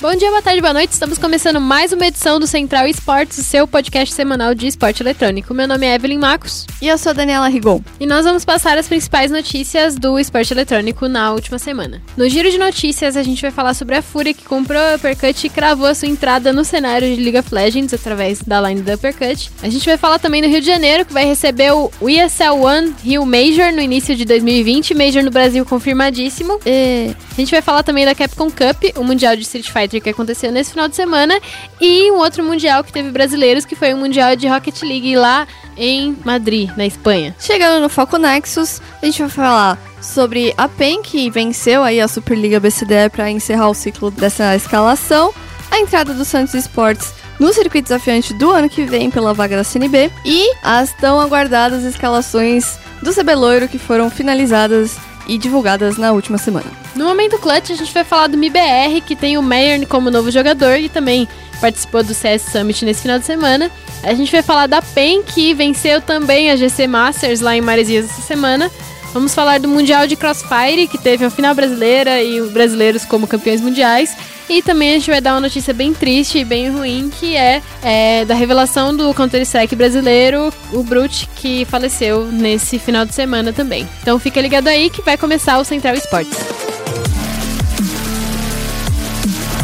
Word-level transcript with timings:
Bom 0.00 0.14
dia, 0.14 0.30
boa 0.30 0.40
tarde, 0.40 0.60
boa 0.60 0.72
noite. 0.72 0.92
Estamos 0.92 1.18
começando 1.18 1.60
mais 1.60 1.92
uma 1.92 2.06
edição 2.06 2.38
do 2.38 2.46
Central 2.46 2.86
Esportes, 2.86 3.36
o 3.38 3.42
seu 3.42 3.66
podcast 3.66 4.14
semanal 4.14 4.54
de 4.54 4.68
esporte 4.68 5.02
eletrônico. 5.02 5.52
Meu 5.52 5.66
nome 5.66 5.88
é 5.88 5.96
Evelyn 5.96 6.18
Marcos. 6.18 6.68
E 6.80 6.86
eu 6.86 6.96
sou 6.96 7.10
a 7.10 7.12
Daniela 7.12 7.48
Rigon. 7.48 7.82
E 7.98 8.06
nós 8.06 8.24
vamos 8.24 8.44
passar 8.44 8.78
as 8.78 8.86
principais 8.86 9.28
notícias 9.32 9.96
do 9.96 10.16
esporte 10.16 10.54
eletrônico 10.54 11.08
na 11.08 11.32
última 11.32 11.58
semana. 11.58 12.00
No 12.16 12.28
giro 12.28 12.48
de 12.48 12.58
notícias, 12.58 13.16
a 13.16 13.24
gente 13.24 13.42
vai 13.42 13.50
falar 13.50 13.74
sobre 13.74 13.96
a 13.96 14.00
Fúria 14.00 14.32
que 14.32 14.44
comprou 14.44 14.80
a 14.80 14.94
Uppercut 14.94 15.44
e 15.44 15.50
cravou 15.50 15.88
a 15.88 15.94
sua 15.96 16.06
entrada 16.06 16.52
no 16.52 16.64
cenário 16.64 17.12
de 17.12 17.20
League 17.20 17.36
of 17.36 17.52
Legends 17.52 17.92
através 17.92 18.40
da 18.40 18.60
line 18.60 18.82
da 18.82 18.94
Uppercut. 18.94 19.50
A 19.64 19.68
gente 19.68 19.84
vai 19.84 19.96
falar 19.96 20.20
também 20.20 20.40
no 20.40 20.46
Rio 20.46 20.60
de 20.60 20.66
Janeiro, 20.68 21.04
que 21.04 21.12
vai 21.12 21.24
receber 21.24 21.72
o 21.72 21.90
ESL 22.08 22.52
One 22.52 22.94
Rio 23.02 23.26
Major 23.26 23.72
no 23.72 23.80
início 23.80 24.14
de 24.14 24.24
2020, 24.24 24.94
Major 24.94 25.24
no 25.24 25.30
Brasil 25.32 25.66
confirmadíssimo. 25.66 26.60
E 26.64 27.16
a 27.32 27.34
gente 27.34 27.50
vai 27.50 27.62
falar 27.62 27.82
também 27.82 28.04
da 28.04 28.14
Capcom 28.14 28.48
Cup, 28.48 28.96
o 28.96 29.02
Mundial 29.02 29.34
de 29.34 29.42
Street 29.42 29.66
Fighter 29.66 29.87
que 29.88 30.10
aconteceu 30.10 30.52
nesse 30.52 30.70
final 30.70 30.88
de 30.88 30.96
semana, 30.96 31.38
e 31.80 32.10
um 32.10 32.16
outro 32.16 32.44
mundial 32.44 32.84
que 32.84 32.92
teve 32.92 33.10
brasileiros, 33.10 33.64
que 33.64 33.74
foi 33.74 33.94
o 33.94 33.96
Mundial 33.96 34.36
de 34.36 34.46
Rocket 34.46 34.82
League 34.82 35.16
lá 35.16 35.46
em 35.76 36.16
Madrid, 36.24 36.70
na 36.76 36.86
Espanha. 36.86 37.34
Chegando 37.38 37.80
no 37.80 37.88
Foco 37.88 38.18
Nexus, 38.18 38.80
a 39.02 39.06
gente 39.06 39.20
vai 39.20 39.30
falar 39.30 39.78
sobre 40.00 40.54
a 40.56 40.68
PEN, 40.68 41.02
que 41.02 41.30
venceu 41.30 41.82
aí 41.82 42.00
a 42.00 42.08
Superliga 42.08 42.60
BCDE 42.60 43.10
para 43.10 43.30
encerrar 43.30 43.68
o 43.68 43.74
ciclo 43.74 44.10
dessa 44.10 44.54
escalação, 44.54 45.32
a 45.70 45.78
entrada 45.78 46.14
do 46.14 46.24
Santos 46.24 46.54
Esportes 46.54 47.12
no 47.38 47.52
circuito 47.52 47.84
desafiante 47.84 48.34
do 48.34 48.50
ano 48.50 48.68
que 48.68 48.84
vem 48.84 49.10
pela 49.10 49.32
vaga 49.32 49.56
da 49.56 49.64
CNB 49.64 50.10
e 50.24 50.50
as 50.62 50.92
tão 50.94 51.20
aguardadas 51.20 51.84
escalações 51.84 52.78
do 53.02 53.14
CB 53.14 53.34
Loiro 53.34 53.68
que 53.68 53.78
foram 53.78 54.10
finalizadas 54.10 54.96
e 55.28 55.38
divulgadas 55.38 55.96
na 55.98 56.10
última 56.12 56.38
semana. 56.38 56.66
No 56.96 57.04
momento 57.04 57.38
clutch, 57.38 57.70
a 57.70 57.76
gente 57.76 57.92
vai 57.92 58.02
falar 58.02 58.26
do 58.26 58.38
MIBR, 58.38 59.02
que 59.06 59.14
tem 59.14 59.36
o 59.36 59.42
Mayern 59.42 59.86
como 59.86 60.10
novo 60.10 60.30
jogador 60.30 60.78
e 60.78 60.88
também 60.88 61.28
participou 61.60 62.02
do 62.02 62.14
CS 62.14 62.42
Summit 62.50 62.84
nesse 62.84 63.02
final 63.02 63.18
de 63.18 63.26
semana. 63.26 63.70
A 64.02 64.14
gente 64.14 64.32
vai 64.32 64.42
falar 64.42 64.66
da 64.66 64.80
PEN, 64.80 65.22
que 65.22 65.52
venceu 65.54 66.00
também 66.00 66.50
a 66.50 66.56
GC 66.56 66.86
Masters 66.86 67.40
lá 67.40 67.56
em 67.56 67.60
Maresias 67.60 68.06
essa 68.06 68.22
semana. 68.22 68.70
Vamos 69.12 69.34
falar 69.34 69.58
do 69.58 69.68
Mundial 69.68 70.06
de 70.06 70.16
Crossfire, 70.16 70.86
que 70.86 70.98
teve 70.98 71.24
a 71.24 71.30
final 71.30 71.54
brasileira 71.54 72.22
e 72.22 72.40
os 72.40 72.52
brasileiros 72.52 73.04
como 73.04 73.26
campeões 73.26 73.60
mundiais. 73.60 74.16
E 74.48 74.62
também 74.62 74.90
a 74.90 74.92
gente 74.94 75.10
vai 75.10 75.20
dar 75.20 75.34
uma 75.34 75.40
notícia 75.40 75.74
bem 75.74 75.92
triste 75.92 76.38
e 76.38 76.44
bem 76.44 76.70
ruim, 76.70 77.10
que 77.10 77.36
é, 77.36 77.62
é 77.82 78.24
da 78.24 78.34
revelação 78.34 78.96
do 78.96 79.12
Counter-Strike 79.12 79.76
brasileiro, 79.76 80.52
o 80.72 80.82
Brute, 80.82 81.28
que 81.36 81.66
faleceu 81.66 82.24
nesse 82.26 82.78
final 82.78 83.04
de 83.04 83.14
semana 83.14 83.52
também. 83.52 83.86
Então 84.00 84.18
fica 84.18 84.40
ligado 84.40 84.68
aí 84.68 84.88
que 84.88 85.02
vai 85.02 85.18
começar 85.18 85.58
o 85.58 85.64
Central 85.64 85.94
Esportes. 85.94 86.38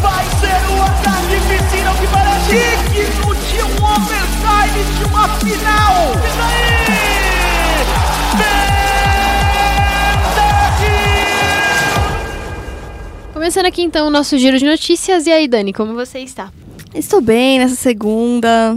Vai 0.03 0.25
ser 0.41 0.71
o 0.71 0.83
ataque 0.83 1.35
piscina 1.49 1.95
que 1.95 2.07
parece 2.09 2.51
digno 2.93 3.35
de 3.35 3.62
um 3.62 3.85
overtime 3.85 4.85
de 4.99 5.05
uma 5.05 5.29
final. 5.39 6.12
Isso 6.29 6.73
Começando 13.45 13.67
aqui 13.67 13.83
então 13.83 14.06
o 14.06 14.11
nosso 14.11 14.39
giro 14.39 14.59
de 14.59 14.64
notícias. 14.64 15.27
E 15.27 15.31
aí, 15.31 15.47
Dani, 15.47 15.70
como 15.70 15.92
você 15.92 16.20
está? 16.20 16.50
Estou 16.95 17.20
bem 17.20 17.59
nessa 17.59 17.75
segunda. 17.75 18.75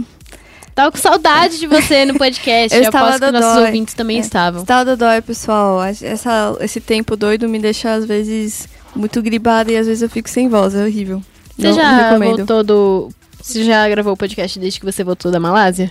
Tava 0.74 0.92
com 0.92 0.98
saudade 0.98 1.58
de 1.58 1.66
você 1.66 2.04
no 2.04 2.18
podcast. 2.18 2.76
Eu 2.76 2.82
estava 2.82 3.06
aposto 3.06 3.20
que 3.24 3.32
dodói. 3.32 3.40
nossos 3.40 3.62
ouvintes 3.64 3.94
também 3.94 4.18
É. 4.18 4.20
estavam. 4.20 4.60
Estava 4.60 4.84
dodói, 4.84 5.22
pessoal. 5.22 5.82
Essa, 5.82 6.54
esse 6.60 6.82
tempo 6.82 7.16
doido 7.16 7.48
me 7.48 7.58
deixa, 7.58 7.94
às 7.94 8.04
vezes, 8.04 8.68
muito 8.94 9.22
gribada 9.22 9.72
e 9.72 9.76
às 9.78 9.86
vezes 9.86 10.02
eu 10.02 10.10
fico 10.10 10.28
sem 10.28 10.50
voz. 10.50 10.74
É 10.74 10.84
horrível. 10.84 11.22
Você 11.56 11.68
Não- 11.68 11.74
já 11.74 12.08
recomendo. 12.08 12.36
voltou 12.36 12.62
do. 12.62 13.08
Você 13.40 13.64
já 13.64 13.88
gravou 13.88 14.12
o 14.12 14.16
podcast 14.18 14.58
desde 14.58 14.80
que 14.80 14.84
você 14.84 15.02
voltou 15.02 15.32
da 15.32 15.40
Malásia? 15.40 15.90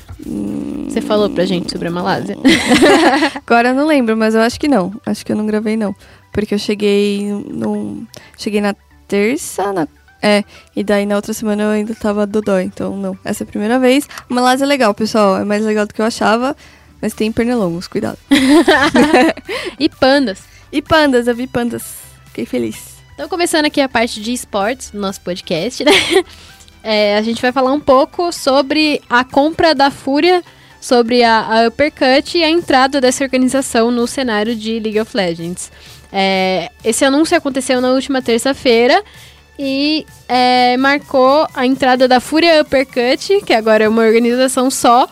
Você 0.88 1.02
falou 1.02 1.30
pra 1.30 1.45
gente 1.45 1.71
sobre 1.71 1.89
a 1.89 1.91
Malásia? 1.91 2.38
Agora 3.36 3.70
eu 3.70 3.75
não 3.75 3.86
lembro, 3.86 4.15
mas 4.15 4.33
eu 4.33 4.42
acho 4.42 4.59
que 4.59 4.67
não. 4.67 4.93
Acho 5.05 5.25
que 5.25 5.31
eu 5.31 5.36
não 5.36 5.45
gravei, 5.45 5.75
não. 5.75 5.95
Porque 6.31 6.55
eu 6.55 6.59
cheguei 6.59 7.25
no. 7.27 8.08
Cheguei 8.37 8.61
na 8.61 8.73
terça, 9.08 9.73
na. 9.73 9.87
É, 10.21 10.43
e 10.76 10.83
daí 10.83 11.05
na 11.05 11.15
outra 11.15 11.33
semana 11.33 11.64
eu 11.64 11.70
ainda 11.70 11.93
tava 11.93 12.26
dodói, 12.26 12.64
então 12.64 12.97
não. 12.97 13.17
Essa 13.23 13.43
é 13.43 13.45
a 13.45 13.47
primeira 13.47 13.77
vez. 13.77 14.08
A 14.30 14.33
Malásia 14.33 14.65
é 14.65 14.67
legal, 14.67 14.93
pessoal. 14.93 15.37
É 15.37 15.43
mais 15.43 15.64
legal 15.64 15.86
do 15.86 15.93
que 15.93 16.02
eu 16.02 16.05
achava, 16.05 16.55
mas 17.02 17.14
tem 17.14 17.31
pernilongos, 17.31 17.87
cuidado. 17.87 18.17
e 19.80 19.89
pandas. 19.89 20.39
E 20.71 20.81
pandas, 20.81 21.27
eu 21.27 21.36
vi 21.36 21.47
pandas. 21.47 21.83
Fiquei 22.27 22.45
feliz. 22.45 22.97
Então, 23.14 23.27
começando 23.27 23.65
aqui 23.65 23.81
a 23.81 23.89
parte 23.89 24.21
de 24.21 24.31
esportes 24.31 24.92
do 24.92 24.99
nosso 24.99 25.21
podcast, 25.21 25.83
né? 25.83 25.92
É, 26.83 27.17
a 27.17 27.21
gente 27.21 27.42
vai 27.42 27.52
falar 27.52 27.73
um 27.73 27.81
pouco 27.81 28.31
sobre 28.31 29.02
a 29.09 29.26
compra 29.26 29.76
da 29.76 29.92
Fúria, 29.92 30.42
sobre 30.87 31.21
a, 31.21 31.42
a 31.42 31.67
Uppercut 31.67 32.37
e 32.37 32.43
a 32.45 32.49
entrada 32.49 33.02
dessa 33.02 33.21
organização 33.21 33.92
no 33.92 34.08
cenário 34.08 34.55
de 34.55 34.80
League 34.80 34.99
of 35.02 35.15
Legends. 35.15 35.70
É, 36.14 36.71
esse 36.81 37.03
anúncio 37.03 37.36
aconteceu 37.36 37.81
na 37.81 37.92
última 37.92 38.21
terça-feira 38.21 39.03
e 39.59 40.05
é, 40.30 40.77
marcou 40.77 41.45
a 41.53 41.65
entrada 41.65 42.08
da 42.08 42.21
Fúria 42.21 42.61
Uppercut, 42.61 43.42
que 43.45 43.53
agora 43.53 43.83
é 43.83 43.89
uma 43.89 44.02
organização 44.02 44.71
só, 44.71 45.09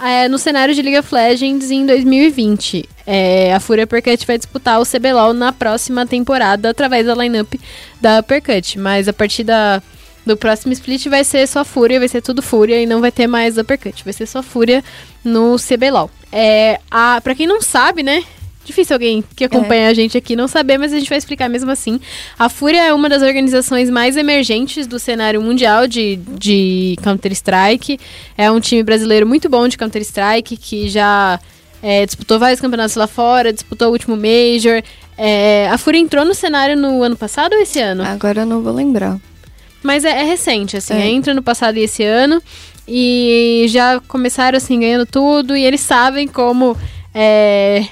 é, 0.00 0.28
no 0.28 0.38
cenário 0.38 0.72
de 0.72 0.80
League 0.80 1.00
of 1.00 1.12
Legends 1.12 1.72
em 1.72 1.84
2020. 1.84 2.88
É, 3.04 3.52
a 3.52 3.58
Fúria 3.58 3.82
Uppercut 3.82 4.24
vai 4.24 4.38
disputar 4.38 4.80
o 4.80 4.86
CBLOL 4.86 5.32
na 5.32 5.52
próxima 5.52 6.06
temporada 6.06 6.70
através 6.70 7.04
da 7.04 7.16
lineup 7.16 7.52
da 8.00 8.20
Uppercut, 8.20 8.78
mas 8.78 9.08
a 9.08 9.12
partir 9.12 9.42
da, 9.42 9.82
do 10.26 10.36
próximo 10.36 10.72
split 10.72 11.06
vai 11.06 11.22
ser 11.22 11.46
só 11.46 11.64
Fúria, 11.64 12.00
vai 12.00 12.08
ser 12.08 12.20
tudo 12.20 12.42
Fúria 12.42 12.82
e 12.82 12.84
não 12.84 13.00
vai 13.00 13.12
ter 13.12 13.28
mais 13.28 13.56
Uppercut, 13.56 14.02
vai 14.02 14.12
ser 14.12 14.26
só 14.26 14.42
Fúria 14.42 14.82
no 15.24 15.56
CBLOL. 15.56 16.10
É, 16.32 16.80
a, 16.90 17.20
pra 17.22 17.34
quem 17.34 17.46
não 17.46 17.62
sabe, 17.62 18.02
né? 18.02 18.24
Difícil 18.64 18.94
alguém 18.94 19.22
que 19.36 19.44
acompanha 19.44 19.88
a 19.88 19.94
gente 19.94 20.18
aqui 20.18 20.34
não 20.34 20.48
saber, 20.48 20.76
mas 20.76 20.92
a 20.92 20.98
gente 20.98 21.08
vai 21.08 21.18
explicar 21.18 21.48
mesmo 21.48 21.70
assim. 21.70 22.00
A 22.36 22.48
Fúria 22.48 22.82
é 22.82 22.92
uma 22.92 23.08
das 23.08 23.22
organizações 23.22 23.88
mais 23.88 24.16
emergentes 24.16 24.88
do 24.88 24.98
cenário 24.98 25.40
mundial 25.40 25.86
de, 25.86 26.16
de 26.36 26.96
Counter-Strike. 27.00 28.00
É 28.36 28.50
um 28.50 28.58
time 28.58 28.82
brasileiro 28.82 29.24
muito 29.24 29.48
bom 29.48 29.68
de 29.68 29.78
Counter-Strike, 29.78 30.56
que 30.56 30.88
já 30.88 31.38
é, 31.80 32.04
disputou 32.04 32.40
vários 32.40 32.60
campeonatos 32.60 32.96
lá 32.96 33.06
fora, 33.06 33.52
disputou 33.52 33.88
o 33.88 33.92
último 33.92 34.16
Major. 34.16 34.82
É, 35.16 35.68
a 35.70 35.78
Fúria 35.78 36.00
entrou 36.00 36.24
no 36.24 36.34
cenário 36.34 36.76
no 36.76 37.04
ano 37.04 37.16
passado 37.16 37.52
ou 37.52 37.60
esse 37.60 37.78
ano? 37.78 38.02
Agora 38.02 38.40
eu 38.40 38.46
não 38.46 38.62
vou 38.62 38.72
lembrar. 38.72 39.16
Mas 39.82 40.04
é, 40.04 40.10
é 40.20 40.24
recente, 40.24 40.76
assim, 40.76 40.94
É. 40.94 41.06
entra 41.08 41.32
no 41.34 41.42
passado 41.42 41.76
e 41.78 41.82
esse 41.82 42.02
ano. 42.02 42.42
E 42.88 43.66
já 43.68 44.00
começaram, 44.06 44.56
assim, 44.56 44.80
ganhando 44.80 45.06
tudo. 45.06 45.56
E 45.56 45.64
eles 45.64 45.80
sabem 45.80 46.26
como. 46.28 46.76
é, 47.14 47.84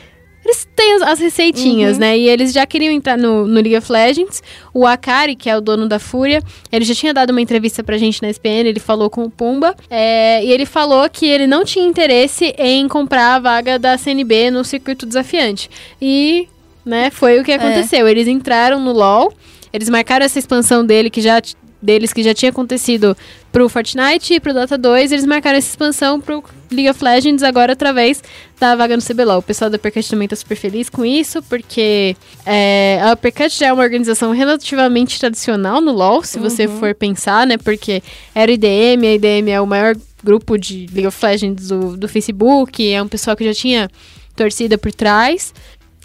Eles 0.44 0.68
têm 0.76 0.92
as, 0.96 1.02
as 1.02 1.18
receitinhas, 1.20 1.94
Uhum. 1.94 2.00
né? 2.00 2.18
E 2.18 2.28
eles 2.28 2.52
já 2.52 2.66
queriam 2.66 2.92
entrar 2.92 3.16
no, 3.16 3.46
no 3.46 3.54
League 3.54 3.76
of 3.78 3.90
Legends. 3.90 4.42
O 4.74 4.86
Akari, 4.86 5.34
que 5.34 5.48
é 5.48 5.56
o 5.56 5.60
dono 5.60 5.88
da 5.88 5.98
Fúria, 5.98 6.42
ele 6.70 6.84
já 6.84 6.94
tinha 6.94 7.14
dado 7.14 7.30
uma 7.30 7.40
entrevista 7.40 7.82
pra 7.82 7.96
gente 7.96 8.20
na 8.20 8.28
SPN, 8.28 8.68
ele 8.68 8.78
falou 8.78 9.08
com 9.08 9.24
o 9.24 9.30
Pumba. 9.30 9.74
é, 9.88 10.44
e 10.44 10.52
ele 10.52 10.66
falou 10.66 11.08
que 11.08 11.24
ele 11.24 11.46
não 11.46 11.64
tinha 11.64 11.86
interesse 11.86 12.54
em 12.58 12.86
comprar 12.88 13.36
a 13.36 13.38
vaga 13.38 13.78
da 13.78 13.96
CNB 13.96 14.50
no 14.50 14.62
circuito 14.64 15.06
desafiante. 15.06 15.70
E, 16.00 16.46
né, 16.84 17.10
foi 17.10 17.40
o 17.40 17.44
que 17.44 17.50
aconteceu. 17.52 18.06
Eles 18.06 18.28
entraram 18.28 18.78
no 18.78 18.92
LoL, 18.92 19.32
eles 19.72 19.88
marcaram 19.88 20.26
essa 20.26 20.38
expansão 20.38 20.84
dele 20.84 21.08
que 21.08 21.22
já 21.22 21.40
deles 21.84 22.12
que 22.12 22.22
já 22.22 22.34
tinha 22.34 22.50
acontecido 22.50 23.16
pro 23.52 23.68
Fortnite 23.68 24.34
e 24.34 24.40
pro 24.40 24.52
Dota 24.52 24.76
2, 24.76 25.12
eles 25.12 25.24
marcaram 25.24 25.58
essa 25.58 25.68
expansão 25.68 26.20
pro 26.20 26.42
League 26.72 26.90
of 26.90 27.04
Legends 27.04 27.42
agora 27.42 27.74
através 27.74 28.22
da 28.58 28.74
vaga 28.74 28.96
no 28.96 29.02
CBLOL. 29.02 29.38
O 29.38 29.42
pessoal 29.42 29.70
da 29.70 29.76
Uppercut 29.76 30.08
também 30.08 30.26
tá 30.26 30.34
super 30.34 30.56
feliz 30.56 30.88
com 30.88 31.04
isso, 31.04 31.42
porque 31.44 32.16
é, 32.44 33.00
a 33.02 33.12
Uppercut 33.12 33.56
já 33.56 33.66
é 33.68 33.72
uma 33.72 33.82
organização 33.82 34.32
relativamente 34.32 35.20
tradicional 35.20 35.80
no 35.80 35.92
LoL, 35.92 36.24
se 36.24 36.38
você 36.38 36.66
for 36.66 36.94
pensar, 36.94 37.46
né? 37.46 37.56
Porque 37.56 38.02
era 38.34 38.50
o 38.50 38.54
IDM, 38.54 39.06
a 39.06 39.14
IDM 39.14 39.50
é 39.50 39.60
o 39.60 39.66
maior 39.66 39.94
grupo 40.24 40.58
de 40.58 40.86
League 40.92 41.06
of 41.06 41.24
Legends 41.24 41.68
do, 41.68 41.96
do 41.96 42.08
Facebook, 42.08 42.90
é 42.90 43.00
um 43.02 43.08
pessoal 43.08 43.36
que 43.36 43.44
já 43.44 43.54
tinha 43.54 43.90
torcida 44.34 44.76
por 44.76 44.92
trás. 44.92 45.52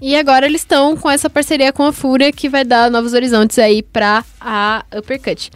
E 0.01 0.15
agora 0.15 0.45
eles 0.45 0.61
estão 0.61 0.95
com 0.95 1.09
essa 1.09 1.29
parceria 1.29 1.73
com 1.73 1.83
a 1.83 1.91
Fúria 1.91 2.31
que 2.31 2.47
vai 2.47 2.63
dar 2.63 2.89
novos 2.89 3.13
horizontes 3.13 3.59
aí 3.59 3.83
pra 3.83 4.23
a 4.39 4.85
Uppercut. 4.97 5.51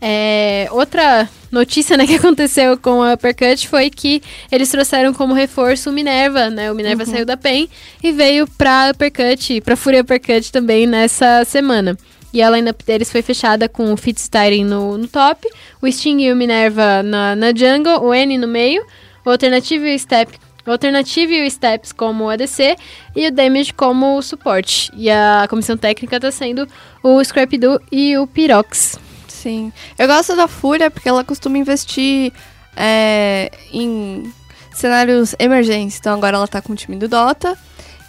É, 0.00 0.68
outra 0.70 1.26
notícia 1.50 1.96
né, 1.96 2.04
que 2.06 2.16
aconteceu 2.16 2.76
com 2.76 3.02
a 3.02 3.14
Uppercut 3.14 3.66
foi 3.68 3.88
que 3.88 4.20
eles 4.50 4.68
trouxeram 4.68 5.14
como 5.14 5.32
reforço 5.32 5.88
o 5.88 5.92
Minerva, 5.92 6.50
né? 6.50 6.70
O 6.70 6.74
Minerva 6.74 7.06
saiu 7.06 7.24
da 7.24 7.36
PEN 7.36 7.68
e 8.02 8.12
veio 8.12 8.46
pra 8.46 8.90
Uppercut, 8.92 9.60
pra 9.62 9.76
Fúria 9.76 10.02
Uppercut 10.02 10.52
também 10.52 10.86
nessa 10.86 11.44
semana. 11.44 11.96
E 12.34 12.42
a 12.42 12.50
lineup 12.50 12.82
deles 12.84 13.12
foi 13.12 13.22
fechada 13.22 13.68
com 13.68 13.92
o 13.92 13.96
Fitzstyren 13.96 14.64
no, 14.64 14.98
no 14.98 15.06
top, 15.06 15.48
o 15.80 15.90
Sting 15.90 16.20
e 16.20 16.32
o 16.32 16.36
Minerva 16.36 17.00
na, 17.02 17.36
na 17.36 17.54
jungle, 17.54 18.02
o 18.02 18.12
N 18.12 18.36
no 18.36 18.48
meio, 18.48 18.84
o 19.24 19.30
Alternative 19.30 19.88
e 19.88 19.94
o 19.94 19.98
Step 19.98 20.36
o 20.66 20.70
Alternative 20.70 21.34
e 21.34 21.46
o 21.46 21.50
Steps 21.50 21.92
como 21.92 22.28
ADC 22.28 22.76
e 23.14 23.26
o 23.26 23.32
Damage 23.32 23.72
como 23.74 24.20
suporte. 24.22 24.90
E 24.96 25.10
a 25.10 25.46
comissão 25.48 25.76
técnica 25.76 26.16
está 26.16 26.30
sendo 26.30 26.66
o 27.02 27.22
Scrapdo 27.22 27.80
e 27.92 28.16
o 28.16 28.26
Pyrox. 28.26 28.98
Sim. 29.28 29.72
Eu 29.98 30.06
gosto 30.06 30.34
da 30.36 30.48
Fúria 30.48 30.90
porque 30.90 31.08
ela 31.08 31.22
costuma 31.22 31.58
investir 31.58 32.32
é, 32.76 33.50
em 33.72 34.32
cenários 34.72 35.34
emergentes. 35.38 35.98
Então 35.98 36.14
agora 36.14 36.36
ela 36.36 36.48
tá 36.48 36.62
com 36.62 36.72
o 36.72 36.76
time 36.76 36.96
do 36.96 37.08
Dota 37.08 37.56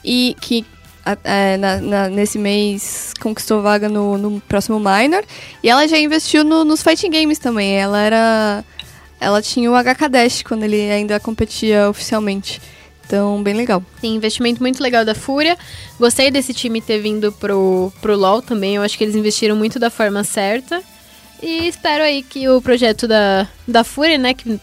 e 0.03 0.35
que 0.39 0.65
é, 1.23 1.55
na- 1.57 1.77
na- 1.81 2.09
nesse 2.09 2.39
mês 2.39 3.13
conquistou 3.19 3.61
vaga 3.61 3.87
no, 3.87 4.17
no 4.17 4.41
próximo 4.41 4.79
Minor. 4.79 5.23
E 5.61 5.69
ela 5.69 5.87
já 5.87 5.97
investiu 5.99 6.43
no- 6.43 6.63
nos 6.63 6.81
fighting 6.81 7.11
games 7.11 7.37
também. 7.37 7.75
Ela 7.75 8.01
era. 8.01 8.63
Ela 9.19 9.41
tinha 9.41 9.71
o 9.71 9.75
HK 9.75 10.09
Dash 10.09 10.43
quando 10.43 10.63
ele 10.63 10.89
ainda 10.91 11.19
competia 11.19 11.89
oficialmente. 11.89 12.61
Então, 13.05 13.41
bem 13.43 13.53
legal. 13.53 13.83
Sim, 14.01 14.15
investimento 14.15 14.61
muito 14.61 14.81
legal 14.81 15.05
da 15.05 15.13
Fúria. 15.13 15.57
Gostei 15.99 16.31
desse 16.31 16.53
time 16.53 16.81
ter 16.81 16.99
vindo 16.99 17.31
pro, 17.31 17.93
pro 18.01 18.17
LoL 18.17 18.41
também. 18.41 18.75
Eu 18.75 18.81
acho 18.81 18.97
que 18.97 19.03
eles 19.03 19.15
investiram 19.15 19.55
muito 19.55 19.77
da 19.77 19.89
forma 19.89 20.23
certa. 20.23 20.81
E 21.41 21.67
espero 21.67 22.03
aí 22.03 22.23
que 22.23 22.49
o 22.49 22.61
projeto 22.61 23.07
da, 23.07 23.47
da 23.67 23.83
Fúria, 23.83 24.17
né? 24.17 24.33
Que 24.33 24.59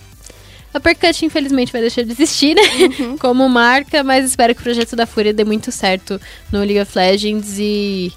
a 0.75 0.81
Percut, 0.81 1.25
infelizmente, 1.25 1.71
vai 1.71 1.83
deixar 1.83 2.03
de 2.03 2.13
existir, 2.13 2.55
né? 2.55 2.63
Como 3.21 3.49
marca, 3.49 4.03
mas 4.03 4.25
espero 4.25 4.55
que 4.55 4.61
o 4.61 4.65
projeto 4.65 4.97
da 4.97 5.07
Fúria 5.07 5.33
dê 5.33 5.45
muito 5.45 5.71
certo 5.71 6.21
no 6.51 6.61
League 6.61 6.81
of 6.81 6.97
Legends 6.97 7.59
e 7.59 8.13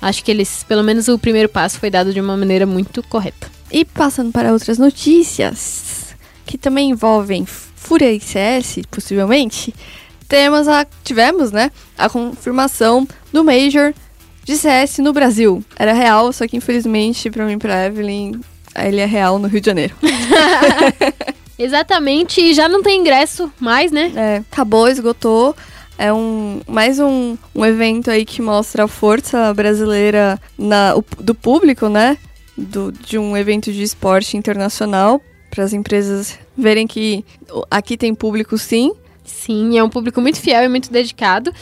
acho 0.00 0.24
que 0.24 0.30
eles, 0.30 0.62
pelo 0.62 0.84
menos 0.84 1.08
o 1.08 1.18
primeiro 1.18 1.48
passo 1.48 1.78
foi 1.80 1.90
dado 1.90 2.14
de 2.14 2.20
uma 2.20 2.36
maneira 2.36 2.64
muito 2.64 3.02
correta. 3.02 3.55
E 3.70 3.84
passando 3.84 4.32
para 4.32 4.52
outras 4.52 4.78
notícias 4.78 6.14
que 6.44 6.56
também 6.56 6.90
envolvem 6.90 7.44
Fúria 7.46 8.12
e 8.12 8.20
CS, 8.20 8.80
possivelmente, 8.90 9.74
temos 10.28 10.66
a, 10.68 10.86
tivemos, 11.04 11.50
né, 11.52 11.70
a 11.98 12.08
confirmação 12.08 13.06
do 13.32 13.44
Major 13.44 13.92
de 14.44 14.56
CS 14.56 14.98
no 14.98 15.12
Brasil. 15.12 15.64
Era 15.76 15.92
real, 15.92 16.32
só 16.32 16.46
que 16.46 16.56
infelizmente 16.56 17.30
para 17.30 17.44
mim 17.44 17.54
e 17.54 17.58
pra 17.58 17.86
Evelyn, 17.86 18.32
ele 18.76 19.00
é 19.00 19.04
real 19.06 19.38
no 19.38 19.48
Rio 19.48 19.60
de 19.60 19.66
Janeiro. 19.66 19.94
Exatamente, 21.58 22.40
e 22.40 22.52
já 22.54 22.68
não 22.68 22.82
tem 22.82 23.00
ingresso 23.00 23.50
mais, 23.58 23.90
né? 23.90 24.12
É, 24.14 24.36
acabou, 24.52 24.88
esgotou. 24.88 25.56
É 25.98 26.12
um 26.12 26.60
mais 26.68 26.98
um, 27.00 27.38
um 27.54 27.64
evento 27.64 28.10
aí 28.10 28.26
que 28.26 28.42
mostra 28.42 28.84
a 28.84 28.88
força 28.88 29.54
brasileira 29.54 30.38
na, 30.58 30.94
o- 30.94 31.04
do 31.18 31.34
público, 31.34 31.88
né? 31.88 32.18
Do, 32.56 32.90
de 32.90 33.18
um 33.18 33.36
evento 33.36 33.72
de 33.72 33.82
esporte 33.82 34.36
internacional. 34.36 35.20
Para 35.50 35.64
as 35.64 35.72
empresas 35.72 36.38
verem 36.56 36.86
que 36.86 37.24
aqui 37.70 37.96
tem 37.96 38.14
público 38.14 38.56
sim. 38.58 38.92
Sim, 39.26 39.76
é 39.76 39.82
um 39.82 39.88
público 39.88 40.20
muito 40.20 40.40
fiel 40.40 40.64
e 40.64 40.68
muito 40.68 40.90
dedicado. 40.90 41.52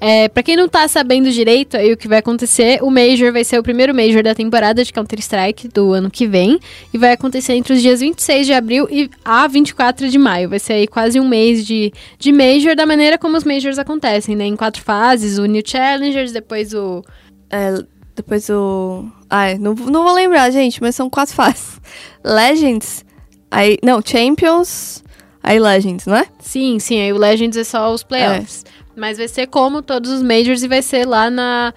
É, 0.00 0.28
para 0.28 0.42
quem 0.42 0.56
não 0.56 0.68
tá 0.68 0.86
sabendo 0.88 1.30
direito 1.30 1.76
aí 1.76 1.92
o 1.92 1.96
que 1.96 2.08
vai 2.08 2.18
acontecer, 2.18 2.82
o 2.82 2.90
Major 2.90 3.32
vai 3.32 3.44
ser 3.44 3.58
o 3.58 3.62
primeiro 3.62 3.94
Major 3.94 4.22
da 4.22 4.34
temporada 4.34 4.84
de 4.84 4.92
Counter-Strike 4.92 5.68
do 5.68 5.92
ano 5.92 6.10
que 6.10 6.26
vem. 6.26 6.58
E 6.92 6.98
vai 6.98 7.12
acontecer 7.12 7.54
entre 7.54 7.74
os 7.74 7.80
dias 7.80 8.00
26 8.00 8.46
de 8.46 8.52
abril 8.52 8.88
e 8.90 9.08
a 9.24 9.46
24 9.46 10.08
de 10.08 10.18
maio. 10.18 10.48
Vai 10.48 10.58
ser 10.58 10.74
aí 10.74 10.88
quase 10.88 11.20
um 11.20 11.28
mês 11.28 11.64
de, 11.64 11.92
de 12.18 12.32
Major, 12.32 12.74
da 12.74 12.84
maneira 12.84 13.16
como 13.16 13.36
os 13.36 13.44
Majors 13.44 13.78
acontecem, 13.78 14.34
né? 14.34 14.44
Em 14.44 14.56
quatro 14.56 14.82
fases, 14.82 15.38
o 15.38 15.46
New 15.46 15.62
Challengers, 15.64 16.32
depois 16.32 16.74
o... 16.74 17.04
É, 17.48 17.82
depois 18.14 18.48
o. 18.50 19.06
Ai, 19.34 19.56
não, 19.56 19.74
não 19.74 20.04
vou 20.04 20.12
lembrar, 20.12 20.50
gente, 20.50 20.78
mas 20.82 20.94
são 20.94 21.08
quatro 21.08 21.34
fases. 21.34 21.80
Legends. 22.22 23.02
Aí. 23.50 23.78
Não, 23.82 24.02
Champions. 24.04 25.02
Aí 25.42 25.58
Legends, 25.58 26.04
não 26.04 26.16
é? 26.16 26.26
Sim, 26.38 26.78
sim, 26.78 27.00
aí 27.00 27.10
o 27.14 27.16
Legends 27.16 27.56
é 27.56 27.64
só 27.64 27.90
os 27.94 28.02
playoffs. 28.02 28.62
Mas 28.94 29.16
vai 29.16 29.26
ser 29.26 29.46
como 29.46 29.80
todos 29.80 30.10
os 30.10 30.22
Majors 30.22 30.62
e 30.62 30.68
vai 30.68 30.82
ser 30.82 31.08
lá 31.08 31.30
na, 31.30 31.72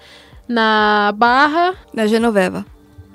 na 0.46 1.14
Barra... 1.16 1.74
Da 1.94 2.06
Genoveva. 2.06 2.64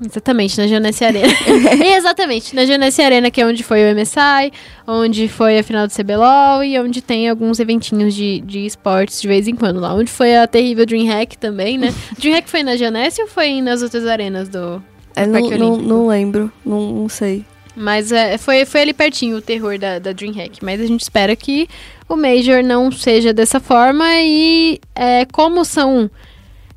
Exatamente, 0.04 0.58
na 0.58 0.66
Geonesse 0.66 1.06
Arena. 1.06 1.28
Exatamente, 1.96 2.56
na 2.56 2.66
Geonesse 2.66 3.02
Arena, 3.04 3.30
que 3.30 3.40
é 3.40 3.46
onde 3.46 3.64
foi 3.64 3.84
o 3.84 3.96
MSI, 3.96 4.52
onde 4.88 5.28
foi 5.28 5.60
a 5.60 5.64
final 5.64 5.86
do 5.86 5.94
CBLOL 5.94 6.64
e 6.64 6.80
onde 6.80 7.02
tem 7.02 7.30
alguns 7.30 7.60
eventinhos 7.60 8.16
de, 8.16 8.42
de 8.42 8.66
esportes 8.66 9.22
de 9.22 9.28
vez 9.28 9.48
em 9.48 9.56
quando 9.56 9.80
lá. 9.80 9.94
Onde 9.94 10.10
foi 10.10 10.36
a 10.36 10.48
terrível 10.48 10.88
DreamHack 10.88 11.38
também, 11.38 11.78
né? 11.78 11.94
DreamHack 12.18 12.50
foi 12.50 12.64
na 12.64 12.76
Geonesse 12.76 13.22
ou 13.22 13.28
foi 13.28 13.62
nas 13.62 13.84
outras 13.84 14.08
arenas 14.08 14.50
do... 14.50 14.82
É, 15.16 15.26
do 15.26 15.32
não, 15.32 15.40
Parque 15.40 15.58
não, 15.58 15.68
Olímpico? 15.68 15.90
não 15.90 16.08
lembro. 16.08 16.52
Não, 16.66 16.92
não 16.94 17.10
sei. 17.10 17.46
Mas 17.76 18.12
é, 18.12 18.38
foi, 18.38 18.66
foi 18.66 18.82
ali 18.82 18.94
pertinho 18.94 19.38
o 19.38 19.42
terror 19.42 19.78
da, 19.78 20.00
da 20.00 20.12
DreamHack. 20.12 20.64
Mas 20.64 20.82
a 20.82 20.86
gente 20.86 21.02
espera 21.02 21.36
que 21.36 21.68
o 22.10 22.16
Major 22.16 22.64
não 22.64 22.92
seja 22.92 23.34
dessa 23.34 23.60
forma 23.60 24.06
e 24.22 24.80
é, 24.96 25.26
como 25.26 25.64
são 25.64 26.10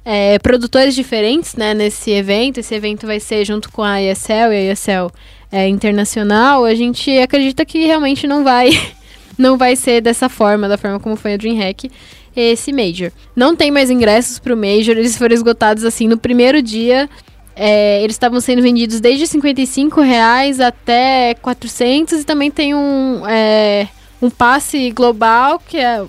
é, 0.05 0.39
produtores 0.39 0.95
diferentes 0.95 1.55
né, 1.55 1.73
nesse 1.73 2.11
evento, 2.11 2.59
esse 2.59 2.75
evento 2.75 3.06
vai 3.06 3.19
ser 3.19 3.45
junto 3.45 3.71
com 3.73 3.83
a 3.83 4.03
ESL 4.03 4.53
e 4.53 4.69
a 4.69 4.73
ESL 4.73 5.11
é, 5.51 5.69
internacional, 5.69 6.65
a 6.65 6.75
gente 6.75 7.11
acredita 7.19 7.65
que 7.65 7.87
realmente 7.87 8.27
não 8.27 8.45
vai, 8.45 8.71
não 9.39 9.56
vai 9.56 9.77
ser 9.77 10.01
dessa 10.01 10.29
forma, 10.29 10.69
da 10.69 10.77
forma 10.77 11.01
como 11.01 11.17
foi 11.17 11.35
a 11.35 11.37
DreamHack 11.37 11.91
esse 12.37 12.73
Major. 12.73 13.12
Não 13.35 13.55
tem 13.55 13.71
mais 13.71 13.91
ingressos 13.91 14.39
pro 14.39 14.56
Major, 14.56 14.97
eles 14.97 15.17
foram 15.17 15.35
esgotados 15.35 15.85
assim 15.85 16.09
no 16.09 16.19
primeiro 16.19 16.61
dia. 16.61 17.09
É, 17.56 18.03
eles 18.03 18.17
estavam 18.17 18.41
sendo 18.41 18.61
vendidos 18.61 19.01
desde 19.01 19.29
55 19.29 20.01
reais 20.01 20.59
até 20.59 21.35
400 21.35 22.21
e 22.21 22.25
também 22.25 22.51
tem 22.51 22.75
um, 22.75 23.23
é, 23.29 23.87
um 24.21 24.29
passe 24.29 24.91
global, 24.91 25.62
que 25.65 25.77
é 25.79 26.05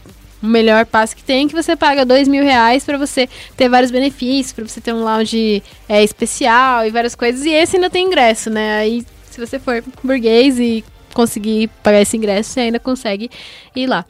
o 0.45 0.50
melhor 0.50 0.86
passe 0.86 1.15
que 1.15 1.24
tem, 1.24 1.47
que 1.47 1.56
você 1.56 1.75
paga 1.75 2.06
dois 2.06 2.27
mil 2.27 2.44
reais 2.44 2.83
para 2.83 2.97
você 2.97 3.27
ter 3.57 3.68
vários 3.68 3.92
benefícios, 3.92 4.53
para 4.53 4.68
você 4.68 4.80
ter 4.80 4.94
um 4.94 5.03
lounge 5.03 5.63
é, 5.89 6.03
especial 6.03 6.86
e 6.86 6.92
várias 6.92 7.15
coisas. 7.15 7.45
E 7.45 7.50
esse 7.50 7.75
ainda 7.75 7.89
tem 7.89 8.06
ingresso, 8.06 8.50
né? 8.50 8.77
Aí, 8.77 9.03
se 9.30 9.39
você 9.39 9.59
for 9.59 9.83
burguês 10.03 10.59
e 10.59 10.83
conseguir 11.13 11.69
pagar 11.81 12.01
esse 12.01 12.15
ingresso, 12.15 12.51
você 12.51 12.59
ainda 12.62 12.80
consegue 12.80 13.30
ir 13.75 13.88
lá. 13.88 14.06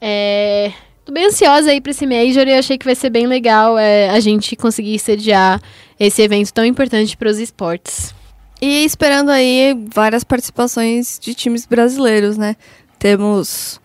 É, 0.00 0.72
tô 1.04 1.12
bem 1.12 1.26
ansiosa 1.26 1.70
aí 1.70 1.80
pra 1.80 1.90
esse 1.90 2.06
Major 2.06 2.46
e 2.46 2.54
achei 2.54 2.78
que 2.78 2.84
vai 2.84 2.94
ser 2.94 3.10
bem 3.10 3.26
legal 3.26 3.78
é, 3.78 4.10
a 4.10 4.20
gente 4.20 4.54
conseguir 4.54 4.98
sediar 4.98 5.60
esse 5.98 6.22
evento 6.22 6.52
tão 6.52 6.64
importante 6.64 7.16
para 7.16 7.30
os 7.30 7.38
esportes. 7.38 8.14
E 8.60 8.84
esperando 8.84 9.30
aí 9.30 9.76
várias 9.92 10.24
participações 10.24 11.18
de 11.20 11.34
times 11.34 11.66
brasileiros, 11.66 12.38
né? 12.38 12.56
Temos 12.98 13.80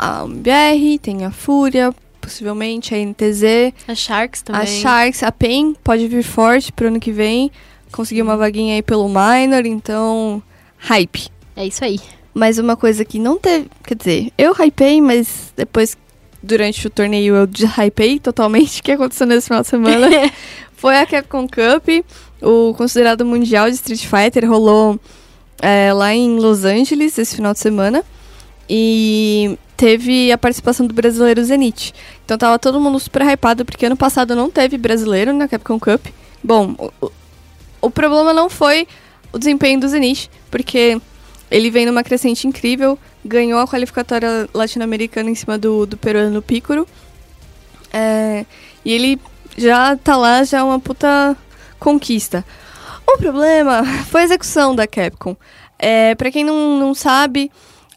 a 0.00 0.24
UMBR, 0.24 0.98
tem 1.02 1.26
a 1.26 1.30
Fúria, 1.30 1.94
possivelmente 2.22 2.94
a 2.94 2.98
NTZ, 2.98 3.74
A 3.86 3.94
Sharks 3.94 4.40
também. 4.40 4.62
a 4.62 4.64
Sharks, 4.64 5.22
a 5.22 5.30
PEN 5.30 5.76
pode 5.84 6.08
vir 6.08 6.22
forte 6.22 6.72
pro 6.72 6.86
ano 6.86 6.98
que 6.98 7.12
vem, 7.12 7.52
conseguir 7.92 8.22
uma 8.22 8.34
vaguinha 8.34 8.76
aí 8.76 8.82
pelo 8.82 9.06
Minor, 9.08 9.66
então 9.66 10.42
hype. 10.78 11.28
É 11.54 11.66
isso 11.66 11.84
aí. 11.84 12.00
Mas 12.32 12.56
uma 12.56 12.76
coisa 12.76 13.04
que 13.04 13.18
não 13.18 13.36
teve, 13.38 13.68
quer 13.84 13.94
dizer, 13.94 14.32
eu 14.38 14.54
hypei, 14.58 15.02
mas 15.02 15.52
depois 15.54 15.98
durante 16.42 16.86
o 16.86 16.90
torneio 16.90 17.34
eu 17.34 17.46
deshypei 17.46 18.18
totalmente 18.18 18.80
o 18.80 18.82
que 18.82 18.92
aconteceu 18.92 19.26
nesse 19.26 19.48
final 19.48 19.60
de 19.60 19.68
semana. 19.68 20.08
Foi 20.72 20.96
a 20.96 21.04
Capcom 21.04 21.46
Cup, 21.46 22.06
o 22.40 22.72
considerado 22.72 23.26
mundial 23.26 23.68
de 23.68 23.74
Street 23.74 24.06
Fighter, 24.06 24.48
rolou 24.48 24.98
é, 25.60 25.92
lá 25.92 26.14
em 26.14 26.38
Los 26.38 26.64
Angeles 26.64 27.18
esse 27.18 27.36
final 27.36 27.52
de 27.52 27.58
semana. 27.58 28.02
E 28.72 29.58
teve 29.76 30.30
a 30.30 30.38
participação 30.38 30.86
do 30.86 30.94
brasileiro 30.94 31.42
Zenith. 31.42 31.92
Então 32.24 32.38
tava 32.38 32.56
todo 32.56 32.80
mundo 32.80 33.00
super 33.00 33.22
hypado, 33.22 33.64
porque 33.64 33.86
ano 33.86 33.96
passado 33.96 34.36
não 34.36 34.48
teve 34.48 34.78
brasileiro 34.78 35.32
na 35.32 35.48
Capcom 35.48 35.80
Cup. 35.80 36.06
Bom, 36.44 36.76
o, 37.00 37.10
o- 37.82 37.90
problema 37.90 38.32
não 38.32 38.48
foi 38.48 38.86
o 39.32 39.38
desempenho 39.38 39.80
do 39.80 39.88
Zenith, 39.88 40.28
porque 40.52 41.00
ele 41.50 41.68
vem 41.68 41.84
numa 41.84 42.04
crescente 42.04 42.46
incrível, 42.46 42.96
ganhou 43.24 43.58
a 43.58 43.66
qualificatória 43.66 44.48
latino-americana 44.54 45.28
em 45.28 45.34
cima 45.34 45.58
do, 45.58 45.84
do 45.84 45.96
peruano 45.96 46.40
Pícoro. 46.40 46.86
É, 47.92 48.44
e 48.84 48.92
ele 48.92 49.20
já 49.56 49.96
tá 49.96 50.16
lá, 50.16 50.44
já 50.44 50.58
é 50.58 50.62
uma 50.62 50.78
puta 50.78 51.36
conquista. 51.78 52.44
O 53.06 53.18
problema 53.18 53.82
foi 54.08 54.20
a 54.20 54.24
execução 54.24 54.76
da 54.76 54.86
Capcom. 54.86 55.36
É, 55.78 56.14
para 56.14 56.30
quem 56.30 56.44
não, 56.44 56.78
não 56.78 56.94
sabe, 56.94 57.50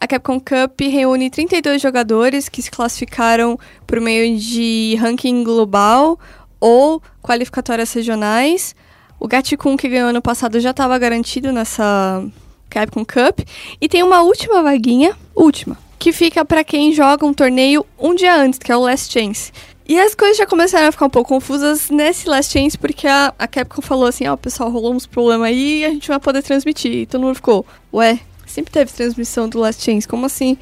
a 0.04 0.06
Capcom 0.06 0.38
Cup 0.38 0.78
reúne 0.82 1.30
32 1.30 1.80
jogadores 1.80 2.46
que 2.46 2.60
se 2.60 2.70
classificaram 2.70 3.58
por 3.86 4.00
meio 4.02 4.36
de 4.36 4.96
ranking 5.00 5.42
global 5.42 6.20
ou 6.60 7.02
qualificatórias 7.22 7.90
regionais. 7.90 8.76
O 9.18 9.26
Gatikun, 9.26 9.78
que 9.78 9.88
ganhou 9.88 10.10
ano 10.10 10.20
passado, 10.20 10.60
já 10.60 10.72
estava 10.72 10.98
garantido 10.98 11.50
nessa 11.52 12.22
Capcom 12.68 13.02
Cup. 13.02 13.48
E 13.80 13.88
tem 13.88 14.02
uma 14.02 14.20
última 14.20 14.62
vaguinha, 14.62 15.16
última, 15.34 15.78
que 15.98 16.12
fica 16.12 16.44
para 16.44 16.62
quem 16.62 16.92
joga 16.92 17.24
um 17.24 17.32
torneio 17.32 17.86
um 17.98 18.14
dia 18.14 18.36
antes, 18.36 18.58
que 18.58 18.70
é 18.70 18.76
o 18.76 18.80
Last 18.80 19.10
Chance. 19.10 19.52
E 19.88 19.98
as 19.98 20.14
coisas 20.14 20.36
já 20.36 20.46
começaram 20.46 20.88
a 20.88 20.92
ficar 20.92 21.06
um 21.06 21.10
pouco 21.10 21.30
confusas 21.30 21.88
nesse 21.88 22.28
Last 22.28 22.52
Chance, 22.52 22.76
porque 22.76 23.06
a, 23.06 23.32
a 23.38 23.48
Capcom 23.48 23.80
falou 23.80 24.06
assim, 24.06 24.26
ó, 24.26 24.36
pessoal, 24.36 24.70
rolou 24.70 24.92
uns 24.92 25.06
problemas 25.06 25.48
aí 25.48 25.80
e 25.80 25.84
a 25.86 25.88
gente 25.88 26.08
vai 26.08 26.20
poder 26.20 26.42
transmitir. 26.42 26.92
E 26.92 27.06
todo 27.06 27.22
mundo 27.22 27.36
ficou, 27.36 27.64
ué, 27.90 28.20
sempre 28.46 28.72
teve 28.72 28.92
transmissão 28.92 29.48
do 29.48 29.58
Last 29.58 29.82
Chance, 29.82 30.06
como 30.08 30.26
assim? 30.26 30.56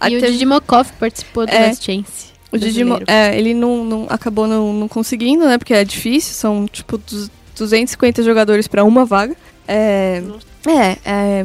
Aí 0.00 0.14
E 0.14 0.16
o 0.16 0.20
Didi 0.20 0.44
Mokov 0.46 0.88
participou 0.98 1.46
do 1.46 1.52
É. 1.52 1.68
Last 1.68 1.84
Chance. 1.84 2.26
o 2.52 2.58
Didi, 2.58 2.82
é, 3.06 3.36
ele 3.38 3.54
não, 3.54 3.84
não- 3.84 4.06
acabou 4.08 4.46
não, 4.46 4.72
não 4.72 4.88
conseguindo, 4.88 5.46
né? 5.46 5.58
Porque 5.58 5.74
é 5.74 5.84
difícil, 5.84 6.34
são 6.34 6.66
tipo 6.66 6.98
du- 6.98 7.30
250 7.56 8.22
jogadores 8.22 8.66
para 8.68 8.84
uma 8.84 9.04
vaga. 9.04 9.34
É, 9.66 10.22
é, 10.66 10.98
é, 11.04 11.44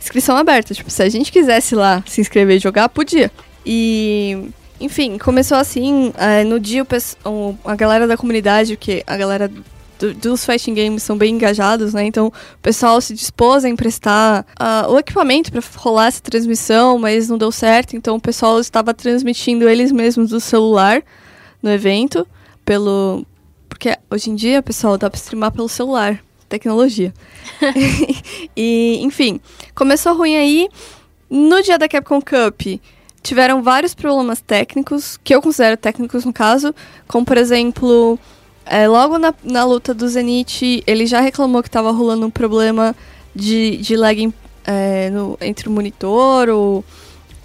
inscrição 0.00 0.36
aberta. 0.36 0.74
Tipo, 0.74 0.90
se 0.90 1.02
a 1.02 1.08
gente 1.08 1.30
quisesse 1.32 1.74
lá 1.74 2.02
se 2.06 2.20
inscrever 2.20 2.56
e 2.56 2.60
jogar, 2.60 2.88
podia. 2.88 3.30
E, 3.66 4.48
enfim, 4.80 5.18
começou 5.18 5.56
assim. 5.56 6.12
é, 6.16 6.44
no 6.44 6.58
dia, 6.60 6.86
o- 7.24 7.54
a 7.64 7.74
galera 7.76 8.06
da 8.06 8.16
comunidade, 8.16 8.76
que 8.76 9.02
a 9.06 9.16
galera 9.16 9.50
do- 10.02 10.14
dos 10.14 10.44
fighting 10.44 10.74
games 10.74 11.04
são 11.04 11.16
bem 11.16 11.34
engajados, 11.34 11.94
né? 11.94 12.04
Então, 12.04 12.26
o 12.26 12.58
pessoal 12.60 13.00
se 13.00 13.14
dispôs 13.14 13.64
a 13.64 13.68
emprestar 13.68 14.44
ah, 14.58 14.86
o 14.88 14.98
equipamento 14.98 15.52
para 15.52 15.62
rolar 15.76 16.08
essa 16.08 16.20
transmissão, 16.20 16.98
mas 16.98 17.28
não 17.28 17.38
deu 17.38 17.52
certo. 17.52 17.94
Então, 17.94 18.16
o 18.16 18.20
pessoal 18.20 18.58
estava 18.58 18.92
transmitindo 18.92 19.68
eles 19.68 19.92
mesmos 19.92 20.30
do 20.30 20.40
celular 20.40 21.02
no 21.62 21.70
evento, 21.70 22.26
pelo. 22.64 23.24
Porque 23.68 23.96
hoje 24.10 24.30
em 24.30 24.34
dia, 24.34 24.60
pessoal, 24.62 24.98
dá 24.98 25.08
pra 25.08 25.18
streamar 25.18 25.52
pelo 25.52 25.68
celular. 25.68 26.20
Tecnologia. 26.48 27.14
e, 28.56 28.98
enfim, 29.02 29.40
começou 29.74 30.16
ruim 30.16 30.36
aí. 30.36 30.68
No 31.30 31.62
dia 31.62 31.78
da 31.78 31.88
Capcom 31.88 32.20
Cup, 32.20 32.78
tiveram 33.22 33.62
vários 33.62 33.94
problemas 33.94 34.40
técnicos, 34.42 35.18
que 35.24 35.34
eu 35.34 35.40
considero 35.40 35.76
técnicos 35.78 36.24
no 36.26 36.32
caso, 36.32 36.74
como 37.08 37.24
por 37.24 37.38
exemplo, 37.38 38.18
é, 38.72 38.88
logo 38.88 39.18
na, 39.18 39.34
na 39.44 39.64
luta 39.64 39.92
do 39.92 40.08
Zenith, 40.08 40.82
ele 40.86 41.06
já 41.06 41.20
reclamou 41.20 41.62
que 41.62 41.68
estava 41.68 41.90
rolando 41.90 42.26
um 42.26 42.30
problema 42.30 42.94
de, 43.34 43.76
de 43.76 43.96
lag 43.96 44.32
é, 44.64 45.10
no- 45.10 45.36
entre 45.40 45.68
o 45.68 45.72
monitor, 45.72 46.48
o, 46.48 46.84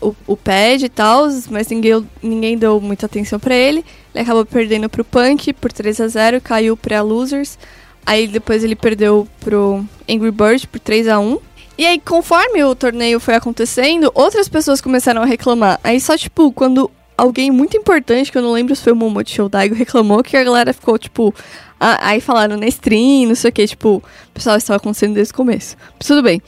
o, 0.01 0.15
o 0.25 0.37
pad 0.37 0.83
e 0.85 0.89
tal, 0.89 1.27
mas 1.49 1.67
ninguém, 1.67 2.07
ninguém 2.23 2.57
deu 2.57 2.79
muita 2.79 3.05
atenção 3.07 3.39
pra 3.39 3.53
ele. 3.55 3.83
Ele 4.15 4.23
acabou 4.23 4.45
perdendo 4.45 4.89
pro 4.89 5.03
Punk 5.03 5.51
por 5.53 5.71
3 5.71 5.99
a 6.01 6.07
0 6.07 6.41
caiu 6.41 6.77
pra 6.77 7.01
Losers. 7.01 7.57
Aí 8.05 8.27
depois 8.27 8.63
ele 8.63 8.75
perdeu 8.75 9.27
pro 9.41 9.83
Angry 10.09 10.31
Bird 10.31 10.67
por 10.67 10.79
3 10.79 11.07
a 11.09 11.19
1 11.19 11.37
E 11.77 11.85
aí, 11.85 11.99
conforme 11.99 12.63
o 12.63 12.73
torneio 12.73 13.19
foi 13.19 13.35
acontecendo, 13.35 14.09
outras 14.15 14.47
pessoas 14.47 14.79
começaram 14.79 15.21
a 15.21 15.25
reclamar. 15.25 15.77
Aí 15.83 15.99
só, 15.99 16.17
tipo, 16.17 16.51
quando 16.53 16.89
alguém 17.17 17.49
muito 17.49 17.75
importante, 17.75 18.31
que 18.31 18.37
eu 18.37 18.41
não 18.41 18.51
lembro 18.51 18.75
se 18.75 18.83
foi 18.83 18.93
o 18.93 18.95
Momote 18.95 19.33
Shoudaigo, 19.33 19.73
reclamou 19.75 20.23
que 20.23 20.37
a 20.37 20.43
galera 20.43 20.73
ficou, 20.73 20.97
tipo... 20.97 21.33
ah, 21.79 21.97
aí 22.01 22.21
falaram 22.21 22.57
na 22.57 22.67
stream, 22.67 23.27
não 23.27 23.35
sei 23.35 23.49
o 23.49 23.53
que, 23.53 23.67
tipo... 23.67 24.03
Pessoal 24.33 24.57
estava 24.57 24.77
acontecendo 24.77 25.15
desde 25.15 25.33
o 25.33 25.35
começo. 25.35 25.75
Mas 25.97 26.07
tudo 26.07 26.21
bem. 26.21 26.41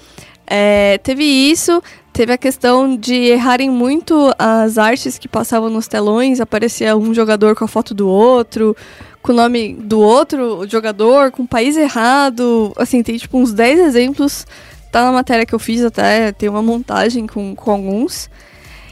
É, 0.46 0.98
teve 1.00 1.24
isso, 1.24 1.82
teve 2.12 2.34
a 2.34 2.38
questão 2.38 2.98
de 2.98 3.14
errarem 3.14 3.70
muito 3.70 4.34
as 4.38 4.80
artes 4.80 5.20
que 5.20 5.28
passavam 5.28 5.70
nos 5.70 5.88
telões, 5.88 6.42
aparecia 6.42 6.98
um 6.98 7.14
jogador 7.14 7.56
com 7.56 7.66
a 7.66 7.68
foto 7.68 7.94
do 7.94 8.08
outro, 8.08 8.76
com 9.22 9.32
o 9.32 9.36
nome 9.36 9.74
do 9.74 10.00
outro 10.00 10.68
jogador, 10.68 11.32
com 11.32 11.44
o 11.44 11.48
país 11.48 11.78
errado. 11.78 12.74
Assim, 12.78 13.04
tem 13.04 13.18
tipo 13.18 13.38
uns 13.38 13.54
10 13.54 13.80
exemplos. 13.80 14.48
Tá 14.92 15.04
na 15.04 15.12
matéria 15.12 15.46
que 15.46 15.54
eu 15.54 15.60
fiz 15.60 15.84
até, 15.84 16.32
tem 16.32 16.50
uma 16.50 16.64
montagem 16.64 17.28
com, 17.28 17.56
com 17.56 17.72
alguns. 17.72 18.28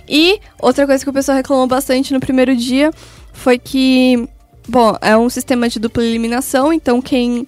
E 0.07 0.39
outra 0.59 0.85
coisa 0.85 1.03
que 1.03 1.09
o 1.09 1.13
pessoal 1.13 1.37
reclamou 1.37 1.67
bastante 1.67 2.13
no 2.13 2.19
primeiro 2.19 2.55
dia 2.55 2.91
foi 3.33 3.57
que, 3.57 4.27
bom, 4.67 4.95
é 5.01 5.17
um 5.17 5.29
sistema 5.29 5.67
de 5.67 5.79
dupla 5.79 6.03
eliminação, 6.03 6.71
então 6.71 7.01
quem 7.01 7.47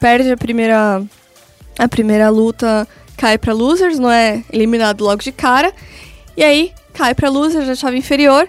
perde 0.00 0.32
a 0.32 0.36
primeira 0.36 1.02
a 1.78 1.88
primeira 1.88 2.28
luta 2.28 2.86
cai 3.16 3.38
pra 3.38 3.52
losers, 3.52 3.98
não 3.98 4.10
é 4.10 4.42
eliminado 4.52 5.04
logo 5.04 5.22
de 5.22 5.32
cara. 5.32 5.72
E 6.36 6.42
aí 6.42 6.72
cai 6.92 7.14
pra 7.14 7.30
losers 7.30 7.68
a 7.68 7.74
chave 7.74 7.98
inferior 7.98 8.48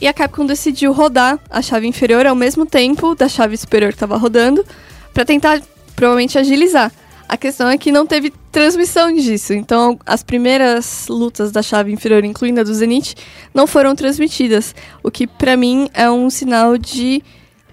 e 0.00 0.06
a 0.06 0.12
Capcom 0.12 0.46
decidiu 0.46 0.92
rodar 0.92 1.38
a 1.50 1.60
chave 1.60 1.86
inferior 1.86 2.26
ao 2.26 2.34
mesmo 2.34 2.64
tempo 2.64 3.14
da 3.14 3.28
chave 3.28 3.56
superior 3.56 3.90
que 3.90 3.96
estava 3.96 4.16
rodando 4.16 4.64
pra 5.12 5.24
tentar 5.24 5.60
provavelmente 5.94 6.38
agilizar. 6.38 6.90
A 7.32 7.36
questão 7.38 7.66
é 7.70 7.78
que 7.78 7.90
não 7.90 8.06
teve 8.06 8.30
transmissão 8.50 9.10
disso, 9.10 9.54
então 9.54 9.98
as 10.04 10.22
primeiras 10.22 11.06
lutas 11.08 11.50
da 11.50 11.62
chave 11.62 11.90
inferior, 11.90 12.22
incluindo 12.26 12.60
a 12.60 12.62
do 12.62 12.74
Zenith, 12.74 13.14
não 13.54 13.66
foram 13.66 13.96
transmitidas, 13.96 14.74
o 15.02 15.10
que 15.10 15.26
pra 15.26 15.56
mim 15.56 15.88
é 15.94 16.10
um 16.10 16.28
sinal 16.28 16.76
de 16.76 17.22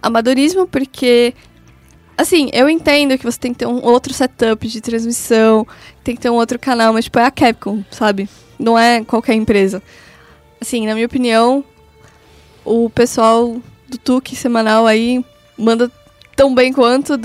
amadorismo, 0.01 0.65
porque 0.65 1.33
Assim, 2.17 2.49
eu 2.53 2.69
entendo 2.69 3.17
que 3.17 3.25
você 3.25 3.37
tem 3.37 3.51
que 3.51 3.59
ter 3.59 3.65
um 3.65 3.83
outro 3.83 4.13
setup 4.13 4.65
de 4.65 4.79
transmissão, 4.79 5.67
tem 6.05 6.15
que 6.15 6.21
ter 6.21 6.29
um 6.29 6.35
outro 6.35 6.57
canal, 6.57 6.93
mas 6.93 7.05
tipo, 7.05 7.19
é 7.19 7.25
a 7.25 7.31
Capcom, 7.31 7.83
sabe? 7.91 8.29
Não 8.57 8.79
é 8.79 9.03
qualquer 9.03 9.33
empresa. 9.33 9.83
Assim, 10.61 10.87
na 10.87 10.93
minha 10.93 11.05
opinião, 11.05 11.65
o 12.63 12.89
pessoal 12.89 13.57
do 13.89 13.97
Tuque 13.97 14.37
semanal 14.37 14.87
aí 14.87 15.23
manda 15.57 15.91
tão 16.39 16.55
bem 16.55 16.71
quanto. 16.71 17.15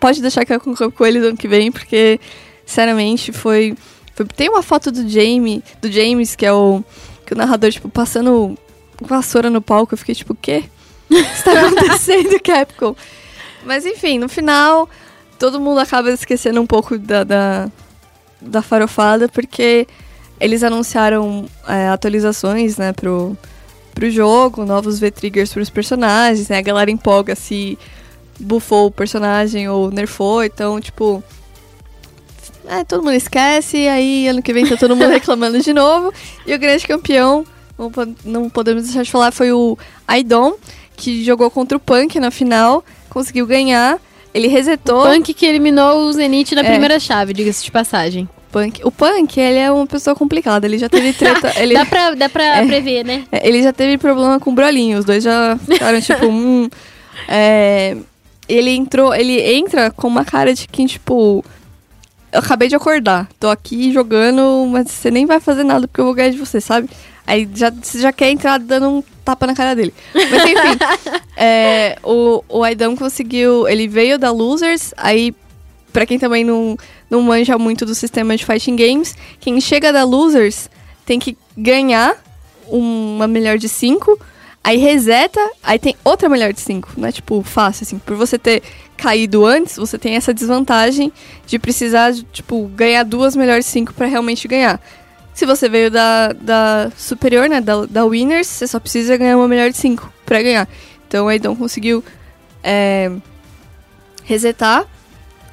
pode 0.00 0.22
deixar 0.22 0.46
que 0.46 0.52
eu 0.54 0.58
concordo 0.58 0.90
com 0.90 1.04
eles 1.04 1.22
ano 1.22 1.36
que 1.36 1.46
vem, 1.46 1.70
porque, 1.70 2.18
sinceramente, 2.64 3.30
foi, 3.30 3.76
foi- 4.14 4.24
Tem 4.34 4.48
uma 4.48 4.62
foto 4.62 4.90
do 4.90 5.06
Jamie, 5.06 5.62
do 5.82 5.92
James, 5.92 6.34
que 6.34 6.46
é 6.46 6.52
o, 6.54 6.82
que 7.26 7.34
o 7.34 7.36
narrador, 7.36 7.70
tipo, 7.70 7.90
passando 7.90 8.56
vassoura 8.98 9.50
no 9.50 9.60
palco. 9.60 9.92
Eu 9.92 9.98
fiquei 9.98 10.14
tipo, 10.14 10.32
o 10.32 10.36
quê? 10.36 10.64
O 11.10 11.14
que 11.14 11.20
está 11.20 11.52
acontecendo, 11.66 12.40
Capcom? 12.42 12.96
Mas 13.66 13.84
enfim, 13.84 14.18
no 14.18 14.28
final, 14.28 14.88
todo 15.38 15.60
mundo 15.60 15.80
acaba 15.80 16.10
esquecendo 16.10 16.58
um 16.58 16.66
pouco 16.66 16.96
da, 16.96 17.24
da, 17.24 17.68
da 18.40 18.62
farofada, 18.62 19.28
porque 19.28 19.86
eles 20.40 20.62
anunciaram 20.62 21.44
é, 21.68 21.88
atualizações, 21.88 22.78
né, 22.78 22.94
pro, 22.94 23.36
pro 23.94 24.10
jogo, 24.10 24.64
novos 24.64 24.98
V-Triggers 24.98 25.52
pros 25.52 25.68
personagens, 25.68 26.48
né, 26.48 26.58
a 26.58 26.62
galera 26.62 26.90
empolga 26.90 27.34
se 27.34 27.78
buffou 28.38 28.86
o 28.86 28.90
personagem 28.90 29.68
ou 29.68 29.90
nerfou, 29.90 30.44
então, 30.44 30.80
tipo... 30.80 31.22
É, 32.68 32.82
todo 32.82 33.02
mundo 33.02 33.14
esquece, 33.14 33.76
e 33.76 33.88
aí 33.88 34.28
ano 34.28 34.42
que 34.42 34.52
vem 34.52 34.66
tá 34.66 34.76
todo 34.76 34.96
mundo 34.96 35.08
reclamando 35.12 35.60
de 35.60 35.72
novo. 35.72 36.12
E 36.44 36.52
o 36.54 36.58
grande 36.58 36.86
campeão, 36.86 37.44
não, 37.78 37.90
po- 37.90 38.14
não 38.24 38.50
podemos 38.50 38.82
deixar 38.84 39.04
de 39.04 39.10
falar, 39.10 39.30
foi 39.32 39.52
o 39.52 39.78
Aidon, 40.06 40.54
que 40.96 41.24
jogou 41.24 41.48
contra 41.50 41.76
o 41.76 41.80
Punk 41.80 42.18
na 42.18 42.30
final, 42.30 42.84
conseguiu 43.08 43.46
ganhar. 43.46 43.98
Ele 44.34 44.48
resetou. 44.48 45.02
Punk 45.06 45.32
que 45.32 45.46
eliminou 45.46 46.00
o 46.08 46.12
Zenith 46.12 46.52
na 46.52 46.62
É. 46.62 46.64
primeira 46.64 46.98
chave, 46.98 47.32
diga-se 47.32 47.64
de 47.64 47.70
passagem. 47.70 48.28
Punk. 48.50 48.80
O 48.84 48.90
Punk, 48.90 49.38
ele 49.38 49.58
é 49.58 49.70
uma 49.70 49.86
pessoa 49.86 50.16
complicada. 50.16 50.66
Ele 50.66 50.76
já 50.76 50.88
teve 50.88 51.12
treta. 51.12 51.52
ele, 51.62 51.72
Dá 51.74 51.86
pra, 51.86 52.10
dá 52.14 52.28
pra 52.28 52.44
É. 52.58 52.66
prever, 52.66 53.04
né? 53.04 53.24
é, 53.30 53.46
ele 53.48 53.62
já 53.62 53.72
teve 53.72 53.96
problema 53.96 54.40
com 54.40 54.50
o 54.50 54.54
Brolinho. 54.54 54.98
Os 54.98 55.04
dois 55.04 55.22
já 55.22 55.56
ficaram 55.66 56.00
tipo. 56.00 56.26
hum, 56.26 56.68
é, 57.28 57.96
ele 58.48 58.70
entrou. 58.70 59.14
Ele 59.14 59.40
entra 59.40 59.90
com 59.90 60.06
uma 60.08 60.24
cara 60.24 60.54
de 60.54 60.68
quem, 60.68 60.86
tipo. 60.86 61.44
Eu 62.32 62.40
acabei 62.40 62.68
de 62.68 62.76
acordar. 62.76 63.28
Tô 63.38 63.48
aqui 63.48 63.92
jogando, 63.92 64.66
mas 64.70 64.90
você 64.90 65.10
nem 65.10 65.26
vai 65.26 65.40
fazer 65.40 65.64
nada 65.64 65.86
porque 65.86 66.00
eu 66.00 66.04
vou 66.04 66.14
ganhar 66.14 66.30
de 66.30 66.38
você, 66.38 66.60
sabe? 66.60 66.88
Aí 67.26 67.48
já, 67.54 67.70
você 67.70 67.98
já 67.98 68.12
quer 68.12 68.30
entrar 68.30 68.58
dando 68.58 68.88
um 68.88 69.02
tapa 69.24 69.46
na 69.46 69.54
cara 69.54 69.74
dele. 69.74 69.92
Mas 70.14 70.44
enfim, 70.44 70.78
é, 71.36 71.98
o, 72.02 72.42
o 72.48 72.62
Aidão 72.62 72.96
conseguiu. 72.96 73.66
Ele 73.66 73.88
veio 73.88 74.18
da 74.18 74.30
Losers, 74.30 74.92
aí, 74.96 75.34
pra 75.92 76.06
quem 76.06 76.18
também 76.18 76.44
não, 76.44 76.76
não 77.10 77.22
manja 77.22 77.58
muito 77.58 77.84
do 77.84 77.94
sistema 77.94 78.36
de 78.36 78.44
fighting 78.44 78.76
games, 78.76 79.16
quem 79.40 79.60
chega 79.60 79.92
da 79.92 80.04
Losers 80.04 80.68
tem 81.04 81.18
que 81.18 81.36
ganhar 81.56 82.16
uma 82.68 83.26
melhor 83.26 83.58
de 83.58 83.68
5, 83.68 84.18
aí 84.66 84.78
reseta, 84.78 85.38
aí 85.62 85.78
tem 85.78 85.94
outra 86.02 86.28
melhor 86.28 86.52
de 86.52 86.60
5. 86.60 86.94
Não 86.96 87.06
é 87.06 87.12
tipo 87.12 87.40
fácil, 87.44 87.84
assim. 87.84 88.00
Por 88.00 88.16
você 88.16 88.36
ter 88.36 88.64
caído 88.96 89.46
antes, 89.46 89.76
você 89.76 89.96
tem 89.96 90.16
essa 90.16 90.34
desvantagem 90.34 91.12
de 91.46 91.56
precisar, 91.56 92.12
tipo, 92.32 92.66
ganhar 92.74 93.04
duas 93.04 93.36
melhores 93.36 93.64
de 93.64 93.70
5 93.70 93.94
pra 93.94 94.08
realmente 94.08 94.48
ganhar. 94.48 94.80
Se 95.32 95.46
você 95.46 95.68
veio 95.68 95.88
da, 95.88 96.32
da 96.32 96.90
superior, 96.96 97.48
né, 97.48 97.60
da, 97.60 97.86
da 97.86 98.04
Winners, 98.04 98.48
você 98.48 98.66
só 98.66 98.80
precisa 98.80 99.16
ganhar 99.16 99.36
uma 99.36 99.46
melhor 99.46 99.70
de 99.70 99.76
5 99.76 100.12
pra 100.24 100.42
ganhar. 100.42 100.68
Então 101.06 101.26
o 101.26 101.28
Aidon 101.28 101.54
conseguiu 101.54 102.02
é, 102.60 103.12
resetar 104.24 104.84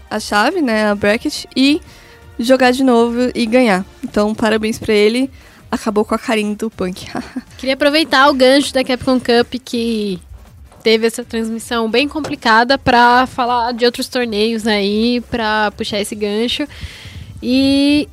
a 0.09 0.19
chave, 0.19 0.59
né, 0.59 0.89
a 0.89 0.95
bracket, 0.95 1.45
e 1.55 1.79
jogar 2.39 2.71
de 2.71 2.83
novo 2.83 3.29
e 3.35 3.45
ganhar. 3.45 3.85
Então 4.03 4.33
parabéns 4.33 4.79
pra 4.79 4.93
ele, 4.93 5.29
acabou 5.73 6.05
com 6.05 6.13
a 6.13 6.19
carinha 6.19 6.55
do 6.55 6.69
Punk. 6.69 7.07
Queria 7.57 7.73
aproveitar 7.73 8.29
o 8.29 8.33
gancho 8.33 8.73
da 8.73 8.83
Capcom 8.83 9.19
Cup 9.19 9.55
que 9.63 10.19
teve 10.83 11.07
essa 11.07 11.23
transmissão 11.23 11.89
bem 11.89 12.07
complicada 12.07 12.77
pra 12.77 13.25
falar 13.25 13.73
de 13.73 13.85
outros 13.85 14.07
torneios 14.07 14.67
aí, 14.67 15.21
pra 15.31 15.71
puxar 15.71 15.99
esse 15.99 16.13
gancho 16.13 16.67
e 17.41 18.07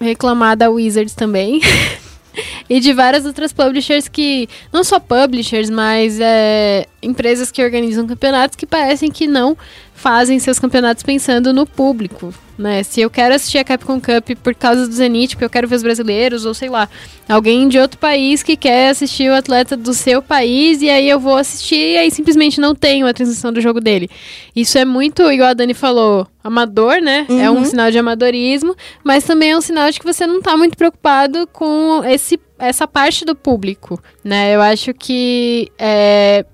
reclamar 0.00 0.56
da 0.56 0.70
Wizards 0.70 1.14
também. 1.14 1.60
e 2.68 2.80
de 2.80 2.92
várias 2.92 3.26
outras 3.26 3.52
publishers 3.52 4.08
que, 4.08 4.48
não 4.72 4.82
só 4.82 4.98
publishers, 4.98 5.68
mas 5.68 6.18
é, 6.20 6.86
empresas 7.02 7.50
que 7.50 7.62
organizam 7.62 8.06
campeonatos 8.06 8.56
que 8.56 8.66
parecem 8.66 9.10
que 9.10 9.26
não 9.26 9.56
fazem 10.02 10.36
seus 10.40 10.58
campeonatos 10.58 11.04
pensando 11.04 11.52
no 11.52 11.64
público, 11.64 12.34
né? 12.58 12.82
Se 12.82 13.00
eu 13.00 13.08
quero 13.08 13.36
assistir 13.36 13.58
a 13.58 13.64
Capcom 13.64 14.00
Cup 14.00 14.36
por 14.42 14.52
causa 14.52 14.88
do 14.88 14.92
Zenit, 14.92 15.36
porque 15.36 15.44
eu 15.44 15.50
quero 15.50 15.68
ver 15.68 15.76
os 15.76 15.82
brasileiros, 15.84 16.44
ou 16.44 16.52
sei 16.52 16.68
lá, 16.68 16.88
alguém 17.28 17.68
de 17.68 17.78
outro 17.78 18.00
país 18.00 18.42
que 18.42 18.56
quer 18.56 18.90
assistir 18.90 19.30
o 19.30 19.34
atleta 19.34 19.76
do 19.76 19.94
seu 19.94 20.20
país, 20.20 20.82
e 20.82 20.90
aí 20.90 21.08
eu 21.08 21.20
vou 21.20 21.36
assistir 21.36 21.92
e 21.92 21.98
aí 21.98 22.10
simplesmente 22.10 22.60
não 22.60 22.74
tenho 22.74 23.06
a 23.06 23.14
transmissão 23.14 23.52
do 23.52 23.60
jogo 23.60 23.80
dele. 23.80 24.10
Isso 24.56 24.76
é 24.76 24.84
muito, 24.84 25.22
igual 25.30 25.50
a 25.50 25.54
Dani 25.54 25.72
falou, 25.72 26.26
amador, 26.42 27.00
né? 27.00 27.24
Uhum. 27.28 27.40
É 27.40 27.48
um 27.48 27.64
sinal 27.64 27.88
de 27.92 27.98
amadorismo, 27.98 28.74
mas 29.04 29.22
também 29.22 29.52
é 29.52 29.56
um 29.56 29.60
sinal 29.60 29.88
de 29.88 30.00
que 30.00 30.04
você 30.04 30.26
não 30.26 30.42
tá 30.42 30.56
muito 30.56 30.76
preocupado 30.76 31.46
com 31.52 32.02
esse, 32.04 32.40
essa 32.58 32.88
parte 32.88 33.24
do 33.24 33.36
público, 33.36 34.02
né? 34.24 34.52
Eu 34.52 34.60
acho 34.60 34.92
que 34.92 35.70
é, 35.78 36.44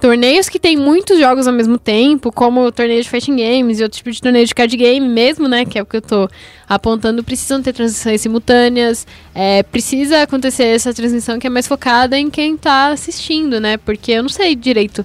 torneios 0.00 0.48
que 0.48 0.58
tem 0.58 0.76
muitos 0.76 1.18
jogos 1.18 1.46
ao 1.46 1.52
mesmo 1.52 1.78
tempo, 1.78 2.32
como 2.32 2.66
o 2.66 2.72
torneio 2.72 3.02
de 3.02 3.08
fighting 3.08 3.36
games 3.36 3.78
e 3.78 3.82
outro 3.82 3.96
tipo 3.96 4.10
de 4.10 4.20
torneio 4.20 4.46
de 4.46 4.54
card 4.54 4.76
game 4.76 5.08
mesmo, 5.08 5.48
né, 5.48 5.64
que 5.64 5.78
é 5.78 5.82
o 5.82 5.86
que 5.86 5.96
eu 5.96 6.02
tô 6.02 6.28
apontando, 6.68 7.22
precisam 7.22 7.62
ter 7.62 7.72
transmissões 7.72 8.20
simultâneas, 8.20 9.06
é, 9.34 9.62
precisa 9.62 10.22
acontecer 10.22 10.64
essa 10.64 10.92
transmissão 10.92 11.38
que 11.38 11.46
é 11.46 11.50
mais 11.50 11.66
focada 11.66 12.18
em 12.18 12.28
quem 12.28 12.56
tá 12.56 12.88
assistindo, 12.88 13.60
né, 13.60 13.76
porque 13.76 14.12
eu 14.12 14.22
não 14.22 14.28
sei 14.28 14.54
direito 14.54 15.04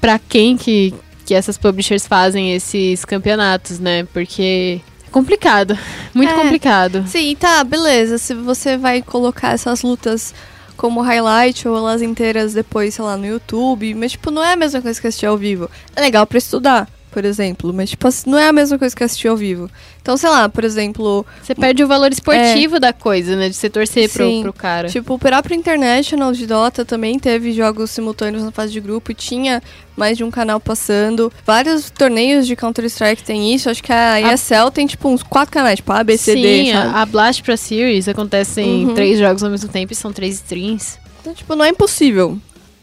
para 0.00 0.18
quem 0.18 0.56
que, 0.56 0.94
que 1.26 1.34
essas 1.34 1.58
publishers 1.58 2.06
fazem 2.06 2.54
esses 2.54 3.04
campeonatos, 3.04 3.78
né, 3.78 4.04
porque 4.12 4.80
é 5.06 5.10
complicado, 5.10 5.76
muito 6.14 6.32
é, 6.32 6.36
complicado. 6.36 7.04
Sim, 7.06 7.36
tá, 7.38 7.62
beleza, 7.64 8.16
se 8.16 8.32
você 8.32 8.76
vai 8.76 9.02
colocar 9.02 9.52
essas 9.52 9.82
lutas 9.82 10.32
como 10.80 11.02
highlight 11.02 11.68
ou 11.68 11.76
elas 11.76 12.00
inteiras 12.00 12.54
depois, 12.54 12.94
sei 12.94 13.04
lá, 13.04 13.14
no 13.14 13.26
YouTube. 13.26 13.94
Mas, 13.94 14.12
tipo, 14.12 14.30
não 14.30 14.42
é 14.42 14.54
a 14.54 14.56
mesma 14.56 14.80
coisa 14.80 14.98
que 14.98 15.06
assistir 15.06 15.26
ao 15.26 15.36
vivo. 15.36 15.68
É 15.94 16.00
legal 16.00 16.26
para 16.26 16.38
estudar, 16.38 16.88
por 17.10 17.24
exemplo. 17.24 17.72
Mas, 17.72 17.90
tipo, 17.90 18.08
não 18.26 18.38
é 18.38 18.48
a 18.48 18.52
mesma 18.52 18.78
coisa 18.78 18.94
que 18.94 19.04
assistir 19.04 19.28
ao 19.28 19.36
vivo. 19.36 19.70
Então, 20.00 20.16
sei 20.16 20.30
lá, 20.30 20.48
por 20.48 20.64
exemplo. 20.64 21.26
Você 21.42 21.54
perde 21.54 21.84
o 21.84 21.88
valor 21.88 22.10
esportivo 22.12 22.76
é, 22.76 22.80
da 22.80 22.92
coisa, 22.92 23.36
né? 23.36 23.48
De 23.48 23.54
você 23.54 23.68
torcer 23.68 24.08
pro, 24.10 24.42
pro 24.42 24.52
cara. 24.52 24.88
Tipo, 24.88 25.14
o 25.14 25.18
próprio 25.18 25.56
International 25.56 26.32
de 26.32 26.46
Dota 26.46 26.84
também 26.84 27.18
teve 27.18 27.52
jogos 27.52 27.90
simultâneos 27.90 28.42
na 28.42 28.50
fase 28.50 28.72
de 28.72 28.80
grupo 28.80 29.12
e 29.12 29.14
tinha 29.14 29.62
mais 29.96 30.16
de 30.16 30.24
um 30.24 30.30
canal 30.30 30.58
passando. 30.58 31.32
Vários 31.44 31.90
torneios 31.90 32.46
de 32.46 32.56
Counter-Strike 32.56 33.22
tem 33.22 33.54
isso. 33.54 33.68
Acho 33.68 33.82
que 33.82 33.92
a 33.92 34.32
ESL 34.32 34.66
a... 34.66 34.70
tem, 34.70 34.86
tipo, 34.86 35.08
uns 35.08 35.22
quatro 35.22 35.52
canais, 35.52 35.76
tipo, 35.76 35.92
A, 35.92 36.02
B, 36.02 36.16
C, 36.16 36.32
Sim, 36.32 36.42
D. 36.42 36.64
Sim, 36.64 36.72
a 36.72 37.04
Blast 37.04 37.42
pra 37.42 37.56
Series 37.56 38.08
acontece 38.08 38.60
em 38.60 38.86
uhum. 38.86 38.94
três 38.94 39.18
jogos 39.18 39.42
ao 39.42 39.50
mesmo 39.50 39.68
tempo 39.68 39.92
e 39.92 39.96
são 39.96 40.12
três 40.12 40.36
streams. 40.36 40.98
Então, 41.20 41.34
tipo, 41.34 41.54
não 41.54 41.64
é 41.64 41.68
impossível. 41.68 42.38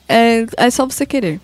É, 0.08 0.46
é 0.56 0.70
só 0.70 0.86
você 0.86 1.06
querer. 1.06 1.42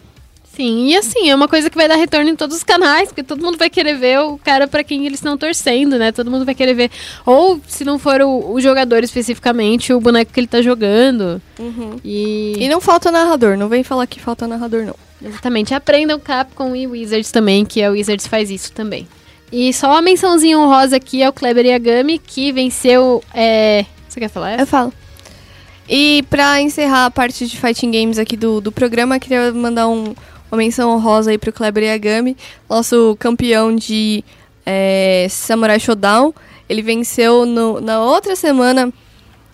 Sim, 0.56 0.90
e 0.90 0.96
assim, 0.96 1.32
é 1.32 1.36
uma 1.36 1.48
coisa 1.48 1.68
que 1.68 1.76
vai 1.76 1.88
dar 1.88 1.96
retorno 1.96 2.30
em 2.30 2.36
todos 2.36 2.58
os 2.58 2.64
canais, 2.64 3.10
porque 3.10 3.24
todo 3.24 3.42
mundo 3.44 3.58
vai 3.58 3.72
querer 3.72 3.98
ver 3.98 4.20
o 4.20 4.38
cara 4.38 4.68
para 4.68 4.84
quem 4.84 5.04
eles 5.08 5.18
estão 5.18 5.36
torcendo, 5.36 5.98
né? 5.98 6.12
Todo 6.12 6.30
mundo 6.30 6.46
vai 6.46 6.54
querer 6.54 6.76
ver. 6.76 6.92
Ou, 7.26 7.60
se 7.68 7.84
não 7.84 7.98
for 7.98 8.22
o, 8.22 8.52
o 8.54 8.62
jogador 8.62 9.04
especificamente, 9.04 9.92
o 9.92 10.00
boneco 10.00 10.32
que 10.32 10.40
ele 10.40 10.46
tá 10.46 10.62
jogando. 10.62 11.42
Uhum. 11.58 11.96
E... 12.06 12.54
e 12.60 12.70
não 12.70 12.80
falta 12.80 13.10
narrador, 13.10 13.58
não 13.58 13.68
vem 13.68 13.84
falar 13.84 14.06
que 14.06 14.20
falta 14.20 14.48
narrador, 14.48 14.86
não. 14.86 14.96
Exatamente. 15.28 15.74
Aprendam 15.74 16.20
Capcom 16.20 16.76
e 16.76 16.86
Wizards 16.86 17.32
também, 17.32 17.66
que 17.66 17.82
a 17.82 17.90
Wizards 17.90 18.28
faz 18.28 18.52
isso 18.52 18.72
também. 18.74 19.08
E 19.52 19.74
só 19.74 19.90
uma 19.90 20.04
mençãozinha 20.04 20.60
honrosa 20.60 20.98
aqui 20.98 21.24
ao 21.24 21.34
Kleber 21.34 21.66
Yagami, 21.66 22.20
que 22.20 22.52
venceu. 22.52 23.24
É... 23.34 23.86
Você 24.08 24.20
quer 24.20 24.30
falar? 24.30 24.52
Essa? 24.52 24.62
Eu 24.62 24.68
falo. 24.68 24.94
E 25.90 26.24
pra 26.30 26.62
encerrar 26.62 27.06
a 27.06 27.12
parte 27.12 27.46
de 27.48 27.60
fighting 27.60 27.92
games 27.92 28.18
aqui 28.18 28.38
do, 28.38 28.62
do 28.62 28.72
programa, 28.72 29.20
queria 29.20 29.52
mandar 29.52 29.88
um 29.88 30.14
uma 30.54 30.58
menção 30.58 30.92
honrosa 30.92 31.32
aí 31.32 31.38
pro 31.38 31.52
Kleber 31.52 31.84
Yagami, 31.84 32.38
nosso 32.70 33.18
campeão 33.20 33.76
de 33.76 34.24
é, 34.64 35.26
Samurai 35.28 35.80
Shodown. 35.80 36.32
Ele 36.70 36.84
venceu 36.84 37.44
no, 37.44 37.82
na 37.82 38.00
outra 38.02 38.36
semana 38.36 38.94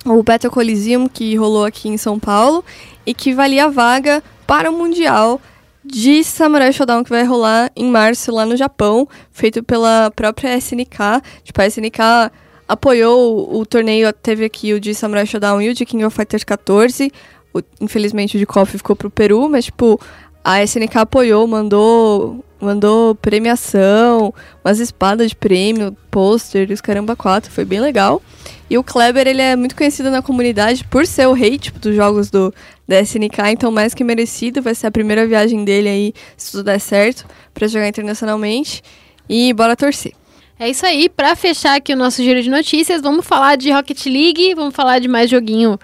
o 0.06 0.22
Battle 0.22 0.51
Coliseum, 0.51 1.08
que 1.08 1.36
rolou 1.36 1.63
aqui 1.63 1.88
em 1.88 1.98
São 1.98 2.20
Paulo, 2.20 2.65
e 3.06 3.13
que 3.13 3.34
valia 3.34 3.65
a 3.65 3.70
vaga 3.70 4.22
para 4.46 4.70
o 4.70 4.74
Mundial 4.74 5.39
de 5.86 6.22
Samurai 6.22 6.74
Shodown, 6.74 7.06
que 7.06 7.10
vai 7.10 7.24
rolar 7.24 7.72
em 7.77 7.89
março 7.89 8.29
lá 8.34 8.46
no 8.46 8.58
Japão, 8.58 9.08
feito 9.32 9.63
pela 9.63 10.12
própria 10.13 10.58
SNK. 10.58 11.22
Tipo, 11.46 11.62
a 11.62 11.68
SNK 11.68 12.29
apoiou 12.68 13.53
o, 13.53 13.62
o 13.62 13.65
torneio, 13.65 14.12
teve 14.12 14.44
aqui 14.44 14.74
o 14.74 14.82
de 14.82 14.94
Samurai 14.94 15.26
Shodown 15.26 15.62
e 15.62 15.69
o 15.69 15.74
de 15.74 15.86
King 15.86 16.04
of 16.04 16.13
Fighters 16.13 16.43
14. 16.43 17.10
O, 17.54 17.62
infelizmente 17.82 18.36
o 18.36 18.39
de 18.39 18.45
KOF 18.45 18.78
ficou 18.78 18.95
pro 18.95 19.10
Peru, 19.10 19.50
mas 19.50 19.65
tipo, 19.65 20.00
a 20.43 20.63
SNK 20.63 20.97
apoiou, 20.99 21.45
mandou, 21.47 22.43
mandou 22.60 23.15
premiação, 23.15 24.34
umas 24.63 24.80
espadas 24.80 25.30
de 25.30 25.36
prêmio, 25.36 25.95
pôster, 26.10 26.69
os 26.71 26.82
caramba 26.82 27.15
quatro, 27.15 27.52
foi 27.52 27.65
bem 27.65 27.80
legal. 27.80 28.21
E 28.69 28.78
o 28.78 28.84
Kleber, 28.84 29.28
ele 29.28 29.41
é 29.41 29.56
muito 29.56 29.75
conhecido 29.75 30.12
na 30.12 30.21
comunidade 30.21 30.84
por 30.86 31.06
ser 31.06 31.28
o 31.28 31.34
rei, 31.34 31.58
tipo, 31.58 31.80
dos 31.80 31.95
jogos 31.95 32.30
do, 32.30 32.54
da 32.88 32.99
SNK, 33.02 33.49
então 33.52 33.71
mais 33.71 33.93
que 33.93 34.04
merecido, 34.04 34.62
vai 34.62 34.75
ser 34.75 34.88
a 34.88 34.91
primeira 34.91 35.25
viagem 35.25 35.65
dele 35.65 35.89
aí, 35.89 36.13
se 36.38 36.52
tudo 36.52 36.63
der 36.63 36.80
certo, 36.80 37.25
para 37.54 37.67
jogar 37.67 37.88
internacionalmente. 37.88 38.82
E 39.28 39.54
bora 39.54 39.75
torcer. 39.75 40.13
É 40.60 40.69
isso 40.69 40.86
aí, 40.86 41.08
para 41.08 41.36
fechar 41.36 41.75
aqui 41.78 41.93
o 41.93 41.95
nosso 41.95 42.21
giro 42.21 42.41
de 42.41 42.49
notícias, 42.49 43.02
vamos 43.02 43.25
falar 43.25 43.56
de 43.56 43.71
Rocket 43.71 44.06
League, 44.06 44.54
vamos 44.56 44.75
falar 44.75 44.99
de 44.99 45.08
mais 45.08 45.30
joguinho 45.30 45.80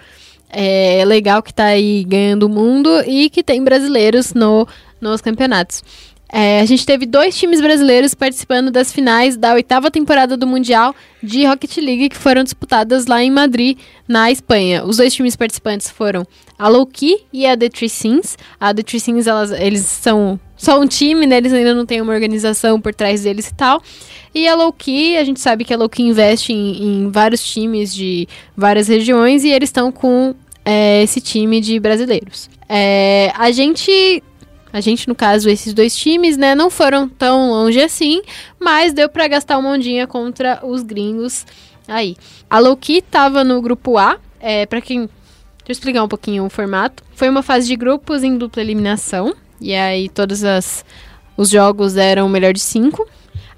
é, 0.48 1.04
legal 1.04 1.42
que 1.42 1.50
está 1.50 1.66
aí 1.66 2.04
ganhando 2.04 2.44
o 2.44 2.48
mundo 2.48 2.88
e 3.06 3.28
que 3.30 3.42
tem 3.42 3.62
brasileiros 3.62 4.34
no, 4.34 4.66
nos 5.00 5.20
campeonatos. 5.20 5.82
É, 6.28 6.60
a 6.60 6.64
gente 6.64 6.84
teve 6.84 7.06
dois 7.06 7.38
times 7.38 7.60
brasileiros 7.60 8.12
participando 8.12 8.70
das 8.70 8.92
finais 8.92 9.36
da 9.36 9.54
oitava 9.54 9.90
temporada 9.90 10.36
do 10.36 10.46
Mundial 10.46 10.94
de 11.22 11.46
Rocket 11.46 11.76
League 11.76 12.08
que 12.08 12.16
foram 12.16 12.42
disputadas 12.42 13.06
lá 13.06 13.22
em 13.22 13.30
Madrid, 13.30 13.78
na 14.08 14.30
Espanha. 14.30 14.84
Os 14.84 14.96
dois 14.96 15.14
times 15.14 15.36
participantes 15.36 15.88
foram 15.88 16.26
a 16.58 16.68
Lowkey 16.68 17.24
e 17.32 17.46
a 17.46 17.56
The 17.56 17.70
Sins. 17.88 18.36
A 18.60 18.74
The 18.74 18.82
Sins, 18.98 19.26
elas, 19.26 19.52
eles 19.52 19.82
são 19.82 20.38
só 20.56 20.80
um 20.80 20.86
time, 20.86 21.26
né? 21.26 21.36
Eles 21.36 21.52
ainda 21.52 21.74
não 21.74 21.84
têm 21.84 22.00
uma 22.00 22.12
organização 22.12 22.80
por 22.80 22.94
trás 22.94 23.22
deles 23.22 23.48
e 23.48 23.54
tal. 23.54 23.82
E 24.34 24.46
a 24.46 24.54
Lowkey, 24.54 25.16
a 25.16 25.24
gente 25.24 25.40
sabe 25.40 25.64
que 25.64 25.72
a 25.72 25.76
Lowkey 25.76 26.02
investe 26.02 26.52
em, 26.52 26.82
em 26.82 27.10
vários 27.10 27.42
times 27.42 27.94
de 27.94 28.28
várias 28.56 28.88
regiões 28.88 29.44
e 29.44 29.48
eles 29.48 29.68
estão 29.68 29.90
com 29.90 30.34
é, 30.64 31.02
esse 31.02 31.20
time 31.20 31.60
de 31.60 31.78
brasileiros. 31.78 32.50
É, 32.68 33.32
a 33.34 33.50
gente 33.50 34.22
a 34.72 34.80
gente, 34.82 35.08
no 35.08 35.14
caso, 35.14 35.48
esses 35.48 35.72
dois 35.72 35.96
times, 35.96 36.36
né, 36.36 36.54
não 36.54 36.68
foram 36.68 37.08
tão 37.08 37.48
longe 37.48 37.80
assim, 37.80 38.20
mas 38.60 38.92
deu 38.92 39.08
para 39.08 39.26
gastar 39.26 39.56
uma 39.56 39.70
ondinha 39.70 40.06
contra 40.06 40.60
os 40.62 40.82
gringos 40.82 41.46
aí. 41.88 42.14
A 42.50 42.58
Loki 42.58 43.00
tava 43.00 43.42
no 43.42 43.62
grupo 43.62 43.96
A, 43.96 44.18
é, 44.38 44.66
para 44.66 44.82
quem. 44.82 44.98
Deixa 44.98 45.10
eu 45.68 45.72
explicar 45.72 46.02
um 46.02 46.08
pouquinho 46.08 46.44
o 46.44 46.50
formato. 46.50 47.02
Foi 47.14 47.28
uma 47.28 47.42
fase 47.42 47.66
de 47.66 47.74
grupos 47.74 48.22
em 48.22 48.36
dupla 48.36 48.60
eliminação, 48.60 49.34
e 49.60 49.74
aí 49.74 50.08
todos 50.08 50.44
as, 50.44 50.84
os 51.36 51.50
jogos 51.50 51.96
eram 51.96 52.28
melhor 52.28 52.52
de 52.52 52.60
cinco. 52.60 53.06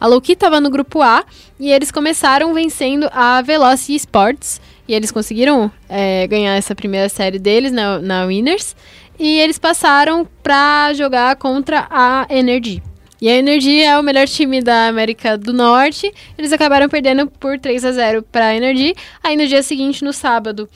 A 0.01 0.07
Loki 0.07 0.33
estava 0.33 0.61
no 0.61 0.71
grupo 0.71 1.03
A 1.03 1.25
e 1.59 1.71
eles 1.71 1.91
começaram 1.91 2.55
vencendo 2.55 3.09
a 3.13 3.43
Velocity 3.43 3.97
Sports. 3.97 4.61
E 4.87 4.95
eles 4.95 5.11
conseguiram 5.11 5.71
é, 5.89 6.27
ganhar 6.27 6.55
essa 6.55 6.75
primeira 6.75 7.09
série 7.09 7.39
deles 7.39 7.73
na, 7.73 7.99
na 7.99 8.25
Winners. 8.25 8.77
E 9.19 9.39
eles 9.41 9.59
passaram 9.59 10.27
para 10.43 10.93
jogar 10.95 11.37
contra 11.37 11.87
a 11.91 12.27
Energy. 12.31 12.81
E 13.21 13.29
a 13.29 13.37
Energy 13.37 13.83
é 13.83 13.99
o 13.99 14.03
melhor 14.03 14.29
time 14.29 14.63
da 14.63 14.87
América 14.87 15.37
do 15.37 15.53
Norte. 15.53 16.13
Eles 16.39 16.53
acabaram 16.53 16.89
perdendo 16.89 17.27
por 17.27 17.59
3 17.59 17.85
a 17.85 17.93
0 17.93 18.23
para 18.23 18.47
a 18.47 18.57
Energy. 18.57 18.95
Aí 19.23 19.37
no 19.37 19.47
dia 19.49 19.63
seguinte, 19.65 20.05
no 20.05 20.13
sábado, 20.13 20.69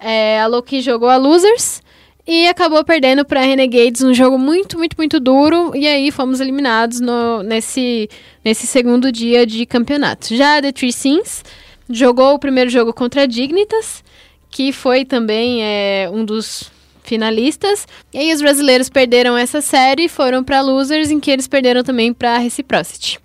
é, 0.00 0.40
a 0.40 0.46
Loki 0.46 0.80
jogou 0.80 1.10
a 1.10 1.18
Losers 1.18 1.82
e 2.26 2.46
acabou 2.48 2.84
perdendo 2.84 3.24
para 3.24 3.40
Renegades, 3.40 4.02
um 4.02 4.14
jogo 4.14 4.38
muito, 4.38 4.78
muito, 4.78 4.96
muito 4.96 5.18
duro. 5.18 5.74
E 5.74 5.86
aí 5.86 6.10
fomos 6.10 6.40
eliminados 6.40 7.00
no, 7.00 7.42
nesse, 7.42 8.08
nesse 8.44 8.66
segundo 8.66 9.10
dia 9.10 9.46
de 9.46 9.64
campeonato. 9.66 10.34
Já 10.34 10.58
a 10.58 10.62
The 10.62 10.72
Three 10.72 10.92
Sins 10.92 11.42
jogou 11.88 12.34
o 12.34 12.38
primeiro 12.38 12.70
jogo 12.70 12.92
contra 12.92 13.22
a 13.22 13.26
Dignitas, 13.26 14.04
que 14.50 14.72
foi 14.72 15.04
também 15.04 15.62
é, 15.62 16.08
um 16.12 16.24
dos 16.24 16.70
finalistas. 17.02 17.88
E 18.12 18.18
aí 18.18 18.32
os 18.32 18.40
brasileiros 18.40 18.88
perderam 18.88 19.36
essa 19.36 19.60
série 19.60 20.04
e 20.04 20.08
foram 20.08 20.44
para 20.44 20.60
Losers, 20.60 21.10
em 21.10 21.18
que 21.18 21.30
eles 21.30 21.48
perderam 21.48 21.82
também 21.82 22.12
para 22.12 22.38
Reciprocity. 22.38 23.18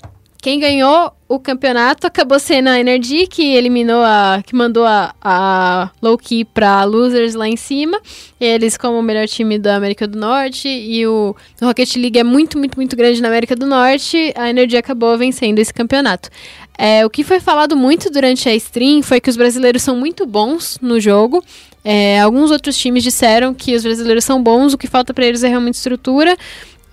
Quem 0.46 0.60
ganhou 0.60 1.12
o 1.28 1.40
campeonato 1.40 2.06
acabou 2.06 2.40
sendo 2.40 2.68
a 2.68 2.80
Energy, 2.80 3.26
que 3.26 3.56
eliminou 3.56 4.04
a. 4.04 4.44
que 4.46 4.56
mandou 4.56 4.86
a, 4.86 5.12
a 5.20 5.90
Key 6.22 6.46
pra 6.46 6.84
Losers 6.84 7.34
lá 7.34 7.48
em 7.48 7.58
cima. 7.58 8.00
Eles, 8.40 8.78
como 8.78 9.00
o 9.00 9.02
melhor 9.02 9.28
time 9.28 9.58
da 9.58 9.76
América 9.76 10.08
do 10.08 10.20
Norte, 10.20 10.68
e 10.68 11.08
o, 11.08 11.36
o 11.60 11.66
Rocket 11.66 11.96
League 11.96 12.20
é 12.20 12.24
muito, 12.24 12.60
muito, 12.60 12.76
muito 12.76 12.96
grande 12.96 13.24
na 13.24 13.28
América 13.28 13.56
do 13.56 13.66
Norte, 13.66 14.32
a 14.36 14.48
Energy 14.48 14.78
acabou 14.78 15.18
vencendo 15.18 15.58
esse 15.58 15.74
campeonato. 15.74 16.30
É, 16.78 17.04
o 17.04 17.10
que 17.10 17.24
foi 17.24 17.40
falado 17.40 17.76
muito 17.76 18.12
durante 18.12 18.48
a 18.48 18.54
stream 18.54 19.02
foi 19.02 19.20
que 19.20 19.32
os 19.32 19.36
brasileiros 19.36 19.82
são 19.82 19.96
muito 19.96 20.28
bons 20.28 20.78
no 20.80 21.00
jogo. 21.00 21.44
É, 21.84 22.20
alguns 22.20 22.52
outros 22.52 22.78
times 22.78 23.04
disseram 23.04 23.52
que 23.52 23.76
os 23.76 23.84
brasileiros 23.84 24.24
são 24.24 24.42
bons, 24.44 24.74
o 24.74 24.78
que 24.78 24.88
falta 24.88 25.12
para 25.12 25.26
eles 25.26 25.44
é 25.44 25.48
realmente 25.48 25.76
estrutura. 25.76 26.38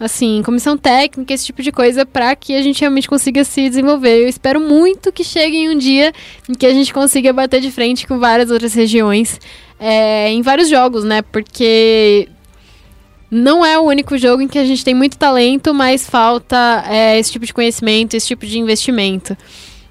Assim, 0.05 0.43
comissão 0.45 0.77
técnica, 0.77 1.33
esse 1.33 1.47
tipo 1.47 1.63
de 1.63 1.71
coisa, 1.71 2.05
para 2.05 2.35
que 2.35 2.55
a 2.55 2.63
gente 2.63 2.81
realmente 2.81 3.09
consiga 3.09 3.45
se 3.45 3.69
desenvolver. 3.69 4.23
Eu 4.23 4.29
espero 4.29 4.61
muito 4.61 5.13
que 5.13 5.23
chegue 5.23 5.69
um 5.69 5.79
dia 5.79 6.13
em 6.49 6.55
que 6.55 6.67
a 6.67 6.75
gente 6.75 6.93
consiga 6.93 7.33
bater 7.33 7.61
de 7.61 7.71
frente 7.71 8.07
com 8.07 8.19
várias 8.19 8.51
outras 8.51 8.75
regiões 8.75 9.41
é, 9.79 10.31
em 10.31 10.43
vários 10.43 10.69
jogos, 10.69 11.05
né? 11.05 11.23
Porque 11.23 12.29
não 13.31 13.65
é 13.65 13.79
o 13.79 13.83
único 13.83 14.19
jogo 14.19 14.43
em 14.43 14.49
que 14.49 14.59
a 14.59 14.65
gente 14.65 14.85
tem 14.85 14.95
muito 14.95 15.17
talento, 15.17 15.73
mas 15.73 16.09
falta 16.09 16.85
é, 16.87 17.19
esse 17.19 17.33
tipo 17.33 17.47
de 17.47 17.55
conhecimento, 17.55 18.15
esse 18.15 18.27
tipo 18.27 18.47
de 18.47 18.59
investimento. 18.59 19.37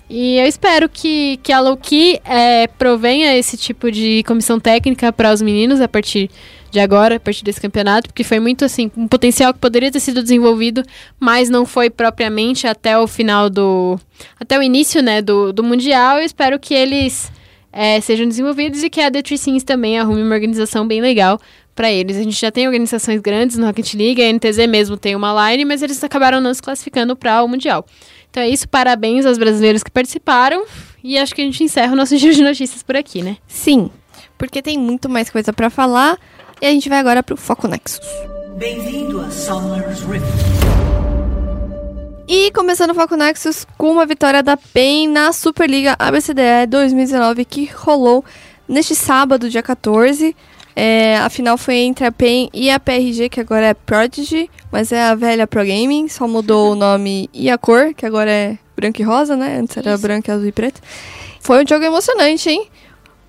E 0.10 0.38
eu 0.38 0.46
espero 0.46 0.90
que, 0.90 1.40
que 1.42 1.54
a 1.54 1.60
Loki 1.60 2.20
é, 2.26 2.68
provenha 2.68 3.36
esse 3.36 3.56
tipo 3.56 3.90
de 3.90 4.24
comissão 4.24 4.60
técnica 4.60 5.12
para 5.12 5.34
os 5.34 5.42
meninos 5.42 5.80
a 5.80 5.88
partir 5.88 6.30
de 6.72 6.80
agora, 6.80 7.18
a 7.18 7.20
partir 7.20 7.44
desse 7.44 7.60
campeonato, 7.60 8.08
porque 8.08 8.24
foi 8.24 8.40
muito 8.40 8.64
assim, 8.64 8.90
um 8.96 9.08
potencial 9.08 9.54
que 9.54 9.60
poderia 9.60 9.92
ter 9.92 10.00
sido 10.00 10.24
desenvolvido, 10.24 10.84
mas 11.20 11.50
não 11.50 11.66
foi 11.66 11.90
propriamente 11.90 12.66
até 12.66 12.98
o 12.98 13.06
final 13.08 13.50
do. 13.50 14.00
até 14.40 14.58
o 14.58 14.64
início, 14.64 15.04
né, 15.04 15.22
do, 15.22 15.52
do 15.52 15.64
Mundial. 15.64 16.18
Eu 16.18 16.24
espero 16.24 16.58
que 16.58 16.74
eles 16.74 17.32
é, 17.74 18.00
sejam 18.02 18.28
desenvolvidos 18.28 18.84
e 18.84 18.90
que 18.90 19.02
a 19.02 19.12
The 19.12 19.22
Three 19.22 19.62
também 19.62 20.00
arrume 20.00 20.24
uma 20.24 20.34
organização 20.34 20.88
bem 20.88 21.02
legal 21.02 21.40
para 21.76 21.92
eles. 21.92 22.18
A 22.18 22.24
gente 22.24 22.40
já 22.40 22.52
tem 22.52 22.68
organizações 22.68 23.22
grandes 23.22 23.58
no 23.58 23.66
Rocket 23.66 23.94
League, 23.94 24.22
a 24.22 24.32
NTZ 24.32 24.68
mesmo 24.68 24.98
tem 24.98 25.16
uma 25.16 25.52
line, 25.52 25.66
mas 25.66 25.82
eles 25.82 26.04
acabaram 26.04 26.42
não 26.42 26.54
se 26.54 26.62
classificando 26.62 27.16
para 27.16 27.44
o 27.44 27.48
Mundial. 27.48 27.86
Então 28.30 28.42
é 28.42 28.50
isso, 28.50 28.68
parabéns 28.68 29.26
aos 29.26 29.38
brasileiros 29.38 29.84
que 29.84 29.92
participaram. 29.92 30.66
E 31.04 31.18
acho 31.18 31.34
que 31.34 31.42
a 31.42 31.46
gente 31.46 31.64
encerra 31.64 31.94
o 31.94 31.96
nosso 31.96 32.16
giro 32.18 32.34
de 32.34 32.44
notícias 32.44 32.84
por 32.84 32.96
aqui, 32.96 33.22
né? 33.22 33.38
Sim, 33.48 33.90
porque 34.38 34.62
tem 34.62 34.78
muito 34.78 35.10
mais 35.10 35.30
coisa 35.30 35.52
para 35.52 35.70
falar. 35.70 36.18
E 36.62 36.68
a 36.68 36.70
gente 36.70 36.88
vai 36.88 37.00
agora 37.00 37.24
pro 37.24 37.36
Foco 37.36 37.68
Nexus. 37.68 38.00
Bem-vindo 38.56 39.20
a 39.20 39.32
Summer's 39.32 40.02
Rift. 40.02 40.28
E 42.28 42.52
começando 42.52 42.92
o 42.92 42.94
Foco 42.94 43.16
Nexus 43.16 43.66
com 43.80 43.90
uma 43.92 44.06
vitória 44.06 44.44
da 44.44 44.56
PEN 44.56 45.08
na 45.08 45.34
Superliga 45.34 45.96
ABCDE 45.98 46.68
2019 46.70 47.46
que 47.46 47.66
rolou 47.66 48.24
neste 48.70 48.94
sábado, 48.94 49.50
dia 49.50 49.64
14. 49.64 50.36
É, 50.76 51.18
a 51.18 51.32
final 51.32 51.58
foi 51.58 51.78
entre 51.78 52.06
a 52.06 52.12
PEN 52.12 52.48
e 52.54 52.70
a 52.70 52.80
PRG, 52.80 53.28
que 53.28 53.42
agora 53.42 53.66
é 53.66 53.74
Prodigy, 53.74 54.48
mas 54.72 54.92
é 54.92 55.02
a 55.02 55.16
velha 55.16 55.48
Pro 55.48 55.66
Gaming, 55.66 56.08
só 56.10 56.28
mudou 56.28 56.74
o 56.74 56.76
nome 56.76 57.28
e 57.34 57.50
a 57.50 57.58
cor, 57.58 57.92
que 57.96 58.06
agora 58.06 58.30
é 58.30 58.58
branco 58.76 59.02
e 59.02 59.04
rosa, 59.04 59.36
né? 59.36 59.58
Antes 59.58 59.78
era 59.78 59.96
Isso. 59.96 60.02
branco, 60.04 60.32
azul 60.32 60.48
e 60.48 60.52
preto. 60.52 60.80
Foi 61.40 61.64
um 61.64 61.68
jogo 61.68 61.84
emocionante, 61.84 62.52
hein? 62.52 62.70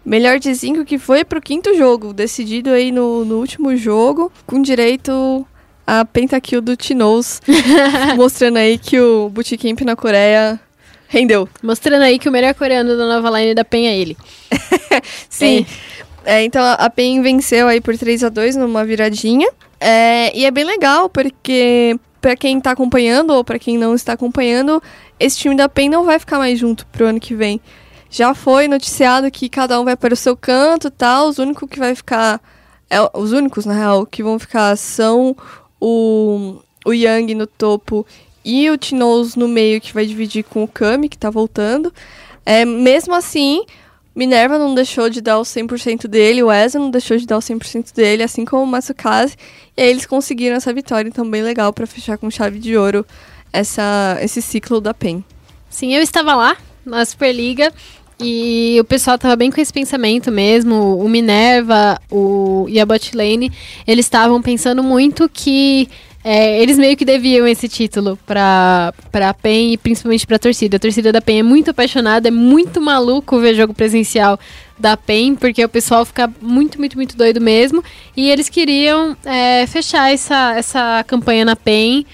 Melhor 0.05 0.38
de 0.38 0.55
cinco 0.55 0.85
que 0.85 0.99
foi 0.99 1.25
pro 1.25 1.41
quinto 1.41 1.77
jogo, 1.77 2.12
decidido 2.12 2.71
aí 2.71 2.91
no, 2.91 3.25
no 3.25 3.38
último 3.38 3.77
jogo, 3.77 4.33
com 4.45 4.61
direito 4.61 5.47
a 5.87 6.05
pentakill 6.05 6.61
do 6.61 6.77
Tinoz, 6.77 7.41
mostrando 8.17 8.57
aí 8.57 8.79
que 8.79 8.99
o 9.01 9.29
Bootcamp 9.29 9.81
na 9.83 9.95
Coreia 9.95 10.61
rendeu. 11.09 11.49
Mostrando 11.62 12.03
aí 12.03 12.19
que 12.19 12.29
o 12.29 12.33
melhor 12.33 12.55
coreano 12.55 12.97
da 12.97 13.07
nova 13.07 13.38
line 13.38 13.55
da 13.55 13.65
PEN 13.65 13.87
é 13.87 13.97
ele. 13.97 14.17
Sim. 15.29 15.67
É, 16.25 16.43
então 16.43 16.62
a 16.65 16.88
PEN 16.88 17.21
venceu 17.23 17.69
aí 17.69 17.81
por 17.81 17.97
3 17.97 18.25
a 18.25 18.29
2 18.29 18.57
numa 18.57 18.85
viradinha. 18.85 19.49
É, 19.79 20.37
e 20.37 20.45
é 20.45 20.51
bem 20.51 20.65
legal, 20.65 21.09
porque 21.09 21.99
pra 22.21 22.37
quem 22.37 22.61
tá 22.61 22.71
acompanhando 22.71 23.35
ou 23.35 23.45
pra 23.45 23.59
quem 23.59 23.77
não 23.77 23.95
está 23.95 24.15
acompanhando, 24.15 24.83
esse 25.19 25.37
time 25.37 25.57
da 25.57 25.69
PEN 25.69 25.91
não 25.91 26.05
vai 26.05 26.19
ficar 26.19 26.38
mais 26.38 26.59
junto 26.59 26.87
pro 26.87 27.07
ano 27.07 27.21
que 27.21 27.35
vem. 27.35 27.61
Já 28.12 28.35
foi 28.35 28.68
noticiado 28.68 29.31
que 29.31 29.48
cada 29.48 29.81
um 29.81 29.85
vai 29.85 29.96
para 29.96 30.12
o 30.12 30.16
seu 30.16 30.37
canto 30.37 30.90
tal. 30.90 31.29
Os 31.29 31.38
únicos 31.38 31.66
que 31.66 31.79
vai 31.79 31.94
ficar. 31.94 32.42
é, 32.90 32.98
os 33.14 33.33
únicos, 33.33 33.64
na 33.64 33.72
real, 33.72 34.05
que 34.05 34.22
vão 34.22 34.38
ficar 34.38 34.77
são 34.77 35.35
o, 35.81 36.61
o 36.85 36.92
Yang 36.92 37.35
no 37.35 37.46
topo 37.46 38.07
e 38.44 38.68
o 38.70 38.77
Tinoz 38.77 39.35
no 39.35 39.48
meio, 39.48 39.81
que 39.81 39.94
vai 39.94 40.05
dividir 40.05 40.44
com 40.44 40.62
o 40.62 40.68
Kami, 40.68 41.09
que 41.09 41.16
tá 41.16 41.31
voltando. 41.31 41.90
É, 42.44 42.66
mesmo 42.66 43.14
assim, 43.14 43.64
Minerva 44.14 44.59
não 44.59 44.75
deixou 44.75 45.09
de 45.09 45.22
dar 45.22 45.38
o 45.38 45.42
100% 45.42 46.07
dele, 46.07 46.42
o 46.42 46.53
Ezra 46.53 46.79
não 46.79 46.90
deixou 46.90 47.16
de 47.16 47.27
dar 47.27 47.38
o 47.38 47.40
100% 47.40 47.94
dele, 47.94 48.22
assim 48.22 48.44
como 48.44 48.64
o 48.64 48.66
Matsukaze. 48.66 49.37
E 49.75 49.81
aí 49.81 49.88
eles 49.88 50.05
conseguiram 50.05 50.57
essa 50.57 50.70
vitória, 50.75 51.09
então 51.09 51.29
bem 51.31 51.42
legal 51.42 51.72
pra 51.72 51.87
fechar 51.87 52.18
com 52.18 52.31
chave 52.31 52.59
de 52.59 52.77
ouro 52.77 53.07
essa, 53.51 54.18
esse 54.20 54.42
ciclo 54.42 54.83
da 54.83 54.92
PEN. 54.92 55.25
Sim, 55.70 55.94
eu 55.94 56.03
estava 56.03 56.35
lá 56.35 56.59
na 56.85 57.03
Superliga 57.07 57.72
e 58.22 58.78
o 58.80 58.85
pessoal 58.85 59.18
tava 59.18 59.37
bem 59.37 59.50
com 59.50 59.61
esse 59.61 59.72
pensamento 59.72 60.30
mesmo. 60.30 60.96
O 60.98 61.08
Minerva 61.08 62.00
o, 62.11 62.66
e 62.68 62.80
a 62.80 62.87
Botlane, 62.87 63.52
eles 63.87 64.06
estavam 64.06 64.40
pensando 64.40 64.82
muito 64.82 65.28
que 65.28 65.88
é, 66.24 66.62
eles 66.62 66.78
meio 66.78 66.96
que 66.96 67.04
deviam 67.04 67.46
esse 67.48 67.68
título 67.68 68.16
pra, 68.24 68.94
pra 69.11 69.35
PEN 69.35 69.72
e 69.72 69.76
principalmente 69.76 70.26
pra 70.26 70.38
torcida. 70.38 70.76
A 70.76 70.80
torcida 70.80 71.11
da 71.11 71.20
PEN 71.20 71.40
é 71.40 71.42
muito 71.42 71.70
apaixonada, 71.70 72.28
é 72.28 72.30
muito 72.30 72.80
maluco 72.80 73.40
ver 73.40 73.54
jogo 73.54 73.74
presencial 73.74 74.38
da 74.78 74.96
PEN, 74.96 75.35
porque 75.35 75.64
o 75.64 75.68
pessoal 75.68 76.04
fica 76.04 76.32
muito, 76.40 76.78
muito, 76.78 76.96
muito 76.96 77.16
doido 77.16 77.40
mesmo. 77.40 77.82
E 78.16 78.30
eles 78.30 78.48
queriam 78.48 79.16
é, 79.24 79.66
fechar 79.66 80.12
essa, 80.12 80.54
essa 80.56 81.04
campanha 81.08 81.44
na 81.44 81.56
PEN 81.56 82.06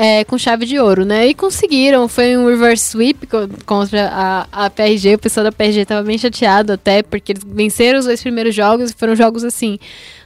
é, 0.00 0.22
com 0.24 0.38
chave 0.38 0.64
de 0.64 0.78
ouro, 0.78 1.04
né? 1.04 1.26
E 1.26 1.34
conseguiram. 1.34 2.06
Foi 2.06 2.36
um 2.36 2.46
reverse 2.46 2.84
sweep 2.90 3.26
co- 3.26 3.48
contra 3.66 4.08
a, 4.12 4.66
a 4.66 4.70
PRG. 4.70 5.14
O 5.16 5.18
pessoal 5.18 5.42
da 5.42 5.50
PRG 5.50 5.84
tava 5.84 6.04
bem 6.04 6.16
chateado 6.16 6.72
até, 6.72 7.02
porque 7.02 7.32
eles 7.32 7.42
venceram 7.44 7.98
os 7.98 8.04
dois 8.04 8.22
primeiros 8.22 8.54
jogos 8.54 8.92
e 8.92 8.94
foram 8.94 9.16
jogos 9.16 9.42
assim. 9.42 9.76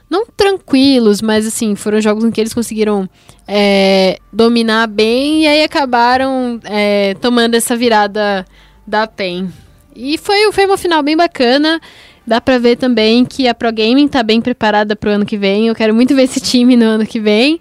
Não 0.07 0.27
tranquilos, 0.37 1.23
mas 1.23 1.47
assim, 1.47 1.73
foram 1.73 1.99
jogos 1.99 2.23
em 2.23 2.29
que 2.29 2.39
eles 2.39 2.53
conseguiram 2.53 3.09
é, 3.47 4.19
dominar 4.31 4.85
bem 4.85 5.41
e 5.41 5.47
aí 5.47 5.63
acabaram 5.63 6.59
é, 6.65 7.15
tomando 7.19 7.55
essa 7.55 7.75
virada 7.75 8.45
da 8.85 9.07
PEN. 9.07 9.49
E 9.95 10.19
foi, 10.19 10.51
foi 10.51 10.67
uma 10.67 10.77
final 10.77 11.01
bem 11.01 11.17
bacana. 11.17 11.81
Dá 12.27 12.39
pra 12.39 12.59
ver 12.59 12.75
também 12.75 13.25
que 13.25 13.47
a 13.47 13.55
Pro 13.55 13.71
Gaming 13.73 14.07
tá 14.07 14.21
bem 14.21 14.39
preparada 14.39 14.95
pro 14.95 15.09
ano 15.09 15.25
que 15.25 15.35
vem. 15.37 15.67
Eu 15.67 15.73
quero 15.75 15.95
muito 15.95 16.13
ver 16.15 16.23
esse 16.23 16.39
time 16.39 16.75
no 16.75 16.85
ano 16.85 17.07
que 17.07 17.19
vem. 17.19 17.59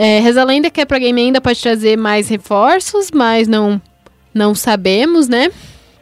É, 0.00 0.20
reza 0.20 0.42
a 0.42 0.44
lenda 0.44 0.70
que 0.70 0.80
a 0.80 0.86
Pro 0.86 1.00
Gaming 1.00 1.26
ainda 1.26 1.40
pode 1.40 1.60
trazer 1.60 1.98
mais 1.98 2.28
reforços, 2.28 3.10
mas 3.12 3.48
não, 3.48 3.82
não 4.32 4.54
sabemos, 4.54 5.26
né? 5.26 5.50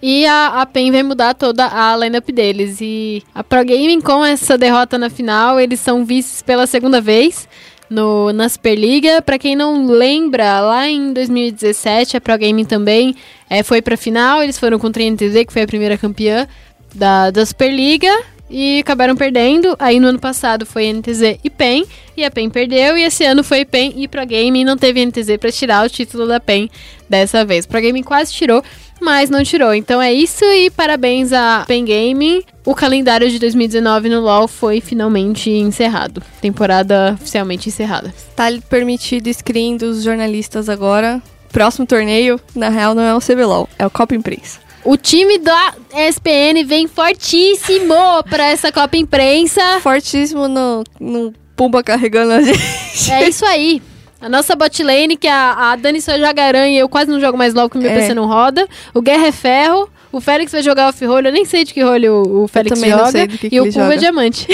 E 0.03 0.27
a, 0.27 0.61
a 0.61 0.67
PEN 0.67 0.93
vai 0.93 1.03
mudar 1.03 1.33
toda 1.33 1.67
a 1.67 1.97
lineup 1.97 2.29
deles. 2.31 2.77
E 2.83 3.23
a 3.35 3.43
Pro 3.43 3.65
Gaming, 3.65 4.03
com 4.03 4.23
essa 4.23 4.59
derrota 4.59 4.99
na 4.99 5.09
final, 5.09 5.59
eles 5.59 5.81
são 5.81 6.05
vices 6.05 6.43
pela 6.43 6.67
segunda 6.67 7.01
vez 7.01 7.49
no, 7.89 8.35
na 8.35 8.51
Superliga. 8.51 9.23
Pra 9.23 9.39
quem 9.39 9.57
não 9.57 9.87
lembra, 9.87 10.61
lá 10.61 10.87
em 10.87 11.15
2017, 11.15 12.19
a 12.19 12.21
Pro 12.21 12.39
Gaming 12.39 12.67
também 12.67 13.17
é, 13.49 13.63
foi 13.63 13.81
pra 13.81 13.97
final. 13.97 14.43
Eles 14.43 14.59
foram 14.59 14.79
contra 14.79 15.03
a 15.03 15.11
NTZ, 15.11 15.47
que 15.47 15.53
foi 15.55 15.63
a 15.63 15.67
primeira 15.67 15.97
campeã 15.97 16.47
da, 16.95 17.31
da 17.31 17.47
Superliga. 17.47 18.15
E 18.49 18.81
acabaram 18.81 19.17
perdendo. 19.17 19.77
Aí 19.79 19.99
no 19.99 20.09
ano 20.09 20.19
passado 20.19 20.65
foi 20.65 20.93
NTZ 20.93 21.39
e 21.43 21.51
PEN. 21.51 21.85
E 22.17 22.25
a 22.25 22.31
PEN 22.31 22.49
perdeu. 22.49 22.97
E 22.97 23.03
esse 23.03 23.25
ano 23.25 23.43
foi 23.43 23.65
PEN 23.65 23.95
e 23.97 24.09
Pro 24.09 24.27
Gaming. 24.27 24.65
Não 24.65 24.77
teve 24.77 25.05
NTZ 25.05 25.37
pra 25.39 25.51
tirar 25.51 25.85
o 25.85 25.91
título 25.91 26.27
da 26.27 26.41
PEN 26.41 26.71
dessa 27.09 27.45
vez. 27.45 27.67
Pro 27.67 27.81
Gaming 27.81 28.03
quase 28.03 28.33
tirou, 28.33 28.63
mas 29.01 29.31
não 29.31 29.43
tirou. 29.43 29.75
Então 29.75 30.01
é 30.01 30.13
isso 30.13 30.45
e 30.45 30.71
parabéns 30.71 31.33
a 31.33 31.65
PEN 31.67 31.85
Gaming. 31.85 32.43
O 32.65 32.75
calendário 32.75 33.31
de 33.31 33.39
2019 33.39 34.09
no 34.09 34.21
LoL 34.21 34.49
foi 34.49 34.81
finalmente 34.81 35.51
encerrado. 35.51 36.23
Temporada 36.41 37.17
oficialmente 37.21 37.69
encerrada. 37.69 38.13
Tá 38.35 38.47
permitido 38.69 39.33
screen 39.33 39.77
dos 39.77 40.03
jornalistas 40.03 40.69
agora. 40.69 41.23
Próximo 41.53 41.87
torneio, 41.87 42.41
na 42.55 42.69
real, 42.69 42.95
não 42.95 43.03
é 43.03 43.15
o 43.15 43.21
CBLOL, 43.21 43.69
é 43.79 43.87
o 43.87 43.91
Copa 43.91 44.15
Imprensa. 44.15 44.66
O 44.87 44.97
time 44.97 45.39
da 45.39 45.75
SPN 46.11 46.65
vem 46.65 46.87
fortíssimo 46.87 47.95
pra 48.31 48.47
essa 48.47 48.71
Copa 48.71 48.97
Imprensa. 48.97 49.81
Fortíssimo 49.81 50.47
no, 50.49 50.85
no 51.01 51.35
Pumba 51.57 51.83
carregando 51.83 52.33
a 52.33 52.41
gente. 52.41 53.11
É 53.13 53.29
isso 53.29 53.45
aí. 53.45 53.83
A 54.21 54.29
nossa 54.29 54.55
bot 54.57 54.83
lane, 54.83 55.17
que 55.17 55.29
a, 55.29 55.73
a 55.73 55.77
Dani 55.77 56.01
só 56.01 56.17
joga 56.17 56.43
aranha 56.43 56.77
e 56.77 56.79
eu 56.79 56.89
quase 56.89 57.11
não 57.11 57.21
jogo 57.21 57.37
mais 57.37 57.53
LOL 57.53 57.69
porque 57.69 57.83
meu 57.85 57.91
É. 57.91 57.95
PC 58.01 58.15
não 58.15 58.27
roda. 58.27 58.67
O 58.95 59.03
Guerra 59.03 59.27
é 59.27 59.33
ferro. 59.33 59.89
O 60.13 60.21
Félix 60.21 60.53
vai 60.53 60.63
jogar 60.63 60.89
off-roll. 60.89 61.21
Eu 61.21 61.33
nem 61.33 61.45
sei 61.45 61.65
de 61.65 61.75
que 61.75 61.83
rolho 61.83 62.15
o, 62.25 62.45
o 62.45 62.49
Félix 62.49 62.79
também 62.79 62.91
não 62.97 63.07
joga. 63.07 63.27
que 63.29 63.51
que 63.51 63.57
e 63.57 63.61
o 63.61 63.65
ele 63.65 63.73
Pumba 63.73 63.95
é 63.95 63.97
diamante. 63.99 64.47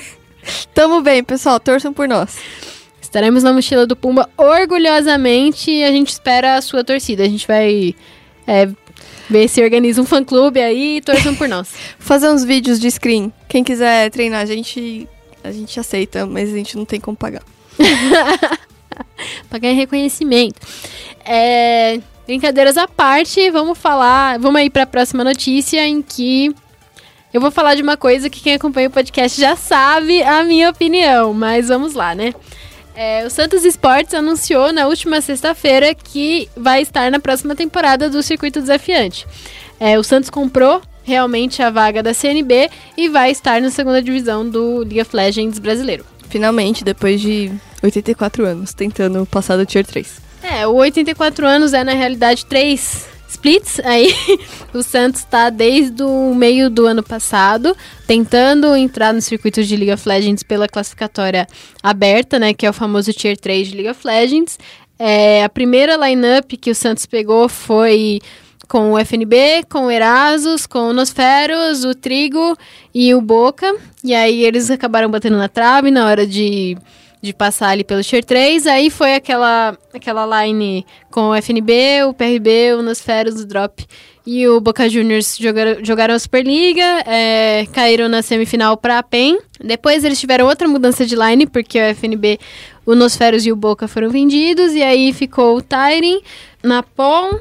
Tamo 0.74 1.00
bem, 1.02 1.22
pessoal, 1.22 1.60
torçam 1.60 1.92
por 1.92 2.08
nós. 2.08 2.36
Estaremos 3.00 3.42
na 3.42 3.52
mochila 3.52 3.86
do 3.86 3.94
Pumba 3.94 4.28
orgulhosamente 4.36 5.70
e 5.70 5.84
a 5.84 5.90
gente 5.90 6.08
espera 6.10 6.56
a 6.56 6.62
sua 6.62 6.82
torcida. 6.82 7.22
A 7.24 7.28
gente 7.28 7.46
vai 7.46 7.94
é, 8.46 8.68
ver 9.28 9.48
se 9.48 9.62
organiza 9.62 10.00
um 10.00 10.06
fã-clube 10.06 10.60
aí 10.60 10.98
e 10.98 11.00
torçam 11.00 11.34
por 11.34 11.48
nós. 11.48 11.68
Fazer 11.98 12.30
uns 12.30 12.44
vídeos 12.44 12.80
de 12.80 12.90
screen. 12.90 13.32
Quem 13.48 13.64
quiser 13.64 14.10
treinar 14.10 14.42
a 14.42 14.46
gente, 14.46 15.08
a 15.42 15.50
gente 15.50 15.78
aceita, 15.78 16.26
mas 16.26 16.52
a 16.52 16.56
gente 16.56 16.76
não 16.76 16.84
tem 16.84 17.00
como 17.00 17.16
pagar. 17.16 17.42
pra 19.48 19.58
ganhar 19.58 19.74
reconhecimento. 19.74 20.60
É, 21.24 22.00
brincadeiras 22.26 22.76
à 22.76 22.86
parte, 22.86 23.50
vamos 23.50 23.78
falar. 23.78 24.38
Vamos 24.38 24.60
aí 24.60 24.70
pra 24.70 24.86
próxima 24.86 25.22
notícia 25.24 25.86
em 25.86 26.02
que 26.02 26.54
eu 27.32 27.40
vou 27.40 27.50
falar 27.50 27.74
de 27.74 27.82
uma 27.82 27.96
coisa 27.96 28.30
que 28.30 28.40
quem 28.40 28.54
acompanha 28.54 28.88
o 28.88 28.90
podcast 28.90 29.38
já 29.38 29.56
sabe 29.56 30.22
a 30.22 30.42
minha 30.42 30.70
opinião, 30.70 31.34
mas 31.34 31.68
vamos 31.68 31.92
lá, 31.92 32.14
né? 32.14 32.32
É, 32.96 33.26
o 33.26 33.30
Santos 33.30 33.62
Esportes 33.62 34.14
anunciou 34.14 34.72
na 34.72 34.86
última 34.86 35.20
sexta-feira 35.20 35.94
que 35.94 36.48
vai 36.56 36.80
estar 36.80 37.10
na 37.10 37.20
próxima 37.20 37.54
temporada 37.54 38.08
do 38.08 38.22
Circuito 38.22 38.58
Desafiante. 38.58 39.26
É, 39.78 39.98
o 39.98 40.02
Santos 40.02 40.30
comprou 40.30 40.80
realmente 41.04 41.62
a 41.62 41.68
vaga 41.68 42.02
da 42.02 42.14
CNB 42.14 42.70
e 42.96 43.08
vai 43.10 43.30
estar 43.30 43.60
na 43.60 43.70
segunda 43.70 44.00
divisão 44.00 44.48
do 44.48 44.78
League 44.78 45.02
of 45.02 45.14
Legends 45.14 45.58
brasileiro. 45.58 46.06
Finalmente, 46.30 46.82
depois 46.82 47.20
de 47.20 47.52
84 47.82 48.46
anos, 48.46 48.72
tentando 48.72 49.26
passar 49.26 49.56
do 49.56 49.66
Tier 49.66 49.84
3. 49.84 50.20
É, 50.42 50.66
o 50.66 50.74
84 50.76 51.46
anos 51.46 51.74
é 51.74 51.84
na 51.84 51.92
realidade 51.92 52.46
três 52.46 53.06
splits 53.28 53.80
aí. 53.80 54.14
o 54.72 54.82
Santos 54.82 55.20
está 55.20 55.50
desde 55.50 56.02
o 56.02 56.34
meio 56.34 56.70
do 56.70 56.86
ano 56.86 57.02
passado 57.02 57.76
tentando 58.06 58.74
entrar 58.76 59.12
no 59.12 59.20
circuito 59.20 59.62
de 59.62 59.76
League 59.76 59.92
of 59.92 60.08
Legends 60.08 60.42
pela 60.42 60.68
classificatória 60.68 61.46
aberta, 61.82 62.38
né, 62.38 62.54
que 62.54 62.66
é 62.66 62.70
o 62.70 62.72
famoso 62.72 63.12
Tier 63.12 63.36
3 63.36 63.68
de 63.68 63.74
League 63.74 63.90
of 63.90 64.06
Legends. 64.06 64.58
É, 64.98 65.44
a 65.44 65.48
primeira 65.48 65.96
lineup 65.96 66.52
que 66.52 66.70
o 66.70 66.74
Santos 66.74 67.04
pegou 67.04 67.48
foi 67.48 68.20
com 68.68 68.92
o 68.92 68.98
FNB, 68.98 69.64
com 69.70 69.86
o 69.86 69.90
Erasus, 69.90 70.66
com 70.66 70.88
o 70.88 70.92
Nosferos, 70.92 71.84
o 71.84 71.94
Trigo 71.94 72.56
e 72.94 73.14
o 73.14 73.20
Boca. 73.20 73.76
E 74.02 74.14
aí 74.14 74.44
eles 74.44 74.70
acabaram 74.70 75.10
batendo 75.10 75.36
na 75.36 75.48
trave 75.48 75.90
na 75.90 76.06
hora 76.06 76.26
de 76.26 76.76
de 77.22 77.32
passar 77.32 77.70
ali 77.70 77.84
pelo 77.84 78.02
Tier 78.02 78.24
3. 78.24 78.66
Aí 78.66 78.90
foi 78.90 79.14
aquela, 79.14 79.76
aquela 79.92 80.44
line 80.44 80.86
com 81.10 81.30
o 81.30 81.34
FNB, 81.34 82.04
o 82.08 82.14
PRB, 82.14 82.74
o 82.74 82.82
Nosferos, 82.82 83.40
o 83.40 83.46
Drop 83.46 83.86
e 84.26 84.46
o 84.48 84.60
Boca 84.60 84.88
Juniors 84.88 85.36
jogaram, 85.38 85.84
jogaram 85.84 86.14
a 86.14 86.18
Superliga, 86.18 86.82
é, 87.06 87.64
caíram 87.72 88.08
na 88.08 88.22
semifinal 88.22 88.76
para 88.76 88.98
a 88.98 89.02
PEN. 89.02 89.38
Depois 89.60 90.02
eles 90.02 90.18
tiveram 90.18 90.46
outra 90.46 90.66
mudança 90.66 91.06
de 91.06 91.14
line, 91.14 91.46
porque 91.46 91.78
o 91.78 91.94
FNB, 91.94 92.38
o 92.84 92.96
Nosferos 92.96 93.46
e 93.46 93.52
o 93.52 93.56
Boca 93.56 93.86
foram 93.86 94.10
vendidos. 94.10 94.72
E 94.74 94.82
aí 94.82 95.12
ficou 95.12 95.56
o 95.56 95.62
Tyren, 95.62 96.20
Napon, 96.60 97.38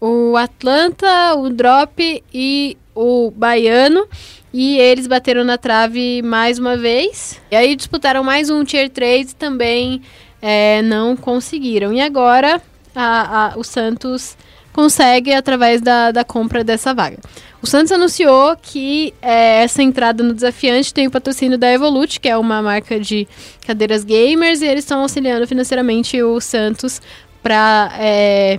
o 0.00 0.36
Atlanta, 0.36 1.34
o 1.34 1.50
Drop 1.50 2.22
e 2.32 2.76
o 2.94 3.32
Baiano. 3.32 4.06
E 4.52 4.78
eles 4.78 5.06
bateram 5.06 5.44
na 5.44 5.56
trave 5.56 6.22
mais 6.22 6.58
uma 6.58 6.76
vez. 6.76 7.40
E 7.50 7.56
aí 7.56 7.76
disputaram 7.76 8.24
mais 8.24 8.50
um 8.50 8.64
Tier 8.64 8.90
3 8.90 9.30
e 9.30 9.34
também 9.36 10.02
é, 10.42 10.82
não 10.82 11.16
conseguiram. 11.16 11.92
E 11.92 12.00
agora 12.00 12.60
a, 12.94 13.52
a, 13.52 13.58
o 13.58 13.62
Santos 13.62 14.36
consegue 14.72 15.32
através 15.32 15.80
da, 15.80 16.10
da 16.10 16.24
compra 16.24 16.64
dessa 16.64 16.92
vaga. 16.92 17.18
O 17.62 17.66
Santos 17.66 17.92
anunciou 17.92 18.56
que 18.56 19.12
é, 19.20 19.62
essa 19.62 19.82
entrada 19.82 20.22
no 20.22 20.32
desafiante 20.32 20.94
tem 20.94 21.06
o 21.06 21.10
patrocínio 21.10 21.58
da 21.58 21.70
Evolute, 21.70 22.18
que 22.18 22.28
é 22.28 22.36
uma 22.36 22.62
marca 22.62 22.98
de 22.98 23.28
cadeiras 23.66 24.02
gamers, 24.02 24.62
e 24.62 24.66
eles 24.66 24.84
estão 24.84 25.02
auxiliando 25.02 25.46
financeiramente 25.46 26.20
o 26.22 26.40
Santos 26.40 27.02
para 27.42 27.92
é, 27.98 28.58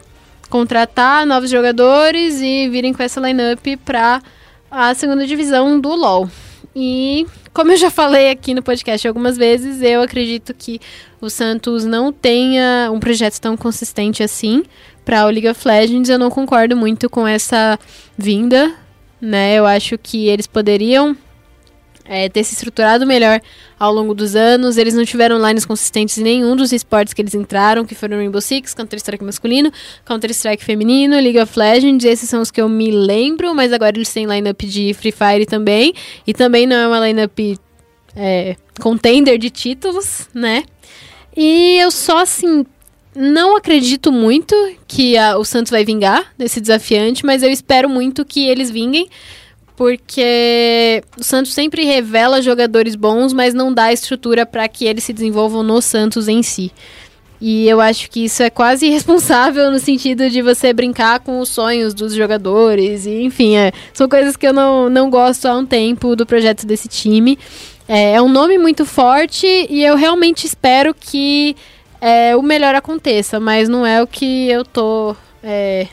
contratar 0.49 1.25
novos 1.25 1.49
jogadores 1.49 2.41
e 2.41 2.69
virem 2.69 2.93
com 2.93 3.01
essa 3.01 3.19
lineup 3.19 3.65
para 3.83 4.21
a 4.71 4.93
segunda 4.95 5.27
divisão 5.27 5.79
do 5.79 5.89
LoL. 5.93 6.29
E 6.73 7.27
como 7.53 7.73
eu 7.73 7.77
já 7.77 7.91
falei 7.91 8.29
aqui 8.29 8.53
no 8.53 8.63
podcast 8.63 9.05
algumas 9.05 9.37
vezes, 9.37 9.81
eu 9.81 10.01
acredito 10.01 10.53
que 10.53 10.79
o 11.19 11.29
Santos 11.29 11.83
não 11.83 12.13
tenha 12.13 12.89
um 12.91 12.99
projeto 12.99 13.39
tão 13.39 13.57
consistente 13.57 14.23
assim 14.23 14.63
para 15.03 15.25
o 15.25 15.29
League 15.29 15.49
of 15.49 15.67
Legends. 15.67 16.09
Eu 16.09 16.17
não 16.17 16.29
concordo 16.29 16.77
muito 16.77 17.09
com 17.09 17.27
essa 17.27 17.77
vinda, 18.17 18.73
né? 19.19 19.55
Eu 19.55 19.65
acho 19.65 19.97
que 19.97 20.29
eles 20.29 20.47
poderiam 20.47 21.17
é, 22.05 22.29
ter 22.29 22.43
se 22.43 22.53
estruturado 22.53 23.05
melhor 23.05 23.41
ao 23.79 23.93
longo 23.93 24.13
dos 24.13 24.35
anos. 24.35 24.77
Eles 24.77 24.93
não 24.93 25.05
tiveram 25.05 25.39
lines 25.45 25.65
consistentes 25.65 26.17
em 26.17 26.23
nenhum 26.23 26.55
dos 26.55 26.71
esportes 26.71 27.13
que 27.13 27.21
eles 27.21 27.33
entraram, 27.33 27.85
que 27.85 27.95
foram 27.95 28.17
Rainbow 28.17 28.41
Six, 28.41 28.73
Counter-Strike 28.73 29.23
masculino, 29.23 29.71
Counter-Strike 30.05 30.63
feminino, 30.63 31.15
League 31.15 31.39
of 31.39 31.57
Legends. 31.57 32.05
Esses 32.05 32.29
são 32.29 32.41
os 32.41 32.51
que 32.51 32.61
eu 32.61 32.69
me 32.69 32.91
lembro, 32.91 33.53
mas 33.55 33.73
agora 33.73 33.95
eles 33.95 34.11
têm 34.11 34.25
lineup 34.25 34.61
de 34.61 34.93
Free 34.93 35.11
Fire 35.11 35.45
também. 35.45 35.93
E 36.25 36.33
também 36.33 36.67
não 36.67 36.75
é 36.75 36.87
uma 36.87 37.07
lineup 37.07 37.39
é, 38.15 38.55
contender 38.79 39.37
de 39.37 39.49
títulos, 39.49 40.27
né? 40.33 40.63
E 41.35 41.77
eu 41.79 41.91
só, 41.91 42.19
assim, 42.19 42.65
não 43.15 43.55
acredito 43.55 44.11
muito 44.11 44.55
que 44.87 45.17
a, 45.17 45.37
o 45.37 45.43
Santos 45.43 45.69
vai 45.69 45.83
vingar 45.83 46.33
nesse 46.37 46.61
desafiante, 46.61 47.25
mas 47.25 47.43
eu 47.43 47.49
espero 47.49 47.89
muito 47.89 48.25
que 48.25 48.47
eles 48.47 48.69
vinguem 48.71 49.07
porque 49.75 51.03
o 51.17 51.23
Santos 51.23 51.53
sempre 51.53 51.83
revela 51.83 52.41
jogadores 52.41 52.95
bons, 52.95 53.33
mas 53.33 53.53
não 53.53 53.73
dá 53.73 53.91
estrutura 53.91 54.45
para 54.45 54.67
que 54.67 54.85
eles 54.85 55.03
se 55.03 55.13
desenvolvam 55.13 55.63
no 55.63 55.81
Santos 55.81 56.27
em 56.27 56.43
si. 56.43 56.71
E 57.41 57.67
eu 57.67 57.81
acho 57.81 58.09
que 58.11 58.25
isso 58.25 58.43
é 58.43 58.49
quase 58.51 58.85
irresponsável 58.87 59.71
no 59.71 59.79
sentido 59.79 60.29
de 60.29 60.41
você 60.41 60.71
brincar 60.71 61.19
com 61.21 61.39
os 61.39 61.49
sonhos 61.49 61.93
dos 61.93 62.13
jogadores. 62.13 63.07
E, 63.07 63.23
enfim, 63.23 63.57
é, 63.57 63.71
são 63.93 64.07
coisas 64.07 64.37
que 64.37 64.45
eu 64.45 64.53
não, 64.53 64.89
não 64.89 65.09
gosto 65.09 65.47
há 65.47 65.57
um 65.57 65.65
tempo 65.65 66.15
do 66.15 66.25
projeto 66.25 66.65
desse 66.65 66.87
time. 66.87 67.39
É, 67.87 68.13
é 68.13 68.21
um 68.21 68.29
nome 68.29 68.57
muito 68.59 68.85
forte 68.85 69.47
e 69.69 69.83
eu 69.83 69.95
realmente 69.95 70.45
espero 70.45 70.93
que 70.93 71.55
é, 71.99 72.35
o 72.35 72.41
melhor 72.43 72.75
aconteça, 72.75 73.39
mas 73.39 73.67
não 73.67 73.85
é 73.85 74.01
o 74.01 74.07
que 74.07 74.47
eu 74.49 74.63
tô 74.63 75.15
é, 75.43 75.87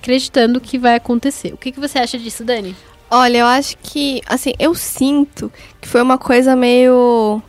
acreditando 0.00 0.60
que 0.60 0.78
vai 0.78 0.94
acontecer. 0.94 1.52
O 1.52 1.56
que, 1.56 1.72
que 1.72 1.80
você 1.80 1.98
acha 1.98 2.18
disso, 2.18 2.44
Dani? 2.44 2.74
Olha, 3.16 3.38
eu 3.38 3.46
acho 3.46 3.78
que, 3.78 4.20
assim, 4.26 4.54
eu 4.58 4.74
sinto 4.74 5.52
que 5.80 5.86
foi 5.86 6.02
uma 6.02 6.18
coisa 6.18 6.56
meio. 6.56 7.40